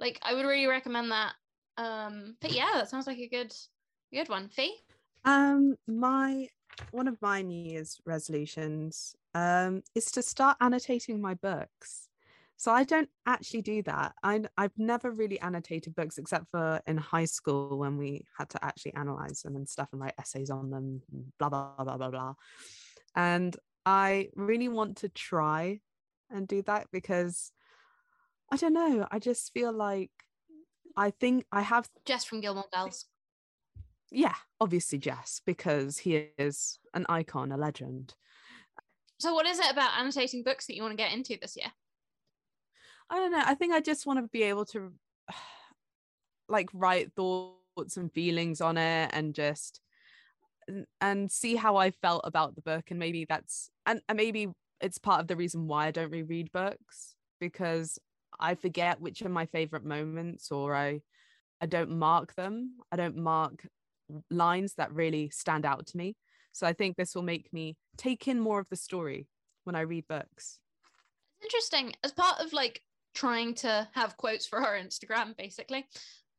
like 0.00 0.18
i 0.22 0.34
would 0.34 0.44
really 0.46 0.66
recommend 0.66 1.10
that 1.12 1.32
um 1.76 2.36
but 2.40 2.52
yeah 2.52 2.70
that 2.74 2.88
sounds 2.90 3.06
like 3.06 3.18
a 3.18 3.28
good 3.28 3.52
good 4.12 4.28
one 4.28 4.48
fee 4.48 4.74
Um, 5.24 5.76
my 5.86 6.48
one 6.92 7.08
of 7.08 7.20
my 7.20 7.42
New 7.42 7.62
Year's 7.70 8.00
resolutions 8.06 9.14
um 9.34 9.82
is 9.94 10.06
to 10.12 10.22
start 10.22 10.56
annotating 10.60 11.20
my 11.20 11.34
books. 11.34 12.08
So 12.56 12.72
I 12.72 12.84
don't 12.84 13.08
actually 13.26 13.62
do 13.62 13.82
that. 13.84 14.12
I 14.22 14.42
I've 14.56 14.78
never 14.78 15.10
really 15.10 15.40
annotated 15.40 15.94
books 15.94 16.18
except 16.18 16.46
for 16.50 16.80
in 16.86 16.96
high 16.96 17.26
school 17.26 17.78
when 17.78 17.96
we 17.96 18.24
had 18.36 18.48
to 18.50 18.64
actually 18.64 18.94
analyze 18.94 19.42
them 19.42 19.56
and 19.56 19.68
stuff 19.68 19.88
and 19.92 20.00
write 20.00 20.14
essays 20.18 20.50
on 20.50 20.70
them, 20.70 21.02
blah 21.38 21.48
blah 21.48 21.84
blah 21.84 21.96
blah 21.96 22.10
blah. 22.10 22.34
And 23.14 23.56
I 23.86 24.28
really 24.34 24.68
want 24.68 24.98
to 24.98 25.08
try 25.08 25.80
and 26.30 26.46
do 26.46 26.62
that 26.62 26.88
because 26.92 27.52
I 28.50 28.56
don't 28.56 28.74
know. 28.74 29.06
I 29.10 29.18
just 29.18 29.52
feel 29.52 29.72
like 29.72 30.10
I 30.96 31.10
think 31.10 31.44
I 31.52 31.62
have 31.62 31.88
jess 32.04 32.24
from 32.24 32.40
gilmore 32.40 32.64
girls 32.74 33.06
yeah, 34.12 34.34
obviously 34.60 34.98
Jess, 34.98 35.40
because 35.46 35.98
he 35.98 36.30
is 36.36 36.78
an 36.94 37.06
icon, 37.08 37.52
a 37.52 37.56
legend. 37.56 38.14
so 39.18 39.32
what 39.34 39.46
is 39.46 39.58
it 39.58 39.70
about 39.70 39.98
annotating 39.98 40.42
books 40.42 40.66
that 40.66 40.74
you 40.74 40.82
want 40.82 40.92
to 40.92 40.96
get 40.96 41.12
into 41.12 41.38
this 41.40 41.56
year 41.56 41.70
I 43.12 43.16
don't 43.16 43.32
know. 43.32 43.42
I 43.44 43.54
think 43.54 43.72
I 43.72 43.80
just 43.80 44.06
want 44.06 44.20
to 44.20 44.28
be 44.28 44.44
able 44.44 44.64
to 44.66 44.92
like 46.48 46.68
write 46.72 47.12
thoughts 47.14 47.96
and 47.96 48.12
feelings 48.12 48.60
on 48.60 48.76
it 48.76 49.10
and 49.12 49.34
just 49.34 49.80
and, 51.00 51.28
see 51.28 51.56
how 51.56 51.76
I 51.76 51.90
felt 51.90 52.20
about 52.22 52.54
the 52.54 52.62
book. 52.62 52.84
And 52.90 53.00
maybe 53.00 53.24
that's 53.28 53.70
and, 53.84 54.00
and 54.08 54.16
maybe 54.16 54.48
it's 54.80 54.98
part 54.98 55.20
of 55.20 55.26
the 55.26 55.34
reason 55.34 55.66
why 55.66 55.86
I 55.86 55.90
don't 55.90 56.12
reread 56.12 56.52
books 56.52 57.16
because 57.40 57.98
I 58.40 58.54
forget 58.54 59.00
which 59.00 59.22
are 59.22 59.28
my 59.28 59.46
favorite 59.46 59.84
moments 59.84 60.50
or 60.50 60.74
I 60.74 61.00
I 61.60 61.66
don't 61.66 61.90
mark 61.98 62.34
them. 62.34 62.76
I 62.90 62.96
don't 62.96 63.16
mark 63.18 63.66
lines 64.30 64.74
that 64.74 64.92
really 64.92 65.28
stand 65.30 65.64
out 65.66 65.86
to 65.88 65.96
me. 65.96 66.16
So 66.52 66.66
I 66.66 66.72
think 66.72 66.96
this 66.96 67.14
will 67.14 67.22
make 67.22 67.52
me 67.52 67.76
take 67.96 68.26
in 68.26 68.40
more 68.40 68.58
of 68.58 68.68
the 68.70 68.76
story 68.76 69.28
when 69.64 69.76
I 69.76 69.82
read 69.82 70.08
books. 70.08 70.58
interesting 71.42 71.92
as 72.04 72.12
part 72.12 72.40
of 72.40 72.52
like 72.52 72.82
trying 73.14 73.54
to 73.54 73.88
have 73.92 74.16
quotes 74.16 74.46
for 74.46 74.60
our 74.60 74.78
instagram 74.78 75.36
basically 75.36 75.84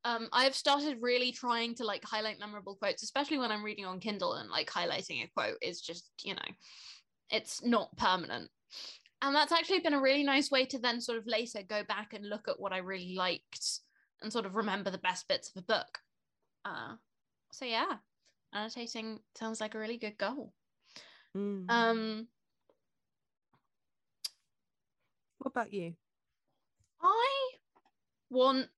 um 0.05 0.29
i've 0.31 0.55
started 0.55 0.97
really 1.01 1.31
trying 1.31 1.75
to 1.75 1.83
like 1.83 2.03
highlight 2.05 2.39
memorable 2.39 2.75
quotes 2.75 3.03
especially 3.03 3.37
when 3.37 3.51
i'm 3.51 3.63
reading 3.63 3.85
on 3.85 3.99
kindle 3.99 4.33
and 4.33 4.49
like 4.49 4.69
highlighting 4.69 5.23
a 5.23 5.29
quote 5.35 5.57
is 5.61 5.81
just 5.81 6.09
you 6.23 6.33
know 6.33 6.49
it's 7.29 7.63
not 7.63 7.95
permanent 7.97 8.49
and 9.21 9.35
that's 9.35 9.51
actually 9.51 9.79
been 9.79 9.93
a 9.93 10.01
really 10.01 10.23
nice 10.23 10.49
way 10.49 10.65
to 10.65 10.79
then 10.79 10.99
sort 10.99 11.17
of 11.17 11.27
later 11.27 11.59
go 11.67 11.83
back 11.83 12.13
and 12.13 12.27
look 12.27 12.47
at 12.47 12.59
what 12.59 12.73
i 12.73 12.77
really 12.77 13.15
liked 13.15 13.79
and 14.21 14.31
sort 14.31 14.45
of 14.45 14.55
remember 14.55 14.89
the 14.89 14.97
best 14.97 15.27
bits 15.27 15.49
of 15.49 15.61
a 15.61 15.65
book 15.65 15.99
uh 16.65 16.93
so 17.51 17.65
yeah 17.65 17.93
annotating 18.53 19.19
sounds 19.35 19.61
like 19.61 19.75
a 19.75 19.79
really 19.79 19.97
good 19.97 20.17
goal 20.17 20.53
Mm. 21.35 21.65
um 21.69 22.27
what 25.41 25.51
about 25.51 25.73
you? 25.73 25.93
I 27.01 27.49
want 28.29 28.69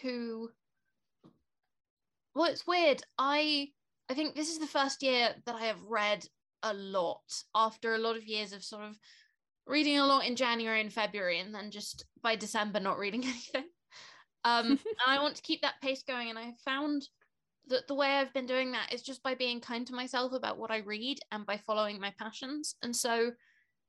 to. 0.00 0.50
Well, 2.34 2.50
it's 2.50 2.66
weird. 2.66 3.02
I 3.18 3.68
I 4.08 4.14
think 4.14 4.34
this 4.34 4.50
is 4.50 4.58
the 4.58 4.66
first 4.66 5.02
year 5.02 5.34
that 5.44 5.54
I 5.54 5.66
have 5.66 5.82
read 5.88 6.26
a 6.64 6.74
lot 6.74 7.22
after 7.54 7.94
a 7.94 7.98
lot 7.98 8.16
of 8.16 8.24
years 8.24 8.52
of 8.52 8.64
sort 8.64 8.84
of 8.84 8.98
reading 9.66 9.98
a 9.98 10.06
lot 10.06 10.26
in 10.26 10.36
January 10.36 10.80
and 10.80 10.92
February, 10.92 11.40
and 11.40 11.54
then 11.54 11.70
just 11.70 12.04
by 12.22 12.36
December 12.36 12.80
not 12.80 12.98
reading 12.98 13.24
anything. 13.24 13.64
Um, 14.44 14.66
and 14.70 14.80
I 15.06 15.20
want 15.20 15.36
to 15.36 15.42
keep 15.42 15.62
that 15.62 15.80
pace 15.82 16.02
going, 16.02 16.30
and 16.30 16.38
I 16.38 16.52
found 16.64 17.08
that 17.68 17.86
the 17.86 17.94
way 17.94 18.08
I've 18.08 18.34
been 18.34 18.46
doing 18.46 18.72
that 18.72 18.92
is 18.92 19.02
just 19.02 19.22
by 19.22 19.34
being 19.34 19.60
kind 19.60 19.86
to 19.86 19.94
myself 19.94 20.32
about 20.32 20.58
what 20.58 20.70
I 20.70 20.78
read 20.78 21.18
and 21.30 21.46
by 21.46 21.56
following 21.58 22.00
my 22.00 22.12
passions. 22.18 22.74
And 22.82 22.94
so, 22.94 23.30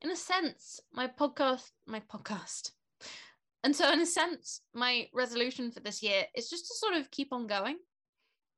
in 0.02 0.12
a 0.12 0.16
sense, 0.16 0.80
my 0.92 1.08
podcast, 1.08 1.72
my 1.88 2.02
podcast, 2.02 2.72
and 3.64 3.76
so, 3.76 3.92
in 3.92 4.02
a 4.02 4.06
sense, 4.06 4.62
my 4.74 5.08
resolution 5.14 5.72
for 5.72 5.80
this 5.80 6.04
year 6.04 6.26
is 6.36 6.50
just 6.50 6.68
to 6.68 6.76
sort 6.76 6.96
of 6.96 7.10
keep 7.12 7.32
on 7.32 7.48
going, 7.48 7.78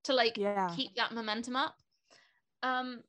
to 0.05 0.13
like 0.13 0.37
Yeah. 0.37 0.73
keep 0.75 0.95
that 0.95 1.13
momentum 1.13 1.55
up. 1.55 1.75
Um, 2.63 3.03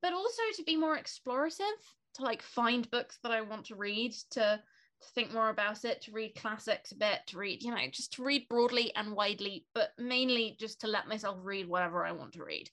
but 0.00 0.12
also 0.12 0.42
to 0.54 0.62
be 0.62 0.76
more 0.76 0.96
explorative, 0.96 1.80
to 2.14 2.22
like 2.22 2.42
find 2.42 2.90
books 2.90 3.18
that 3.22 3.32
I 3.32 3.40
want 3.42 3.66
to 3.66 3.76
read, 3.76 4.14
to 4.32 4.60
to 5.00 5.08
think 5.14 5.32
more 5.32 5.48
about 5.48 5.84
it, 5.84 6.02
to 6.02 6.12
read 6.12 6.34
classics 6.34 6.90
a 6.90 6.96
bit, 6.96 7.20
to 7.28 7.38
read, 7.38 7.62
you 7.62 7.70
know, 7.70 7.86
just 7.92 8.14
to 8.14 8.24
read 8.24 8.48
broadly 8.48 8.92
and 8.96 9.14
widely, 9.14 9.64
but 9.72 9.90
mainly 9.96 10.56
just 10.58 10.80
to 10.80 10.88
let 10.88 11.06
myself 11.06 11.38
read 11.42 11.68
whatever 11.68 12.04
I 12.04 12.10
want 12.10 12.32
to 12.32 12.44
read. 12.44 12.68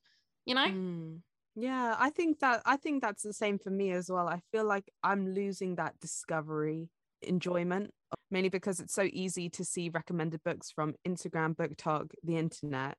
You 0.46 0.56
know? 0.56 0.66
Mm. 0.66 1.20
Yeah, 1.56 1.96
I 1.98 2.10
think 2.10 2.40
that 2.40 2.62
I 2.66 2.78
think 2.78 3.02
that's 3.02 3.24
the 3.24 3.34
same 3.34 3.60
for 3.60 3.70
me 3.70 3.92
as 3.92 4.10
well. 4.10 4.28
I 4.28 4.42
feel 4.52 4.66
like 4.66 4.92
I'm 5.04 5.34
losing 5.34 5.76
that 5.76 6.00
discovery 6.00 6.90
enjoyment 7.22 7.92
mainly 8.32 8.50
because 8.50 8.80
it's 8.80 8.94
so 8.94 9.08
easy 9.14 9.50
to 9.50 9.64
see 9.64 9.90
recommended 9.90 10.44
books 10.44 10.72
from 10.72 10.96
Instagram, 11.08 11.56
BookTok, 11.56 12.12
the 12.24 12.38
internet. 12.38 12.98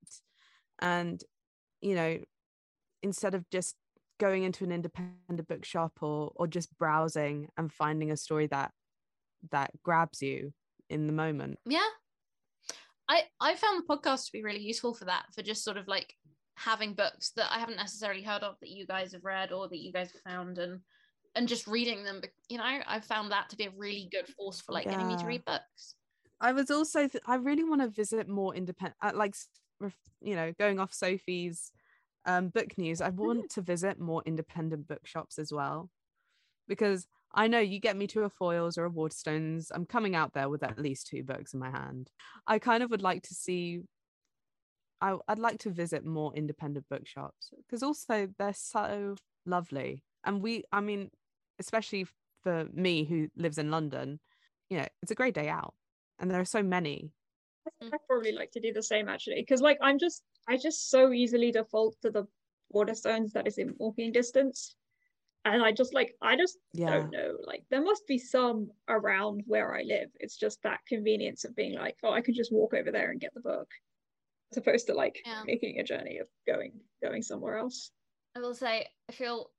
and 0.78 1.22
you 1.80 1.94
know 1.94 2.18
instead 3.02 3.34
of 3.34 3.48
just 3.50 3.76
going 4.18 4.44
into 4.44 4.64
an 4.64 4.72
independent 4.72 5.48
bookshop 5.48 5.92
or 6.00 6.32
or 6.36 6.46
just 6.46 6.76
browsing 6.78 7.48
and 7.56 7.72
finding 7.72 8.10
a 8.10 8.16
story 8.16 8.46
that 8.46 8.70
that 9.50 9.70
grabs 9.82 10.22
you 10.22 10.52
in 10.88 11.06
the 11.06 11.12
moment 11.12 11.58
Yeah. 11.66 11.86
I 13.08 13.22
I 13.40 13.54
found 13.54 13.82
the 13.82 13.96
podcast 13.96 14.26
to 14.26 14.32
be 14.32 14.42
really 14.42 14.60
useful 14.60 14.94
for 14.94 15.04
that, 15.04 15.26
for 15.34 15.42
just 15.42 15.64
sort 15.64 15.76
of 15.76 15.86
like 15.86 16.12
having 16.56 16.94
books 16.94 17.32
that 17.36 17.52
I 17.52 17.58
haven't 17.58 17.76
necessarily 17.76 18.22
heard 18.22 18.42
of 18.42 18.56
that 18.60 18.70
you 18.70 18.86
guys 18.86 19.12
have 19.12 19.24
read 19.24 19.52
or 19.52 19.68
that 19.68 19.78
you 19.78 19.92
guys 19.92 20.10
have 20.12 20.32
found 20.32 20.58
and 20.58 20.80
and 21.34 21.46
just 21.46 21.66
reading 21.66 22.02
them. 22.02 22.22
You 22.48 22.58
know, 22.58 22.64
I 22.64 23.00
found 23.00 23.30
that 23.30 23.50
to 23.50 23.56
be 23.56 23.66
a 23.66 23.72
really 23.76 24.08
good 24.10 24.26
force 24.26 24.60
for 24.60 24.72
like 24.72 24.88
getting 24.88 25.06
me 25.06 25.16
to 25.18 25.26
read 25.26 25.44
books. 25.44 25.94
I 26.40 26.52
was 26.52 26.70
also 26.70 27.08
th- 27.08 27.22
I 27.26 27.36
really 27.36 27.64
want 27.64 27.82
to 27.82 27.88
visit 27.88 28.28
more 28.28 28.54
independent 28.54 28.96
uh, 29.02 29.12
like 29.14 29.34
you 30.20 30.34
know 30.34 30.52
going 30.58 30.78
off 30.80 30.92
Sophie's 30.92 31.72
um 32.26 32.48
book 32.48 32.76
news 32.76 33.00
I 33.00 33.10
want 33.10 33.50
to 33.50 33.62
visit 33.62 33.98
more 33.98 34.22
independent 34.26 34.88
bookshops 34.88 35.38
as 35.38 35.52
well. 35.52 35.90
Because 36.68 37.06
I 37.34 37.48
know 37.48 37.58
you 37.58 37.80
get 37.80 37.96
me 37.96 38.06
to 38.08 38.24
a 38.24 38.30
Foyles 38.30 38.78
or 38.78 38.86
a 38.86 38.90
Waterstones 38.90 39.70
I'm 39.72 39.86
coming 39.86 40.14
out 40.16 40.32
there 40.34 40.48
with 40.48 40.62
at 40.62 40.78
least 40.78 41.06
two 41.06 41.22
books 41.22 41.54
in 41.54 41.60
my 41.60 41.70
hand. 41.70 42.10
I 42.46 42.58
kind 42.58 42.82
of 42.82 42.90
would 42.90 43.02
like 43.02 43.22
to 43.24 43.34
see 43.34 43.82
I, 45.00 45.16
I'd 45.28 45.38
like 45.38 45.58
to 45.60 45.70
visit 45.70 46.06
more 46.06 46.34
independent 46.34 46.86
bookshops 46.88 47.50
because 47.66 47.82
also 47.82 48.28
they're 48.38 48.54
so 48.54 49.16
lovely. 49.44 50.02
And 50.24 50.42
we 50.42 50.64
I 50.72 50.80
mean 50.80 51.10
especially 51.58 52.06
for 52.42 52.66
me 52.72 53.04
who 53.04 53.28
lives 53.36 53.58
in 53.58 53.70
London 53.70 54.20
you 54.68 54.78
know 54.78 54.86
it's 55.02 55.12
a 55.12 55.16
great 55.16 55.34
day 55.34 55.48
out 55.48 55.74
and 56.18 56.30
there 56.30 56.40
are 56.40 56.44
so 56.44 56.62
many 56.62 57.12
I 57.82 57.96
probably 58.06 58.32
like 58.32 58.50
to 58.52 58.60
do 58.60 58.72
the 58.72 58.82
same 58.82 59.08
actually, 59.08 59.40
because 59.40 59.60
like 59.60 59.78
I'm 59.82 59.98
just 59.98 60.22
I 60.48 60.56
just 60.56 60.90
so 60.90 61.12
easily 61.12 61.52
default 61.52 61.96
to 62.02 62.10
the 62.10 62.24
Waterstones 62.74 63.32
that 63.32 63.46
is 63.46 63.58
in 63.58 63.74
walking 63.78 64.12
distance, 64.12 64.74
and 65.44 65.62
I 65.62 65.72
just 65.72 65.94
like 65.94 66.14
I 66.20 66.36
just 66.36 66.58
yeah 66.72 66.90
don't 66.90 67.10
know 67.10 67.36
like 67.44 67.64
there 67.70 67.82
must 67.82 68.06
be 68.06 68.18
some 68.18 68.70
around 68.88 69.42
where 69.46 69.74
I 69.76 69.82
live. 69.82 70.10
It's 70.20 70.36
just 70.36 70.62
that 70.62 70.80
convenience 70.88 71.44
of 71.44 71.54
being 71.54 71.74
like 71.74 71.96
oh 72.02 72.12
I 72.12 72.20
could 72.20 72.34
just 72.34 72.52
walk 72.52 72.74
over 72.74 72.90
there 72.90 73.10
and 73.10 73.20
get 73.20 73.34
the 73.34 73.40
book, 73.40 73.68
as 74.52 74.58
opposed 74.58 74.86
to 74.88 74.94
like 74.94 75.20
Yeah. 75.24 75.42
making 75.44 75.78
a 75.78 75.84
journey 75.84 76.18
of 76.18 76.28
going 76.46 76.80
going 77.02 77.22
somewhere 77.22 77.58
else. 77.58 77.90
I 78.34 78.40
will 78.40 78.54
say 78.54 78.88
I 79.08 79.12
feel 79.12 79.50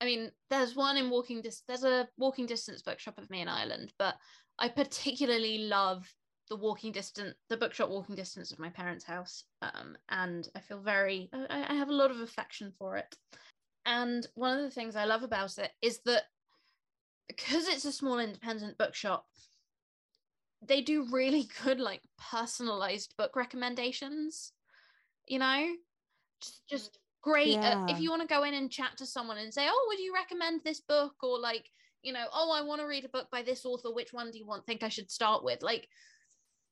I 0.00 0.06
mean 0.06 0.32
there's 0.48 0.74
one 0.74 0.96
in 0.96 1.10
walking 1.10 1.42
dis 1.42 1.62
there's 1.68 1.84
a 1.84 2.08
walking 2.16 2.46
distance 2.46 2.82
bookshop 2.82 3.18
of 3.18 3.28
me 3.30 3.40
in 3.42 3.48
Ireland, 3.48 3.92
but 3.98 4.16
I 4.58 4.68
particularly 4.68 5.58
love 5.58 6.06
the 6.50 6.56
walking 6.56 6.92
distance 6.92 7.34
the 7.48 7.56
bookshop 7.56 7.88
walking 7.88 8.16
distance 8.16 8.52
of 8.52 8.58
my 8.58 8.68
parents' 8.68 9.04
house. 9.04 9.44
Um 9.62 9.96
and 10.10 10.46
I 10.54 10.60
feel 10.60 10.80
very 10.80 11.30
I, 11.32 11.66
I 11.68 11.74
have 11.74 11.88
a 11.88 11.94
lot 11.94 12.10
of 12.10 12.20
affection 12.20 12.72
for 12.78 12.96
it. 12.96 13.14
And 13.86 14.26
one 14.34 14.58
of 14.58 14.64
the 14.64 14.70
things 14.70 14.96
I 14.96 15.06
love 15.06 15.22
about 15.22 15.56
it 15.58 15.70
is 15.80 16.00
that 16.04 16.24
because 17.28 17.68
it's 17.68 17.84
a 17.84 17.92
small 17.92 18.18
independent 18.18 18.76
bookshop, 18.76 19.24
they 20.60 20.82
do 20.82 21.06
really 21.10 21.48
good 21.64 21.80
like 21.80 22.02
personalized 22.30 23.14
book 23.16 23.36
recommendations, 23.36 24.52
you 25.26 25.38
know? 25.38 25.74
Just 26.42 26.62
just 26.68 26.98
great 27.22 27.58
uh, 27.58 27.84
if 27.88 28.00
you 28.00 28.10
want 28.10 28.22
to 28.22 28.28
go 28.28 28.44
in 28.44 28.54
and 28.54 28.70
chat 28.70 28.96
to 28.96 29.04
someone 29.04 29.36
and 29.36 29.52
say 29.52 29.66
oh 29.68 29.84
would 29.88 29.98
you 29.98 30.12
recommend 30.14 30.60
this 30.64 30.80
book 30.80 31.14
or 31.22 31.38
like 31.38 31.68
you 32.02 32.12
know 32.12 32.24
oh 32.32 32.50
i 32.50 32.62
want 32.62 32.80
to 32.80 32.86
read 32.86 33.04
a 33.04 33.10
book 33.10 33.26
by 33.30 33.42
this 33.42 33.66
author 33.66 33.92
which 33.92 34.12
one 34.12 34.30
do 34.30 34.38
you 34.38 34.46
want 34.46 34.64
think 34.64 34.82
i 34.82 34.88
should 34.88 35.10
start 35.10 35.44
with 35.44 35.62
like 35.62 35.86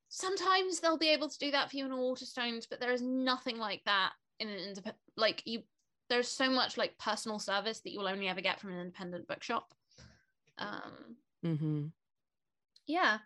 sometimes 0.09 0.81
they'll 0.81 0.99
be 0.99 1.11
able 1.11 1.29
to 1.29 1.39
do 1.39 1.51
that 1.51 1.71
for 1.71 1.77
you 1.77 1.85
in 1.85 1.93
a 1.93 1.97
waterstones 1.97 2.67
but 2.69 2.81
there 2.81 2.93
is 2.93 3.03
nothing 3.03 3.59
like 3.59 3.83
that 3.85 4.13
in 4.41 4.49
an 4.49 4.59
independent 4.59 4.97
like 5.17 5.43
you 5.45 5.63
there's 6.09 6.29
so 6.29 6.51
much 6.51 6.77
like 6.77 6.99
personal 6.99 7.39
service 7.39 7.81
that 7.81 7.93
you'll 7.93 8.09
only 8.09 8.29
ever 8.29 8.41
get 8.41 8.61
from 8.61 8.73
an 8.73 8.81
independent 8.81 9.29
bookshop. 9.29 9.73
Um 10.59 11.17
mm-hmm. 11.45 11.87
yeah. 12.87 13.19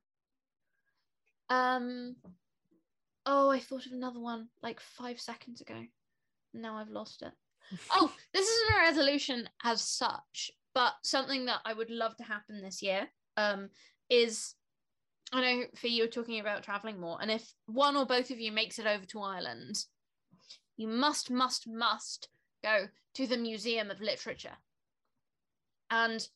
Um 1.48 2.16
oh 3.24 3.50
i 3.50 3.60
thought 3.60 3.86
of 3.86 3.92
another 3.92 4.18
one 4.18 4.48
like 4.62 4.80
five 4.80 5.20
seconds 5.20 5.60
ago. 5.60 5.80
Now 6.52 6.76
i've 6.76 6.90
lost 6.90 7.22
it. 7.22 7.32
Oh 7.90 8.12
this 8.34 8.48
isn't 8.48 8.76
a 8.76 8.80
resolution 8.80 9.48
as 9.64 9.80
such 9.80 10.50
but 10.74 10.94
something 11.04 11.44
that 11.46 11.60
i 11.64 11.72
would 11.72 11.90
love 11.90 12.16
to 12.16 12.24
happen 12.24 12.60
this 12.60 12.82
year 12.82 13.06
um 13.36 13.68
is 14.10 14.54
i 15.32 15.40
know 15.40 15.64
for 15.76 15.86
you're 15.86 16.06
talking 16.06 16.40
about 16.40 16.62
traveling 16.62 17.00
more 17.00 17.18
and 17.20 17.30
if 17.30 17.52
one 17.66 17.96
or 17.96 18.06
both 18.06 18.30
of 18.30 18.38
you 18.38 18.52
makes 18.52 18.78
it 18.78 18.86
over 18.86 19.04
to 19.04 19.20
ireland 19.20 19.84
you 20.76 20.88
must 20.88 21.30
must 21.30 21.68
must 21.68 22.28
go 22.62 22.86
to 23.14 23.26
the 23.26 23.36
museum 23.36 23.90
of 23.90 24.00
literature. 24.00 24.56
And 25.90 26.26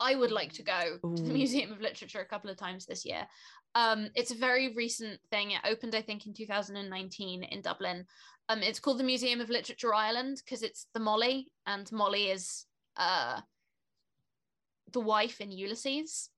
i 0.00 0.14
would 0.14 0.32
like 0.32 0.52
to 0.52 0.62
go 0.62 0.98
to 1.02 1.22
the 1.22 1.32
museum 1.32 1.70
of 1.70 1.80
literature 1.80 2.20
a 2.20 2.26
couple 2.26 2.50
of 2.50 2.56
times 2.56 2.86
this 2.86 3.04
year. 3.04 3.26
Um 3.74 4.08
it's 4.14 4.30
a 4.30 4.36
very 4.36 4.74
recent 4.74 5.20
thing. 5.30 5.52
It 5.52 5.60
opened 5.64 5.94
i 5.94 6.02
think 6.02 6.26
in 6.26 6.34
2019 6.34 7.44
in 7.44 7.60
dublin. 7.60 8.06
Um, 8.48 8.62
it's 8.62 8.80
called 8.80 8.98
the 8.98 9.04
Museum 9.04 9.40
of 9.40 9.50
Literature 9.50 9.94
Ireland 9.94 10.42
because 10.44 10.64
it's 10.64 10.88
the 10.94 11.00
Molly, 11.00 11.52
and 11.64 11.90
Molly 11.92 12.24
is 12.28 12.66
uh, 12.96 13.40
the 14.92 15.00
wife 15.00 15.40
in 15.40 15.52
Ulysses. 15.52 16.28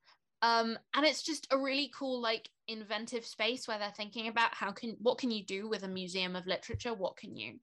Um, 0.44 0.78
and 0.94 1.06
it's 1.06 1.22
just 1.22 1.46
a 1.50 1.58
really 1.58 1.90
cool, 1.96 2.20
like, 2.20 2.50
inventive 2.68 3.24
space 3.24 3.66
where 3.66 3.78
they're 3.78 3.90
thinking 3.96 4.28
about 4.28 4.54
how 4.54 4.72
can 4.72 4.94
what 5.00 5.16
can 5.16 5.30
you 5.30 5.42
do 5.42 5.66
with 5.70 5.84
a 5.84 5.88
museum 5.88 6.36
of 6.36 6.46
literature? 6.46 6.92
What 6.92 7.16
can 7.16 7.34
you, 7.34 7.54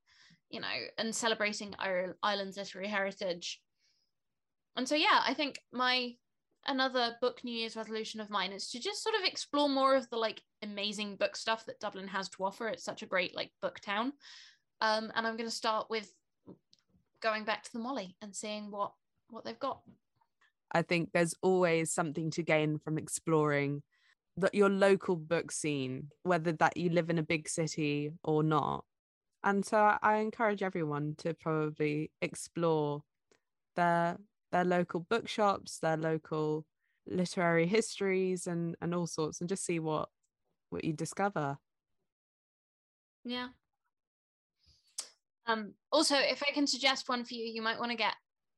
you 0.50 0.60
know, 0.60 0.68
and 0.98 1.16
celebrating 1.16 1.76
Ir- 1.80 2.18
Ireland's 2.24 2.58
literary 2.58 2.88
heritage. 2.88 3.62
And 4.76 4.90
so, 4.90 4.96
yeah, 4.96 5.22
I 5.24 5.36
think 5.36 5.60
my 5.72 6.16
another 6.66 7.18
book 7.22 7.44
New 7.44 7.54
Year's 7.54 7.76
resolution 7.76 8.20
of 8.20 8.32
mine 8.32 8.52
is 8.52 8.72
to 8.72 8.80
just 8.80 9.04
sort 9.04 9.16
of 9.16 9.26
explore 9.26 9.70
more 9.70 9.96
of 9.96 10.10
the 10.10 10.18
like 10.18 10.42
amazing 10.64 11.18
book 11.18 11.36
stuff 11.36 11.68
that 11.68 11.80
Dublin 11.80 12.08
has 12.08 12.30
to 12.30 12.44
offer. 12.44 12.68
It's 12.68 12.84
such 12.84 13.04
a 13.04 13.08
great 13.08 13.36
like 13.36 13.52
book 13.62 13.80
town. 13.80 14.14
Um, 14.80 15.12
and 15.14 15.28
I'm 15.28 15.38
going 15.38 15.50
to 15.50 15.56
start 15.56 15.88
with 15.92 16.12
going 17.22 17.44
back 17.44 17.62
to 17.62 17.74
the 17.74 17.80
Molly 17.80 18.16
and 18.24 18.36
seeing 18.36 18.72
what 18.72 18.94
what 19.30 19.46
they've 19.46 19.60
got. 19.60 19.82
I 20.72 20.82
think 20.82 21.12
there's 21.12 21.36
always 21.42 21.92
something 21.92 22.32
to 22.32 22.44
gain 22.44 22.80
from 22.80 22.98
exploring 22.98 23.84
that 24.38 24.56
your 24.56 24.70
local 24.70 25.16
book 25.16 25.52
scene, 25.52 26.10
whether 26.24 26.54
that 26.54 26.78
you 26.78 26.90
live 26.90 27.10
in 27.10 27.20
a 27.20 27.24
big 27.24 27.50
city 27.50 28.12
or 28.24 28.44
not. 28.44 28.86
And 29.44 29.66
so 29.66 29.98
I- 30.02 30.18
encourage 30.18 30.64
everyone 30.64 31.16
to 31.20 31.34
probably 31.34 32.12
explore 32.22 33.04
their 33.76 34.18
their 34.52 34.66
local 34.66 35.00
bookshops, 35.02 35.80
their 35.80 35.98
local 35.98 36.66
literary 37.08 37.68
histories 37.68 38.48
and 38.48 38.76
and 38.82 38.94
all 38.94 39.08
sorts 39.08 39.42
and 39.42 39.50
just 39.50 39.66
see 39.66 39.80
what 39.80 40.10
what 40.70 40.84
you 40.84 40.94
discover. 40.94 41.58
Yeah. 43.24 43.50
Um, 45.46 45.74
also, 45.92 46.16
if 46.16 46.44
I 46.48 46.52
can 46.54 46.68
suggest 46.68 47.10
one 47.10 47.26
for 47.26 47.34
you, 47.34 47.46
you 47.46 47.62
might 47.62 47.80
want 47.80 47.92
to 47.92 47.98
get 47.98 48.14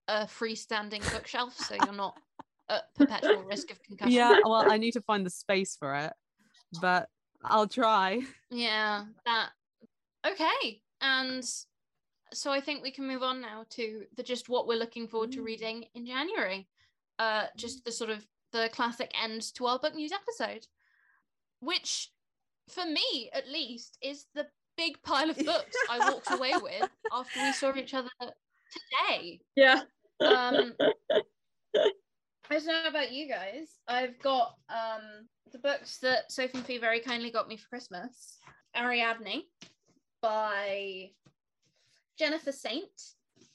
a 0.07 0.25
freestanding 0.25 1.01
bookshelf 1.11 1.57
so 1.57 1.75
you're 1.75 1.93
not 1.93 2.17
at 2.69 2.93
perpetual 2.95 3.43
risk 3.43 3.71
of 3.71 3.81
concussion. 3.83 4.13
Yeah, 4.13 4.39
well, 4.43 4.69
I 4.69 4.77
need 4.83 4.93
to 4.93 5.01
find 5.01 5.25
the 5.25 5.29
space 5.29 5.75
for 5.77 5.95
it, 5.95 6.13
but 6.81 7.09
I'll 7.43 7.67
try. 7.67 8.21
Yeah, 8.49 9.05
that 9.25 9.49
okay. 10.25 10.81
And 11.01 11.43
so 12.33 12.51
I 12.51 12.61
think 12.61 12.81
we 12.81 12.91
can 12.91 13.07
move 13.07 13.21
on 13.23 13.41
now 13.41 13.65
to 13.71 14.05
the 14.15 14.23
just 14.23 14.49
what 14.49 14.67
we're 14.67 14.79
looking 14.79 15.07
forward 15.07 15.31
to 15.33 15.41
Mm. 15.41 15.45
reading 15.45 15.85
in 15.93 16.05
January. 16.05 16.67
Uh 17.19 17.47
just 17.57 17.85
the 17.85 17.91
sort 17.91 18.09
of 18.09 18.25
the 18.51 18.69
classic 18.71 19.11
end 19.21 19.41
to 19.55 19.65
our 19.65 19.79
book 19.79 19.95
news 19.95 20.11
episode. 20.11 20.67
Which 21.59 22.11
for 22.69 22.85
me 22.85 23.29
at 23.33 23.47
least 23.47 23.97
is 24.01 24.25
the 24.33 24.47
big 24.77 25.01
pile 25.03 25.29
of 25.29 25.37
books 25.45 25.77
I 25.89 26.09
walked 26.09 26.31
away 26.31 26.53
with 26.61 26.89
after 27.11 27.39
we 27.41 27.51
saw 27.53 27.75
each 27.75 27.93
other 27.93 28.09
today. 28.73 29.39
Yeah. 29.55 29.81
Um 30.21 30.73
I 32.49 32.59
don't 32.59 32.65
know 32.67 32.87
about 32.87 33.11
you 33.11 33.27
guys. 33.27 33.79
I've 33.87 34.19
got 34.19 34.55
um 34.69 35.27
the 35.51 35.59
books 35.59 35.99
that 35.99 36.31
Sophie 36.31 36.57
and 36.57 36.65
Fee 36.65 36.77
very 36.77 36.99
kindly 36.99 37.31
got 37.31 37.47
me 37.47 37.57
for 37.57 37.67
Christmas. 37.69 38.37
Ariadne 38.75 39.43
by 40.21 41.11
Jennifer 42.17 42.51
Saint 42.51 43.13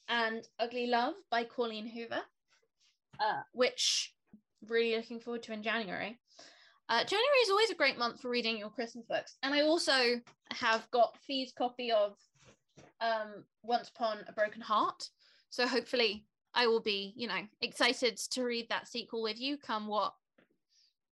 and 0.09 0.47
Ugly 0.59 0.87
Love 0.87 1.15
by 1.31 1.45
Colleen 1.45 1.87
Hoover, 1.87 2.21
uh, 3.21 3.43
which 3.53 4.15
really 4.67 4.97
looking 4.97 5.21
forward 5.21 5.43
to 5.45 5.53
in 5.53 5.63
January. 5.63 6.19
Uh, 6.89 7.05
January 7.05 7.39
is 7.43 7.51
always 7.51 7.71
a 7.71 7.75
great 7.75 7.99
month 7.99 8.21
for 8.21 8.31
reading 8.31 8.57
your 8.57 8.71
Christmas 8.71 9.05
books, 9.09 9.37
and 9.43 9.53
I 9.55 9.63
also 9.63 10.21
have 10.53 10.91
got 10.91 11.17
Fee's 11.27 11.53
copy 11.57 11.93
of 11.93 12.17
um, 13.01 13.45
Once 13.63 13.89
Upon 13.89 14.19
a 14.29 14.33
Broken 14.33 14.61
Heart. 14.61 15.09
So 15.51 15.67
hopefully, 15.67 16.25
I 16.55 16.67
will 16.67 16.81
be, 16.81 17.13
you 17.17 17.29
know, 17.29 17.41
excited 17.61 18.17
to 18.33 18.43
read 18.43 18.69
that 18.69 18.89
sequel 18.89 19.23
with 19.23 19.41
you. 19.41 19.57
Come 19.57 19.87
what 19.87 20.15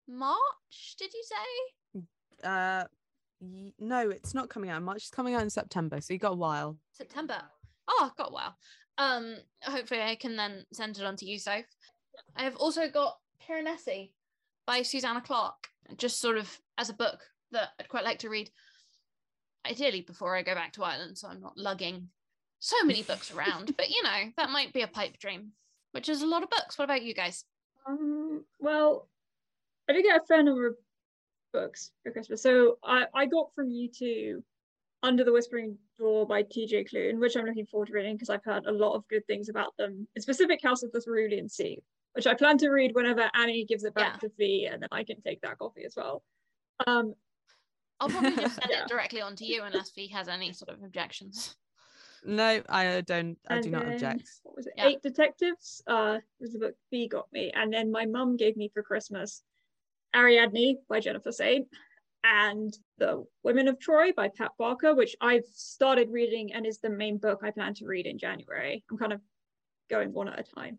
March? 0.07 0.95
Did 0.99 1.11
you 1.13 1.23
say? 1.23 2.01
Uh 2.43 2.83
Ye- 3.39 3.75
No, 3.79 4.09
it's 4.09 4.33
not 4.33 4.49
coming 4.49 4.69
out 4.69 4.77
in 4.77 4.83
March. 4.83 4.97
It's 4.97 5.09
coming 5.09 5.35
out 5.35 5.41
in 5.41 5.49
September, 5.49 5.99
so 6.01 6.13
you 6.13 6.19
got 6.19 6.33
a 6.33 6.35
while. 6.35 6.77
September. 6.91 7.41
Oh, 7.87 8.09
I've 8.09 8.15
got 8.17 8.29
a 8.29 8.33
while. 8.33 8.55
Um, 8.97 9.35
hopefully 9.63 10.01
I 10.01 10.15
can 10.15 10.35
then 10.37 10.65
send 10.71 10.97
it 10.97 11.03
on 11.03 11.15
to 11.17 11.25
you, 11.25 11.37
Soph. 11.39 11.65
I 12.35 12.43
have 12.43 12.55
also 12.55 12.87
got 12.89 13.17
Piranesi 13.45 14.11
by 14.65 14.81
Susanna 14.81 15.19
Clarke, 15.19 15.67
just 15.97 16.21
sort 16.21 16.37
of 16.37 16.57
as 16.77 16.89
a 16.89 16.93
book 16.93 17.19
that 17.51 17.69
I'd 17.79 17.89
quite 17.89 18.05
like 18.05 18.19
to 18.19 18.29
read. 18.29 18.49
Ideally 19.65 20.01
before 20.01 20.35
I 20.35 20.41
go 20.43 20.53
back 20.53 20.73
to 20.73 20.83
Ireland, 20.83 21.17
so 21.17 21.27
I'm 21.27 21.39
not 21.41 21.57
lugging 21.57 22.09
so 22.59 22.75
many 22.83 23.03
books 23.03 23.31
around. 23.33 23.73
But 23.77 23.89
you 23.89 24.03
know, 24.03 24.31
that 24.37 24.49
might 24.49 24.73
be 24.73 24.81
a 24.81 24.87
pipe 24.87 25.17
dream, 25.17 25.51
which 25.91 26.09
is 26.09 26.21
a 26.21 26.27
lot 26.27 26.43
of 26.43 26.49
books. 26.49 26.77
What 26.77 26.85
about 26.85 27.03
you 27.03 27.13
guys? 27.13 27.45
Um, 27.87 28.43
well, 28.59 29.07
I 29.89 29.93
did 29.93 30.03
get 30.03 30.21
a 30.21 30.25
fair 30.25 30.43
number 30.43 30.67
of 30.67 30.75
books 31.53 31.91
for 32.03 32.11
Christmas. 32.11 32.41
So 32.41 32.77
I, 32.83 33.05
I 33.13 33.25
got 33.25 33.53
from 33.55 33.69
you 33.69 33.89
two 33.89 34.43
Under 35.01 35.23
the 35.23 35.31
Whispering 35.33 35.77
Door 35.99 36.27
by 36.27 36.43
TJ 36.43 36.89
Klune, 36.91 37.19
which 37.19 37.35
I'm 37.35 37.45
looking 37.45 37.65
forward 37.65 37.87
to 37.87 37.93
reading 37.93 38.15
because 38.15 38.29
I've 38.29 38.43
heard 38.43 38.65
a 38.65 38.71
lot 38.71 38.95
of 38.95 39.07
good 39.07 39.25
things 39.27 39.49
about 39.49 39.75
them. 39.77 40.07
In 40.15 40.21
specific, 40.21 40.61
House 40.63 40.83
of 40.83 40.91
the 40.91 41.01
Cerulean 41.01 41.47
Sea, 41.49 41.77
which 42.13 42.27
I 42.27 42.33
plan 42.33 42.57
to 42.59 42.69
read 42.69 42.95
whenever 42.95 43.29
Annie 43.35 43.65
gives 43.65 43.83
it 43.83 43.93
back 43.93 44.13
Yeah. 44.15 44.27
to 44.29 44.35
Fee, 44.35 44.67
and 44.71 44.81
then 44.81 44.89
I 44.91 45.03
can 45.03 45.21
take 45.21 45.41
that 45.41 45.57
copy 45.59 45.83
as 45.85 45.95
well. 45.95 46.23
Um, 46.87 47.13
I'll 48.03 48.09
probably 48.09 48.35
just 48.35 48.55
send 48.55 48.71
Yeah. 48.71 48.83
it 48.83 48.89
directly 48.89 49.21
on 49.21 49.35
to 49.37 49.45
you 49.45 49.63
unless 49.63 49.89
Fee 49.91 50.07
has 50.09 50.27
any 50.27 50.51
sort 50.51 50.69
of 50.69 50.83
objections. 50.83 51.55
No, 52.25 52.61
I 52.69 53.01
don't. 53.01 53.37
I 53.49 53.55
and 53.55 53.63
do 53.63 53.69
not 53.69 53.87
object. 53.87 54.29
What 54.43 54.55
was 54.55 54.67
it? 54.67 54.73
Yeah. 54.77 54.87
Eight 54.87 55.01
Detectives. 55.01 55.81
Uh, 55.87 56.19
was 56.39 56.51
the 56.53 56.59
book 56.59 56.75
Fee 56.89 57.07
got 57.07 57.27
me, 57.31 57.51
and 57.53 57.71
then 57.73 57.91
my 57.91 58.05
mum 58.05 58.37
gave 58.37 58.55
me 58.57 58.69
for 58.73 58.83
Christmas 58.83 59.41
Ariadne 60.15 60.77
by 60.89 60.99
Jennifer 60.99 61.31
Saint 61.31 61.67
and 62.23 62.77
The 62.97 63.25
Women 63.43 63.67
of 63.67 63.79
Troy 63.79 64.11
by 64.13 64.29
Pat 64.29 64.51
Barker, 64.57 64.95
which 64.95 65.15
I've 65.19 65.45
started 65.53 66.09
reading 66.09 66.53
and 66.53 66.65
is 66.65 66.79
the 66.79 66.89
main 66.89 67.17
book 67.17 67.41
I 67.43 67.51
plan 67.51 67.73
to 67.75 67.85
read 67.85 68.05
in 68.05 68.17
January. 68.17 68.83
I'm 68.89 68.97
kind 68.97 69.11
of 69.13 69.19
going 69.89 70.13
one 70.13 70.29
at 70.29 70.39
a 70.39 70.43
time. 70.43 70.77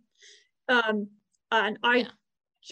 Um, 0.69 1.09
and 1.53 1.79
I 1.83 1.97
Yeah. 1.97 2.09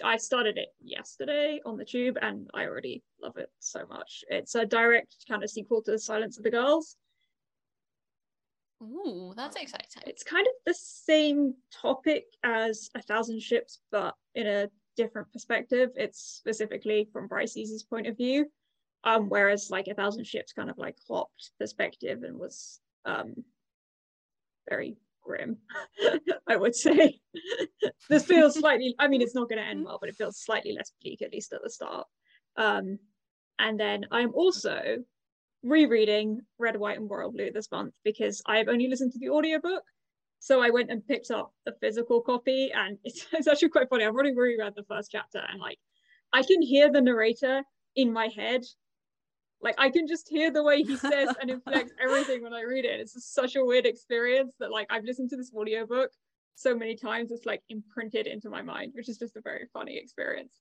I 0.02 0.16
started 0.16 0.58
it 0.58 0.68
yesterday 0.80 1.60
on 1.66 1.76
the 1.76 1.84
tube 1.84 2.18
and 2.20 2.48
I 2.54 2.64
already 2.64 3.02
love 3.22 3.36
it 3.36 3.50
so 3.58 3.84
much. 3.88 4.24
It's 4.28 4.54
a 4.54 4.64
direct 4.64 5.16
kind 5.28 5.42
of 5.42 5.50
sequel 5.50 5.82
to 5.82 5.92
The 5.92 5.98
Silence 5.98 6.38
of 6.38 6.44
the 6.44 6.50
Girls. 6.50 6.96
Ooh, 8.82 9.32
that's 9.36 9.56
exciting. 9.56 10.02
It's 10.06 10.24
kind 10.24 10.46
of 10.46 10.52
the 10.66 10.74
same 10.74 11.54
topic 11.72 12.24
as 12.42 12.90
A 12.96 13.02
Thousand 13.02 13.40
Ships, 13.40 13.80
but 13.90 14.14
in 14.34 14.46
a 14.46 14.68
different 14.96 15.32
perspective. 15.32 15.90
It's 15.96 16.20
specifically 16.20 17.08
from 17.12 17.28
Briseis's 17.28 17.82
point 17.82 18.06
of 18.06 18.16
view. 18.16 18.46
Um, 19.04 19.28
whereas 19.28 19.70
like 19.70 19.88
A 19.88 19.94
Thousand 19.94 20.26
Ships 20.26 20.52
kind 20.52 20.70
of 20.70 20.78
like 20.78 20.96
hopped 21.08 21.50
perspective 21.58 22.22
and 22.22 22.38
was 22.38 22.80
um 23.04 23.34
very 24.68 24.96
grim, 25.22 25.58
I 26.48 26.56
would 26.56 26.74
say. 26.74 27.20
this 28.08 28.24
feels 28.24 28.58
slightly 28.58 28.94
I 28.98 29.08
mean 29.08 29.22
it's 29.22 29.34
not 29.34 29.48
gonna 29.48 29.62
end 29.62 29.84
well, 29.84 29.98
but 30.00 30.08
it 30.08 30.16
feels 30.16 30.38
slightly 30.38 30.72
less 30.72 30.92
bleak, 31.02 31.22
at 31.22 31.32
least 31.32 31.52
at 31.52 31.62
the 31.62 31.70
start. 31.70 32.06
Um 32.56 32.98
and 33.58 33.78
then 33.78 34.06
I'm 34.10 34.34
also 34.34 34.98
rereading 35.62 36.40
Red, 36.58 36.76
White, 36.76 36.98
and 36.98 37.08
Royal 37.08 37.30
Blue 37.30 37.50
this 37.52 37.70
month 37.70 37.94
because 38.04 38.42
I've 38.46 38.68
only 38.68 38.88
listened 38.88 39.12
to 39.12 39.18
the 39.18 39.30
audiobook. 39.30 39.84
So 40.40 40.60
I 40.60 40.70
went 40.70 40.90
and 40.90 41.06
picked 41.06 41.30
up 41.30 41.52
the 41.64 41.74
physical 41.80 42.20
copy, 42.20 42.72
and 42.72 42.98
it's, 43.04 43.26
it's 43.32 43.46
actually 43.46 43.68
quite 43.68 43.88
funny. 43.88 44.04
I've 44.04 44.14
already 44.14 44.34
reread 44.34 44.74
the 44.76 44.84
first 44.84 45.10
chapter, 45.12 45.40
and 45.48 45.60
like 45.60 45.78
I 46.32 46.42
can 46.42 46.62
hear 46.62 46.90
the 46.90 47.00
narrator 47.00 47.62
in 47.96 48.12
my 48.12 48.28
head. 48.34 48.62
Like 49.62 49.76
I 49.78 49.90
can 49.90 50.06
just 50.06 50.28
hear 50.28 50.50
the 50.50 50.62
way 50.62 50.82
he 50.82 50.96
says 50.96 51.34
and 51.40 51.50
inflects 51.50 51.92
everything 52.02 52.42
when 52.42 52.52
I 52.52 52.62
read 52.62 52.84
it. 52.84 53.00
It's 53.00 53.14
just 53.14 53.34
such 53.34 53.56
a 53.56 53.64
weird 53.64 53.86
experience 53.86 54.54
that 54.58 54.70
like 54.70 54.88
I've 54.90 55.04
listened 55.04 55.30
to 55.30 55.36
this 55.36 55.52
audiobook 55.54 56.10
so 56.54 56.74
many 56.74 56.96
times 56.96 57.30
it's 57.30 57.46
like 57.46 57.62
imprinted 57.68 58.26
into 58.26 58.50
my 58.50 58.62
mind, 58.62 58.92
which 58.94 59.08
is 59.08 59.18
just 59.18 59.36
a 59.36 59.40
very 59.40 59.66
funny 59.72 59.96
experience. 59.96 60.52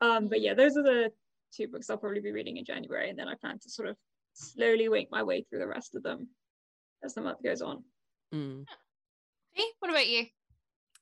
Um, 0.00 0.28
but 0.28 0.40
yeah, 0.40 0.54
those 0.54 0.76
are 0.76 0.82
the 0.82 1.10
two 1.54 1.68
books 1.68 1.90
I'll 1.90 1.96
probably 1.96 2.20
be 2.20 2.32
reading 2.32 2.56
in 2.56 2.64
January, 2.64 3.10
and 3.10 3.18
then 3.18 3.28
I 3.28 3.34
plan 3.34 3.58
to 3.60 3.70
sort 3.70 3.88
of 3.88 3.96
slowly 4.34 4.88
wake 4.88 5.08
my 5.10 5.22
way 5.22 5.42
through 5.42 5.58
the 5.60 5.66
rest 5.66 5.94
of 5.94 6.02
them 6.02 6.28
as 7.02 7.14
the 7.14 7.20
month 7.20 7.42
goes 7.42 7.62
on. 7.62 7.84
Mm. 8.34 8.64
Fee, 9.54 9.70
what 9.80 9.90
about 9.90 10.08
you? 10.08 10.26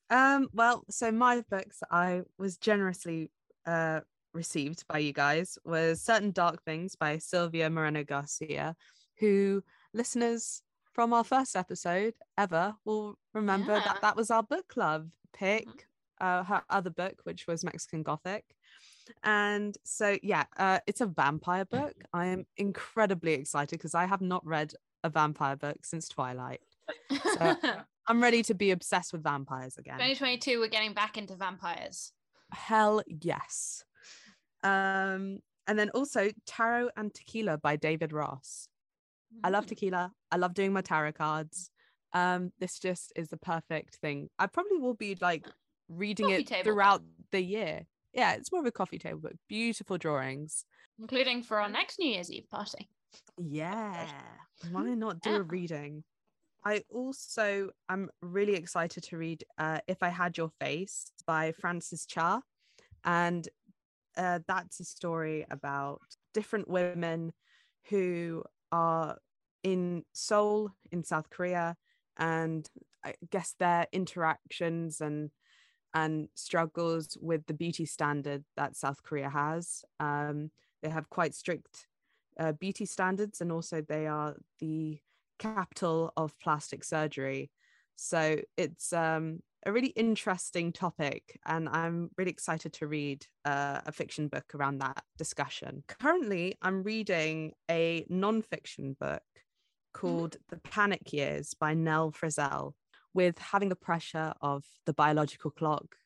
Um, 0.09 0.49
well, 0.53 0.85
so 0.89 1.11
my 1.11 1.43
books 1.51 1.83
I 1.91 2.23
was 2.39 2.57
generously 2.57 3.31
uh 3.67 4.01
received 4.41 4.87
by 4.87 4.99
you 4.99 5.13
guys 5.13 5.59
was 5.65 6.01
Certain 6.01 6.31
Dark 6.31 6.63
Things 6.63 6.95
by 6.95 7.19
Silvia 7.19 7.69
Moreno 7.71 8.05
Garcia, 8.05 8.77
who 9.19 9.65
listeners 9.95 10.63
from 10.93 11.13
our 11.13 11.25
first 11.25 11.57
episode 11.57 12.15
ever 12.39 12.75
will 12.85 13.19
remember 13.35 13.73
Yeah. 13.75 13.81
that 13.85 14.01
that 14.03 14.17
was 14.17 14.31
our 14.31 14.43
book 14.43 14.69
club 14.69 15.11
pick, 15.33 15.67
uh, 16.21 16.45
her 16.45 16.63
other 16.71 16.91
book, 16.91 17.21
which 17.25 17.47
was 17.47 17.65
Mexican 17.65 18.03
Gothic. 18.03 18.45
And 19.23 19.77
so, 19.85 20.19
yeah, 20.23 20.45
uh, 20.57 20.81
it's 20.87 21.01
a 21.01 21.07
vampire 21.07 21.65
book. 21.65 21.95
I 22.13 22.27
am 22.27 22.47
incredibly 22.57 23.33
excited 23.35 23.79
because 23.79 23.95
I 23.95 24.05
have 24.07 24.21
not 24.21 24.45
read 24.47 24.75
a 25.05 25.09
vampire 25.11 25.57
book 25.57 25.85
since 25.85 26.09
Twilight. 26.09 26.61
I'm 28.09 28.23
ready 28.23 28.43
to 28.45 28.55
be 28.55 28.71
obsessed 28.71 29.13
with 29.13 29.23
vampires 29.23 29.79
again. 29.79 29.95
2022, 29.95 30.61
we're 30.61 30.69
getting 30.69 30.93
back 30.93 31.17
into 31.19 31.35
vampires. 31.37 32.13
Hell 32.53 33.03
yes. 33.07 33.85
Um, 34.63 35.41
and 35.67 35.79
then 35.79 35.91
also 35.91 36.31
Tarot 36.47 36.91
and 36.97 37.13
Tequila 37.15 37.59
by 37.59 37.77
David 37.77 38.13
Ross. 38.13 38.69
I 39.43 39.51
love 39.51 39.65
Mm. 39.67 39.69
tequila. 39.69 40.13
I 40.31 40.37
love 40.37 40.55
doing 40.55 40.73
my 40.73 40.81
tarot 40.81 41.13
cards. 41.13 41.71
Um, 42.13 42.53
this 42.59 42.79
just 42.79 43.13
is 43.17 43.29
the 43.29 43.37
perfect 43.37 43.97
thing. 43.97 44.31
I 44.39 44.47
probably 44.47 44.79
will 44.79 44.95
be 44.95 45.17
like 45.21 45.47
reading 45.89 46.27
Coffee 46.27 46.55
it 46.59 46.65
throughout 46.65 47.03
the 47.33 47.41
year. 47.43 47.87
Yeah, 48.13 48.35
it's 48.35 48.51
more 48.51 48.61
of 48.61 48.67
a 48.67 48.73
coffee 48.73 48.99
table 48.99 49.21
book. 49.21 49.35
Beautiful 49.49 49.99
drawings. 49.99 50.65
including 50.99 51.43
for 51.43 51.61
our 51.61 51.69
next 51.69 51.99
New 51.99 52.09
Year's 52.09 52.31
Eve 52.33 52.49
party. 52.49 52.89
Yeah. 53.37 54.09
Why 54.71 54.95
not 54.95 55.21
do 55.21 55.31
Yeah. 55.31 55.37
a 55.37 55.43
reading? 55.43 56.05
I 56.65 56.83
also 56.89 57.71
am 57.91 58.09
really 58.23 58.55
excited 58.55 59.03
to 59.05 59.19
read 59.19 59.45
uh, 59.59 59.81
If 59.87 60.03
I 60.03 60.09
Had 60.09 60.39
Your 60.39 60.49
Face 60.59 61.13
by 61.27 61.53
Frances 61.53 62.07
Cha. 62.07 62.41
And 63.05 63.47
uh, 64.17 64.41
that's 64.47 64.81
a 64.81 64.85
story 64.85 65.47
about 65.51 66.01
different 66.35 66.69
women 66.69 67.33
who 67.89 68.43
are 68.73 69.19
in 69.63 70.05
Seoul 70.13 70.73
in 70.91 71.05
South 71.05 71.31
Korea 71.31 71.77
and 72.19 72.69
I 73.05 73.15
guess 73.31 73.55
their 73.59 73.87
interactions 73.93 75.01
and 75.01 75.31
and 75.95 76.29
struggles 76.35 77.17
with 77.21 77.47
the 77.47 77.55
beauty 77.55 77.87
standard 77.87 78.45
that 78.57 78.77
South 78.77 79.03
Korea 79.03 79.31
has. 79.31 79.83
Um, 79.99 80.51
they 80.83 80.91
have 80.91 81.09
quite 81.09 81.35
strict 81.35 81.87
uh, 82.39 82.53
beauty 82.53 82.85
standards 82.85 83.41
and 83.41 83.51
also 83.51 83.81
they 83.81 84.07
are 84.07 84.37
the 84.59 84.99
capital 85.39 86.13
of 86.17 86.39
plastic 86.39 86.85
surgery 86.85 87.51
so 87.97 88.39
it's 88.57 88.93
um, 88.93 89.41
a 89.67 89.73
really 89.73 89.89
interesting 89.89 90.73
topic 90.73 91.39
and 91.45 91.69
i'm 91.69 92.09
really 92.17 92.31
excited 92.31 92.73
to 92.73 92.87
read 92.87 93.27
uh, 93.45 93.81
a 93.85 93.93
fiction 93.93 94.29
book 94.29 94.45
around 94.55 94.79
that 94.79 95.03
discussion. 95.19 95.83
Currently 95.89 96.57
i'm 96.63 96.85
reading 96.85 97.53
a 97.71 98.07
non-fiction 98.09 98.97
book 98.99 99.23
called 99.93 100.37
the 100.51 100.59
panic 100.59 101.13
years 101.13 101.55
by 101.55 101.75
nell 101.75 102.13
frizzell 102.13 102.73
with 103.13 103.39
having 103.39 103.69
the 103.69 103.77
pressure 103.77 104.33
of 104.41 104.65
the 104.85 104.93
biological 104.93 105.51
clock 105.51 105.97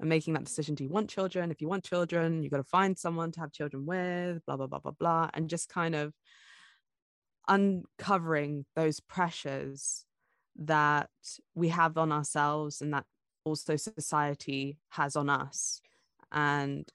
and 0.00 0.08
making 0.08 0.32
that 0.32 0.44
decision 0.44 0.74
do 0.74 0.82
you 0.82 0.90
want 0.90 1.10
children? 1.10 1.50
If 1.50 1.60
you 1.60 1.68
want 1.68 1.84
children 1.84 2.42
you've 2.42 2.52
got 2.52 2.58
to 2.58 2.64
find 2.64 2.98
someone 2.98 3.30
to 3.32 3.40
have 3.40 3.52
children 3.52 3.84
with 3.84 4.44
blah 4.46 4.56
blah 4.56 4.68
blah 4.68 4.78
blah 4.78 4.92
blah 4.98 5.28
and 5.34 5.50
just 5.50 5.68
kind 5.68 5.94
of 5.94 6.14
uncovering 7.46 8.64
those 8.74 9.00
pressures 9.00 10.06
that 10.56 11.10
we 11.54 11.68
have 11.68 11.96
on 11.98 12.12
ourselves 12.12 12.80
and 12.80 12.92
that 12.92 13.04
also 13.44 13.76
society 13.76 14.78
has 14.90 15.16
on 15.16 15.28
us 15.28 15.80
and 16.30 16.88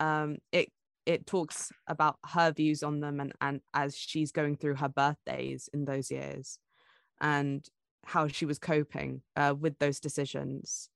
um 0.00 0.36
it 0.52 0.70
it 1.06 1.26
talks 1.26 1.72
about 1.86 2.18
her 2.26 2.52
views 2.52 2.82
on 2.82 3.00
them 3.00 3.20
and 3.20 3.32
and 3.40 3.60
as 3.72 3.96
she's 3.96 4.30
going 4.30 4.56
through 4.56 4.74
her 4.74 4.88
birthdays 4.88 5.68
in 5.72 5.84
those 5.84 6.10
years 6.10 6.58
and 7.20 7.66
how 8.04 8.26
she 8.28 8.44
was 8.44 8.58
coping 8.58 9.22
uh, 9.36 9.54
with 9.58 9.78
those 9.78 10.00
decisions 10.00 10.90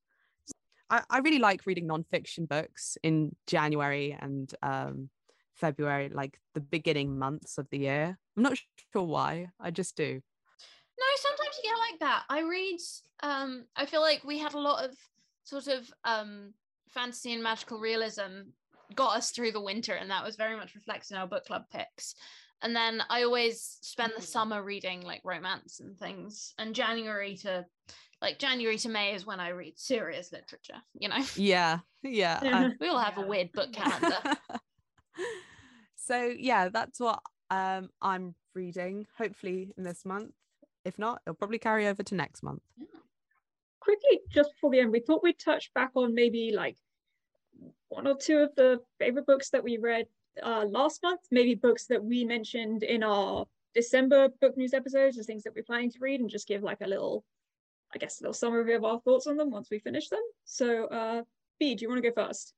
I, 0.93 1.03
I 1.09 1.19
really 1.21 1.39
like 1.39 1.65
reading 1.65 1.89
nonfiction 1.89 2.47
books 2.47 2.99
in 3.03 3.35
January 3.47 4.17
and 4.21 4.55
um, 4.63 5.09
February, 5.55 6.11
like 6.11 6.39
the 6.53 6.61
beginning 6.61 7.19
months 7.19 7.57
of 7.57 7.67
the 7.71 7.79
year. 7.79 8.19
I'm 8.37 8.43
not 8.43 8.59
sure 8.93 9.03
why. 9.03 9.49
I 9.59 9.71
just 9.71 9.97
do. 9.97 10.21
No, 11.01 11.07
you 11.57 11.63
get 11.71 11.79
like 11.91 12.01
that. 12.01 12.23
I 12.29 12.41
read 12.41 12.79
um 13.23 13.65
I 13.77 13.87
feel 13.87 14.01
like 14.01 14.23
we 14.25 14.39
had 14.39 14.55
a 14.55 14.59
lot 14.61 14.85
of 14.85 14.97
sort 15.45 15.67
of 15.69 15.91
um 16.05 16.55
fantasy 16.89 17.33
and 17.33 17.43
magical 17.43 17.79
realism 17.79 18.51
got 18.95 19.17
us 19.17 19.31
through 19.31 19.53
the 19.53 19.61
winter 19.61 19.95
and 19.95 20.11
that 20.11 20.25
was 20.25 20.37
very 20.37 20.57
much 20.57 20.75
reflected 20.75 21.13
in 21.15 21.19
our 21.19 21.27
book 21.27 21.47
club 21.47 21.63
picks. 21.73 22.15
and 22.63 22.77
then 22.77 23.03
I 23.09 23.23
always 23.23 23.79
spend 23.81 24.13
the 24.17 24.23
summer 24.23 24.63
reading 24.63 25.01
like 25.01 25.21
romance 25.25 25.81
and 25.81 25.99
things, 25.99 26.53
and 26.59 26.75
January 26.75 27.37
to 27.39 27.65
like 28.21 28.39
January 28.39 28.79
to 28.79 28.89
May 28.89 29.15
is 29.15 29.27
when 29.27 29.41
I 29.41 29.49
read 29.49 29.79
serious 29.79 30.31
literature. 30.31 30.81
You 30.95 31.09
know, 31.09 31.25
Yeah, 31.37 31.79
yeah. 32.03 32.39
I- 32.43 32.71
we 32.81 32.89
all 32.89 32.99
have 33.01 33.19
a 33.19 33.27
weird 33.27 33.51
book 33.53 33.73
calendar. 33.73 34.19
so 35.97 36.33
yeah, 36.39 36.69
that's 36.69 37.01
what 37.01 37.21
um 37.51 37.89
I'm 38.01 38.35
reading. 38.55 39.07
Hopefully 39.19 39.73
in 39.77 39.85
this 39.85 40.05
month. 40.05 40.33
If 40.85 40.99
not, 40.99 41.23
it'll 41.27 41.35
probably 41.37 41.59
carry 41.59 41.87
over 41.87 42.03
to 42.03 42.15
next 42.15 42.43
month. 42.43 42.63
quickly 43.81 44.21
just 44.31 44.53
before 44.53 44.71
the 44.71 44.79
end 44.81 44.93
we 44.93 45.01
thought 45.01 45.23
we'd 45.23 45.39
touch 45.39 45.73
back 45.75 45.91
on 45.97 46.15
maybe 46.15 46.53
like 46.55 46.77
one 47.89 48.07
or 48.07 48.17
two 48.17 48.39
of 48.39 48.55
the 48.55 48.79
favorite 48.99 49.27
books 49.27 49.51
that 49.51 49.63
we 49.63 49.77
read 49.77 50.07
uh, 50.43 50.65
last 50.69 51.03
month 51.03 51.21
maybe 51.31 51.55
books 51.57 51.87
that 51.87 52.03
we 52.03 52.25
mentioned 52.25 52.83
in 52.85 53.03
our 53.03 53.45
december 53.75 54.29
book 54.41 54.57
news 54.57 54.73
episodes 54.73 55.19
or 55.19 55.23
things 55.25 55.43
that 55.43 55.53
we're 55.55 55.65
planning 55.65 55.91
to 55.91 55.99
read 56.01 56.21
and 56.21 56.31
just 56.31 56.47
give 56.47 56.63
like 56.63 56.81
a 56.81 56.87
little 56.87 57.25
i 57.93 57.99
guess 57.99 58.21
a 58.21 58.23
little 58.23 58.33
summary 58.33 58.75
of 58.75 58.85
our 58.85 59.01
thoughts 59.01 59.27
on 59.27 59.37
them 59.37 59.51
once 59.51 59.69
we 59.71 59.79
finish 59.81 60.09
them 60.09 60.23
so 60.45 60.87
uh 60.87 61.23
b 61.59 61.75
do 61.75 61.83
you 61.83 61.89
want 61.89 62.03
to 62.03 62.09
go 62.09 62.15
first 62.15 62.55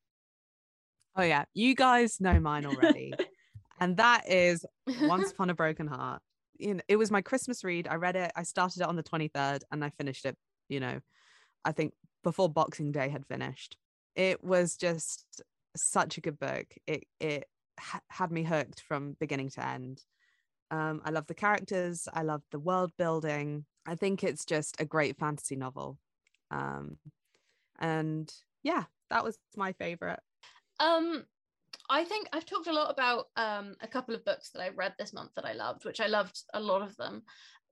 Oh 1.17 1.23
yeah, 1.23 1.45
you 1.55 1.77
guys 1.77 2.21
know 2.21 2.41
mine 2.41 2.67
already. 2.67 3.15
and 3.81 3.97
that 3.99 4.29
is 4.29 4.67
Once 5.03 5.31
Upon 5.31 5.49
a 5.49 5.55
Broken 5.55 5.87
Heart. 5.87 6.21
You 6.59 6.75
know, 6.75 6.83
it 6.89 6.97
was 6.97 7.11
my 7.11 7.23
Christmas 7.23 7.65
read. 7.65 7.89
I 7.89 7.97
read 7.97 8.17
it. 8.17 8.33
I 8.37 8.43
started 8.43 8.83
it 8.83 8.89
on 8.89 8.97
the 8.97 9.03
23rd 9.03 9.63
and 9.71 9.85
I 9.85 9.91
finished 9.91 10.25
it, 10.25 10.37
you 10.69 10.81
know, 10.81 11.01
I 11.65 11.73
think 11.73 11.95
before 12.23 12.49
Boxing 12.49 12.93
Day 12.93 13.09
had 13.09 13.27
finished. 13.27 13.77
It 14.15 14.43
was 14.45 14.77
just 14.77 15.43
such 15.77 16.19
a 16.19 16.21
good 16.21 16.39
book. 16.39 16.67
It 16.87 17.05
it 17.21 17.45
ha- 17.79 18.01
had 18.09 18.31
me 18.31 18.45
hooked 18.45 18.81
from 18.81 19.17
beginning 19.19 19.51
to 19.51 19.67
end. 19.67 20.03
Um, 20.71 21.03
I 21.05 21.11
love 21.11 21.27
the 21.27 21.35
characters. 21.35 22.09
I 22.13 22.23
love 22.23 22.43
the 22.51 22.59
world 22.59 22.93
building. 22.97 23.65
I 23.87 23.97
think 23.97 24.25
it's 24.25 24.45
just 24.45 24.81
a 24.81 24.85
great 24.85 25.19
fantasy 25.19 25.57
novel. 25.57 25.99
Um, 26.51 26.99
and 27.79 28.33
yeah, 28.63 28.85
that 29.11 29.25
was 29.25 29.39
my 29.57 29.73
favorite. 29.73 30.21
Um, 30.81 31.25
I 31.91 32.05
think 32.05 32.29
I've 32.33 32.47
talked 32.47 32.67
a 32.67 32.73
lot 32.73 32.91
about 32.91 33.27
um 33.37 33.77
a 33.81 33.89
couple 33.89 34.15
of 34.15 34.25
books 34.25 34.51
that 34.51 34.63
I 34.63 34.71
read 34.71 34.95
this 34.99 35.13
month 35.13 35.33
that 35.37 35.45
I 35.45 35.53
loved, 35.53 35.85
which 35.85 36.01
I 36.01 36.07
loved 36.07 36.39
a 36.53 36.61
lot 36.61 36.83
of 36.83 36.97
them. 36.97 37.23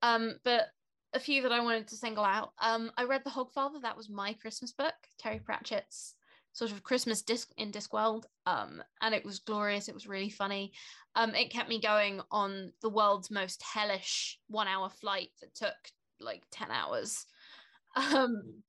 Um, 0.03 0.35
but 0.45 0.67
a 1.15 1.21
few 1.21 1.43
that 1.43 1.53
I 1.53 1.61
wanted 1.61 1.89
to 1.89 1.97
single 1.97 2.25
out. 2.25 2.53
Um, 2.61 2.91
I 2.97 3.05
read 3.05 3.23
The 3.25 3.31
Hogfather. 3.31 3.83
That 3.83 3.97
was 3.97 4.09
my 4.09 4.33
Christmas 4.35 4.73
book, 4.73 4.95
Terry 5.19 5.41
Pratchett's 5.41 6.15
sort 6.53 6.71
of 6.71 6.83
Christmas 6.83 7.23
disc 7.23 7.51
in 7.57 7.71
Discworld. 7.71 8.25
Um, 8.47 8.83
and 9.01 9.15
it 9.15 9.25
was 9.25 9.39
glorious. 9.39 9.89
It 9.89 9.95
was 9.95 10.07
really 10.07 10.31
funny. 10.31 10.73
Um, 11.15 11.35
it 11.35 11.51
kept 11.51 11.69
me 11.69 11.81
going 11.81 12.21
on 12.31 12.73
the 12.81 12.89
world's 12.89 13.31
most 13.31 13.63
hellish 13.63 14.39
one-hour 14.49 14.91
flight 14.91 15.29
that 15.41 15.55
took 15.55 15.75
like 16.21 16.43
ten 16.51 16.71
hours. 16.71 17.27
Um, 17.95 18.63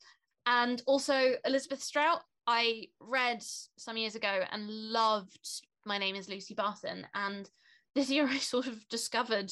and 0.45 0.81
also 0.85 1.35
Elizabeth 1.45 1.81
Strout. 1.81 2.23
I 2.47 2.87
read 2.99 3.43
some 3.77 3.97
years 3.97 4.15
ago 4.15 4.43
and 4.51 4.69
loved 4.69 5.61
My 5.85 5.97
Name 5.97 6.15
is 6.15 6.29
Lucy 6.29 6.53
Barton. 6.53 7.07
And 7.13 7.49
this 7.95 8.09
year 8.09 8.27
I 8.29 8.37
sort 8.37 8.67
of 8.67 8.87
discovered 8.89 9.51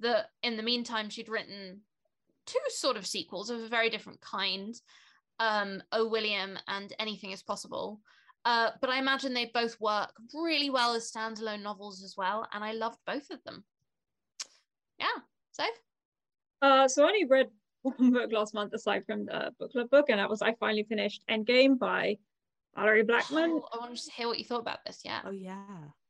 that 0.00 0.30
in 0.42 0.56
the 0.56 0.62
meantime 0.62 1.10
she'd 1.10 1.28
written 1.28 1.80
two 2.46 2.58
sort 2.68 2.96
of 2.96 3.06
sequels 3.06 3.50
of 3.50 3.60
a 3.60 3.68
very 3.68 3.90
different 3.90 4.20
kind. 4.20 4.74
Um, 5.38 5.82
Oh 5.92 6.08
William 6.08 6.58
and 6.68 6.92
Anything 6.98 7.32
is 7.32 7.42
Possible. 7.42 8.00
Uh, 8.44 8.70
but 8.80 8.88
I 8.88 8.98
imagine 8.98 9.34
they 9.34 9.50
both 9.52 9.78
work 9.80 10.12
really 10.34 10.70
well 10.70 10.94
as 10.94 11.10
standalone 11.10 11.62
novels 11.62 12.02
as 12.02 12.14
well, 12.16 12.48
and 12.54 12.64
I 12.64 12.72
loved 12.72 12.98
both 13.06 13.28
of 13.30 13.44
them. 13.44 13.64
Yeah, 14.98 15.20
so 15.52 15.64
uh 16.62 16.88
so 16.88 17.04
i 17.04 17.08
only 17.08 17.24
read 17.24 17.48
one 17.82 18.10
book 18.12 18.32
last 18.32 18.54
month 18.54 18.72
aside 18.74 19.04
from 19.04 19.26
the 19.26 19.52
book 19.58 19.72
club 19.72 19.90
book 19.90 20.06
and 20.10 20.18
that 20.18 20.28
was 20.28 20.42
i 20.42 20.54
finally 20.54 20.84
finished 20.84 21.22
endgame 21.30 21.78
by 21.78 22.16
malorie 22.76 23.06
blackman 23.06 23.50
Oh, 23.50 23.68
I 23.72 23.78
want 23.78 23.96
to 23.96 24.12
hear 24.12 24.28
what 24.28 24.38
you 24.38 24.44
thought 24.44 24.60
about 24.60 24.84
this. 24.86 25.02
Yeah. 25.04 25.20
Oh 25.24 25.30
yeah. 25.30 25.64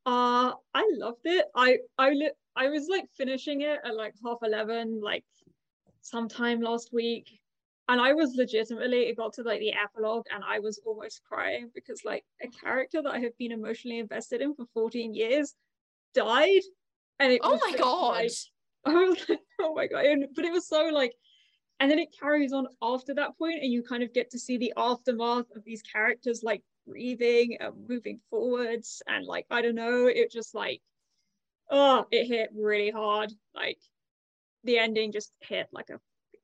Uh, 0.06 0.54
I 0.74 0.90
loved 0.94 1.20
it. 1.24 1.46
I 1.54 1.78
I 1.98 2.10
li- 2.10 2.32
I 2.56 2.68
was 2.68 2.88
like 2.88 3.06
finishing 3.16 3.60
it 3.62 3.80
at 3.84 3.94
like 3.96 4.14
half 4.24 4.38
eleven, 4.42 5.00
like 5.00 5.24
sometime 6.00 6.60
last 6.60 6.92
week, 6.92 7.40
and 7.88 8.00
I 8.00 8.12
was 8.14 8.34
legitimately 8.34 9.02
it 9.08 9.16
got 9.16 9.34
to 9.34 9.42
like 9.42 9.60
the 9.60 9.72
epilogue, 9.74 10.26
and 10.34 10.42
I 10.44 10.58
was 10.60 10.80
almost 10.86 11.22
crying 11.24 11.70
because 11.74 12.04
like 12.04 12.24
a 12.42 12.48
character 12.48 13.02
that 13.02 13.12
I 13.12 13.20
have 13.20 13.36
been 13.38 13.52
emotionally 13.52 13.98
invested 13.98 14.40
in 14.40 14.54
for 14.54 14.66
fourteen 14.74 15.14
years 15.14 15.54
died, 16.14 16.62
and 17.18 17.32
it 17.32 17.40
Oh 17.44 17.50
was 17.52 17.60
my 17.60 17.70
just, 17.72 17.78
god. 17.82 18.14
like, 18.22 18.32
I 18.86 19.04
was 19.08 19.28
like, 19.28 19.40
oh 19.60 19.74
my 19.74 19.86
god! 19.86 20.06
And, 20.06 20.26
but 20.34 20.44
it 20.44 20.52
was 20.52 20.66
so 20.66 20.84
like, 20.86 21.12
and 21.80 21.90
then 21.90 21.98
it 21.98 22.14
carries 22.18 22.52
on 22.52 22.68
after 22.82 23.14
that 23.14 23.36
point, 23.38 23.62
and 23.62 23.72
you 23.72 23.82
kind 23.82 24.02
of 24.02 24.12
get 24.12 24.30
to 24.30 24.38
see 24.38 24.58
the 24.58 24.72
aftermath 24.76 25.46
of 25.56 25.64
these 25.64 25.82
characters 25.82 26.42
like 26.42 26.62
breathing 26.86 27.56
and 27.58 27.72
moving 27.88 28.20
forwards, 28.28 29.02
and 29.06 29.26
like 29.26 29.46
I 29.50 29.62
don't 29.62 29.74
know, 29.74 30.06
it 30.06 30.30
just 30.30 30.54
like, 30.54 30.82
oh, 31.70 32.06
it 32.10 32.26
hit 32.26 32.50
really 32.54 32.90
hard. 32.90 33.32
Like, 33.54 33.78
the 34.64 34.78
ending 34.78 35.10
just 35.10 35.32
hit 35.40 35.68
like 35.72 35.88
a 35.88 35.98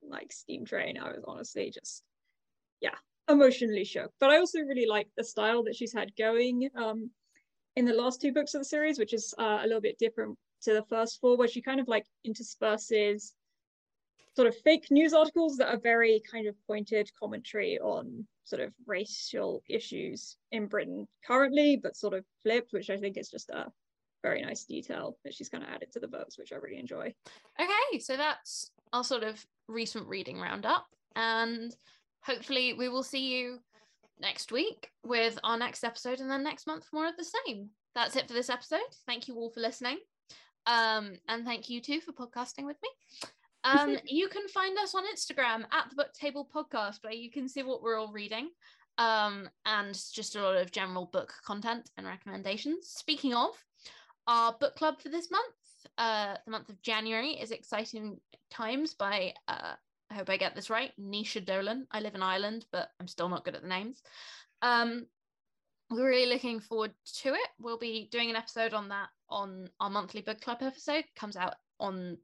like 0.09 0.33
steam 0.33 0.65
train. 0.65 0.99
I 0.99 1.11
was 1.11 1.25
honestly 1.27 1.71
just, 1.71 2.03
yeah, 2.81 2.97
emotionally 3.29 3.85
shook. 3.85 4.13
But 4.19 4.31
I 4.31 4.39
also 4.39 4.61
really 4.61 4.87
like 4.87 5.09
the 5.17 5.25
style 5.25 5.63
that 5.65 5.77
she's 5.77 5.93
had 5.93 6.17
going. 6.17 6.71
Um, 6.75 7.11
in 7.77 7.85
the 7.85 7.93
last 7.93 8.23
two 8.23 8.33
books 8.33 8.55
of 8.55 8.63
the 8.63 8.65
series, 8.65 8.99
which 8.99 9.13
is 9.13 9.35
uh, 9.39 9.59
a 9.61 9.67
little 9.67 9.83
bit 9.83 9.99
different 9.99 10.39
to 10.63 10.73
the 10.73 10.85
first 10.89 11.21
four, 11.21 11.37
where 11.37 11.47
she 11.47 11.61
kind 11.61 11.79
of 11.79 11.89
like 11.89 12.07
intersperses 12.25 13.35
sort 14.37 14.49
of 14.49 14.57
fake 14.59 14.87
news 14.91 15.15
articles 15.15 15.57
that 15.57 15.73
are 15.73 15.79
very 15.79 16.23
kind 16.31 16.47
of 16.47 16.55
pointed 16.67 17.11
commentary 17.19 17.79
on 17.81 18.27
sort 18.45 18.61
of 18.61 18.73
racial 18.87 19.63
issues 19.69 20.37
in 20.53 20.67
Britain 20.67 21.09
currently, 21.27 21.77
but 21.83 21.97
sort 21.97 22.13
of 22.13 22.25
flipped, 22.43 22.73
which 22.73 22.91
I 22.91 22.99
think 22.99 23.17
is 23.17 23.31
just 23.31 23.49
a 23.49 23.67
very 24.23 24.43
nice 24.43 24.65
detail 24.65 25.17
that 25.25 25.35
she's 25.35 25.49
kind 25.49 25.65
of 25.65 25.71
added 25.71 25.91
to 25.93 26.01
the 26.01 26.09
books, 26.09 26.37
which 26.39 26.53
I 26.53 26.57
really 26.57 26.79
enjoy. 26.79 27.15
Okay, 27.61 27.99
so 27.99 28.17
that's 28.17 28.71
our 28.93 29.03
sort 29.03 29.23
of 29.23 29.45
recent 29.69 30.07
reading 30.07 30.39
roundup. 30.39 30.87
And 31.17 31.75
hopefully, 32.23 32.75
we 32.75 32.89
will 32.91 33.03
see 33.03 33.35
you 33.35 33.59
next 34.21 34.53
week 34.53 34.91
with 35.03 35.39
our 35.45 35.59
next 35.59 35.83
episode, 35.83 36.21
and 36.21 36.31
then 36.31 36.45
next 36.45 36.67
month, 36.67 36.87
more 36.93 37.09
of 37.09 37.17
the 37.17 37.27
same. 37.47 37.71
That's 37.95 38.17
it 38.17 38.29
for 38.29 38.35
this 38.35 38.51
episode. 38.51 38.81
Thank 39.07 39.29
you 39.29 39.37
all 39.37 39.51
for 39.51 39.61
listening. 39.61 39.99
Um, 40.67 41.13
and 41.29 41.45
thank 41.45 41.71
you 41.71 41.81
too 41.81 42.01
for 42.01 42.13
podcasting 42.13 42.67
with 42.67 42.77
me. 42.83 43.31
Um, 43.67 43.99
you 44.05 44.29
can 44.29 44.47
find 44.49 44.79
us 44.79 44.95
on 44.95 45.03
Instagram 45.05 45.65
at 45.73 45.91
the 45.91 45.97
Booked 45.97 46.19
Table 46.19 46.49
Podcast, 46.55 47.03
where 47.03 47.13
you 47.13 47.31
can 47.31 47.49
see 47.49 47.63
what 47.63 47.83
we're 47.83 47.99
all 47.99 48.13
reading 48.13 48.51
um, 48.99 49.49
and 49.65 49.95
just 50.13 50.37
a 50.37 50.43
lot 50.43 50.57
of 50.57 50.71
general 50.71 51.07
book 51.13 51.35
content 51.45 51.91
and 51.97 52.07
recommendations. 52.07 52.89
Speaking 52.89 53.35
of, 53.35 53.51
our 54.29 54.55
book 54.59 54.77
club 54.77 55.01
for 55.01 55.09
this 55.09 55.31
month, 55.31 55.55
uh, 55.99 56.37
the 56.45 56.51
month 56.51 56.69
of 56.69 56.81
January, 56.83 57.31
is 57.33 57.51
Exciting 57.51 58.19
Times 58.51 58.95
by, 58.95 59.35
uh, 59.49 59.75
I 60.11 60.15
hope 60.15 60.31
I 60.31 60.37
get 60.37 60.55
this 60.55 60.71
right, 60.71 60.93
Naoise 61.01 61.45
Dolan. 61.45 61.87
I 61.91 62.01
live 62.01 62.15
in 62.15 62.23
Ireland, 62.23 62.67
but 62.71 62.89
I'm 63.01 63.09
still 63.09 63.29
not 63.29 63.45
good 63.45 63.57
at 63.57 63.63
the 63.63 63.69
names. 63.69 64.03
Um, 64.63 65.07
we're 65.91 66.09
really 66.09 66.33
looking 66.33 66.61
forward 66.61 66.93
to 67.23 67.31
it. 67.31 67.49
We'll 67.59 67.79
be 67.79 68.09
doing 68.11 68.31
an 68.31 68.37
episode 68.37 68.75
on 68.75 68.89
that 68.89 69.09
on 69.29 69.69
our 69.81 69.91
monthly 69.91 70.21
book 70.21 70.41
club 70.41 70.59
episode. 70.61 71.05
Comes 71.17 71.37
out 71.37 71.55
on 71.79 72.19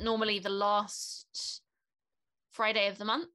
normally 0.00 0.38
the 0.38 0.50
last 0.50 1.62
Friday 2.50 2.88
of 2.88 2.98
the 2.98 3.04
month. 3.04 3.28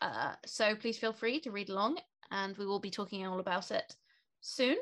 Uh, 0.00 0.34
so 0.46 0.74
please 0.74 0.98
feel 0.98 1.12
free 1.12 1.40
to 1.40 1.50
read 1.50 1.68
along, 1.68 1.98
and 2.30 2.56
we 2.56 2.66
will 2.66 2.80
be 2.80 2.90
talking 2.90 3.26
all 3.26 3.40
about 3.40 3.70
it 3.70 3.94
soon. 4.40 4.76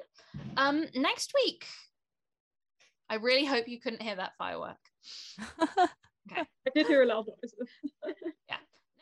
Um, 0.56 0.86
next 0.94 1.32
week, 1.44 1.66
I 3.08 3.16
really 3.16 3.44
hope 3.44 3.68
you 3.68 3.80
couldn't 3.80 4.02
hear 4.02 4.16
that 4.16 4.36
firework. 4.36 4.78
okay. 5.62 6.42
I 6.42 6.70
did 6.74 6.86
hear 6.86 7.02
a 7.02 7.06
loud 7.06 7.26
noise. 7.26 7.54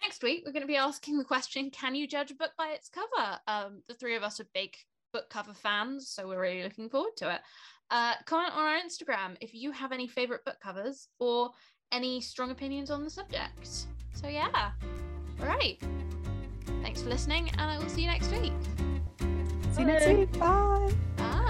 Next 0.03 0.23
week, 0.23 0.45
we're 0.47 0.53
going 0.53 0.63
to 0.63 0.69
be 0.69 0.77
asking 0.77 1.19
the 1.19 1.25
question 1.25 1.69
Can 1.71 1.97
you 1.97 2.07
judge 2.07 2.31
a 2.31 2.35
book 2.37 2.53
by 2.57 2.69
its 2.69 2.89
cover? 2.89 3.41
Um, 3.49 3.83
the 3.89 3.95
three 3.95 4.15
of 4.15 4.23
us 4.23 4.39
are 4.39 4.47
big 4.55 4.77
book 5.13 5.29
cover 5.31 5.53
fans, 5.53 6.09
so 6.09 6.29
we're 6.29 6.41
really 6.41 6.63
looking 6.63 6.89
forward 6.89 7.17
to 7.17 7.35
it. 7.35 7.41
Uh, 7.91 8.15
comment 8.25 8.53
on 8.53 8.65
our 8.65 8.79
Instagram 8.79 9.37
if 9.41 9.53
you 9.53 9.73
have 9.73 9.93
any 9.93 10.07
favorite 10.07 10.45
book 10.45 10.59
covers 10.63 11.09
or 11.19 11.51
any 11.93 12.21
strong 12.21 12.51
opinions 12.51 12.91
on 12.91 13.05
the 13.05 13.11
subject. 13.11 13.87
So, 14.15 14.29
yeah. 14.29 14.73
All 15.41 15.47
right. 15.47 15.79
Thanks 16.83 17.03
for 17.03 17.09
listening, 17.09 17.51
and 17.51 17.61
I 17.61 17.79
will 17.79 17.89
see 17.89 18.03
you 18.03 18.09
next 18.09 18.31
week. 18.31 18.53
See 19.73 19.81
you 19.81 19.87
next 19.87 20.07
Bye. 20.07 20.15
week. 20.15 20.39
Bye. 20.39 21.43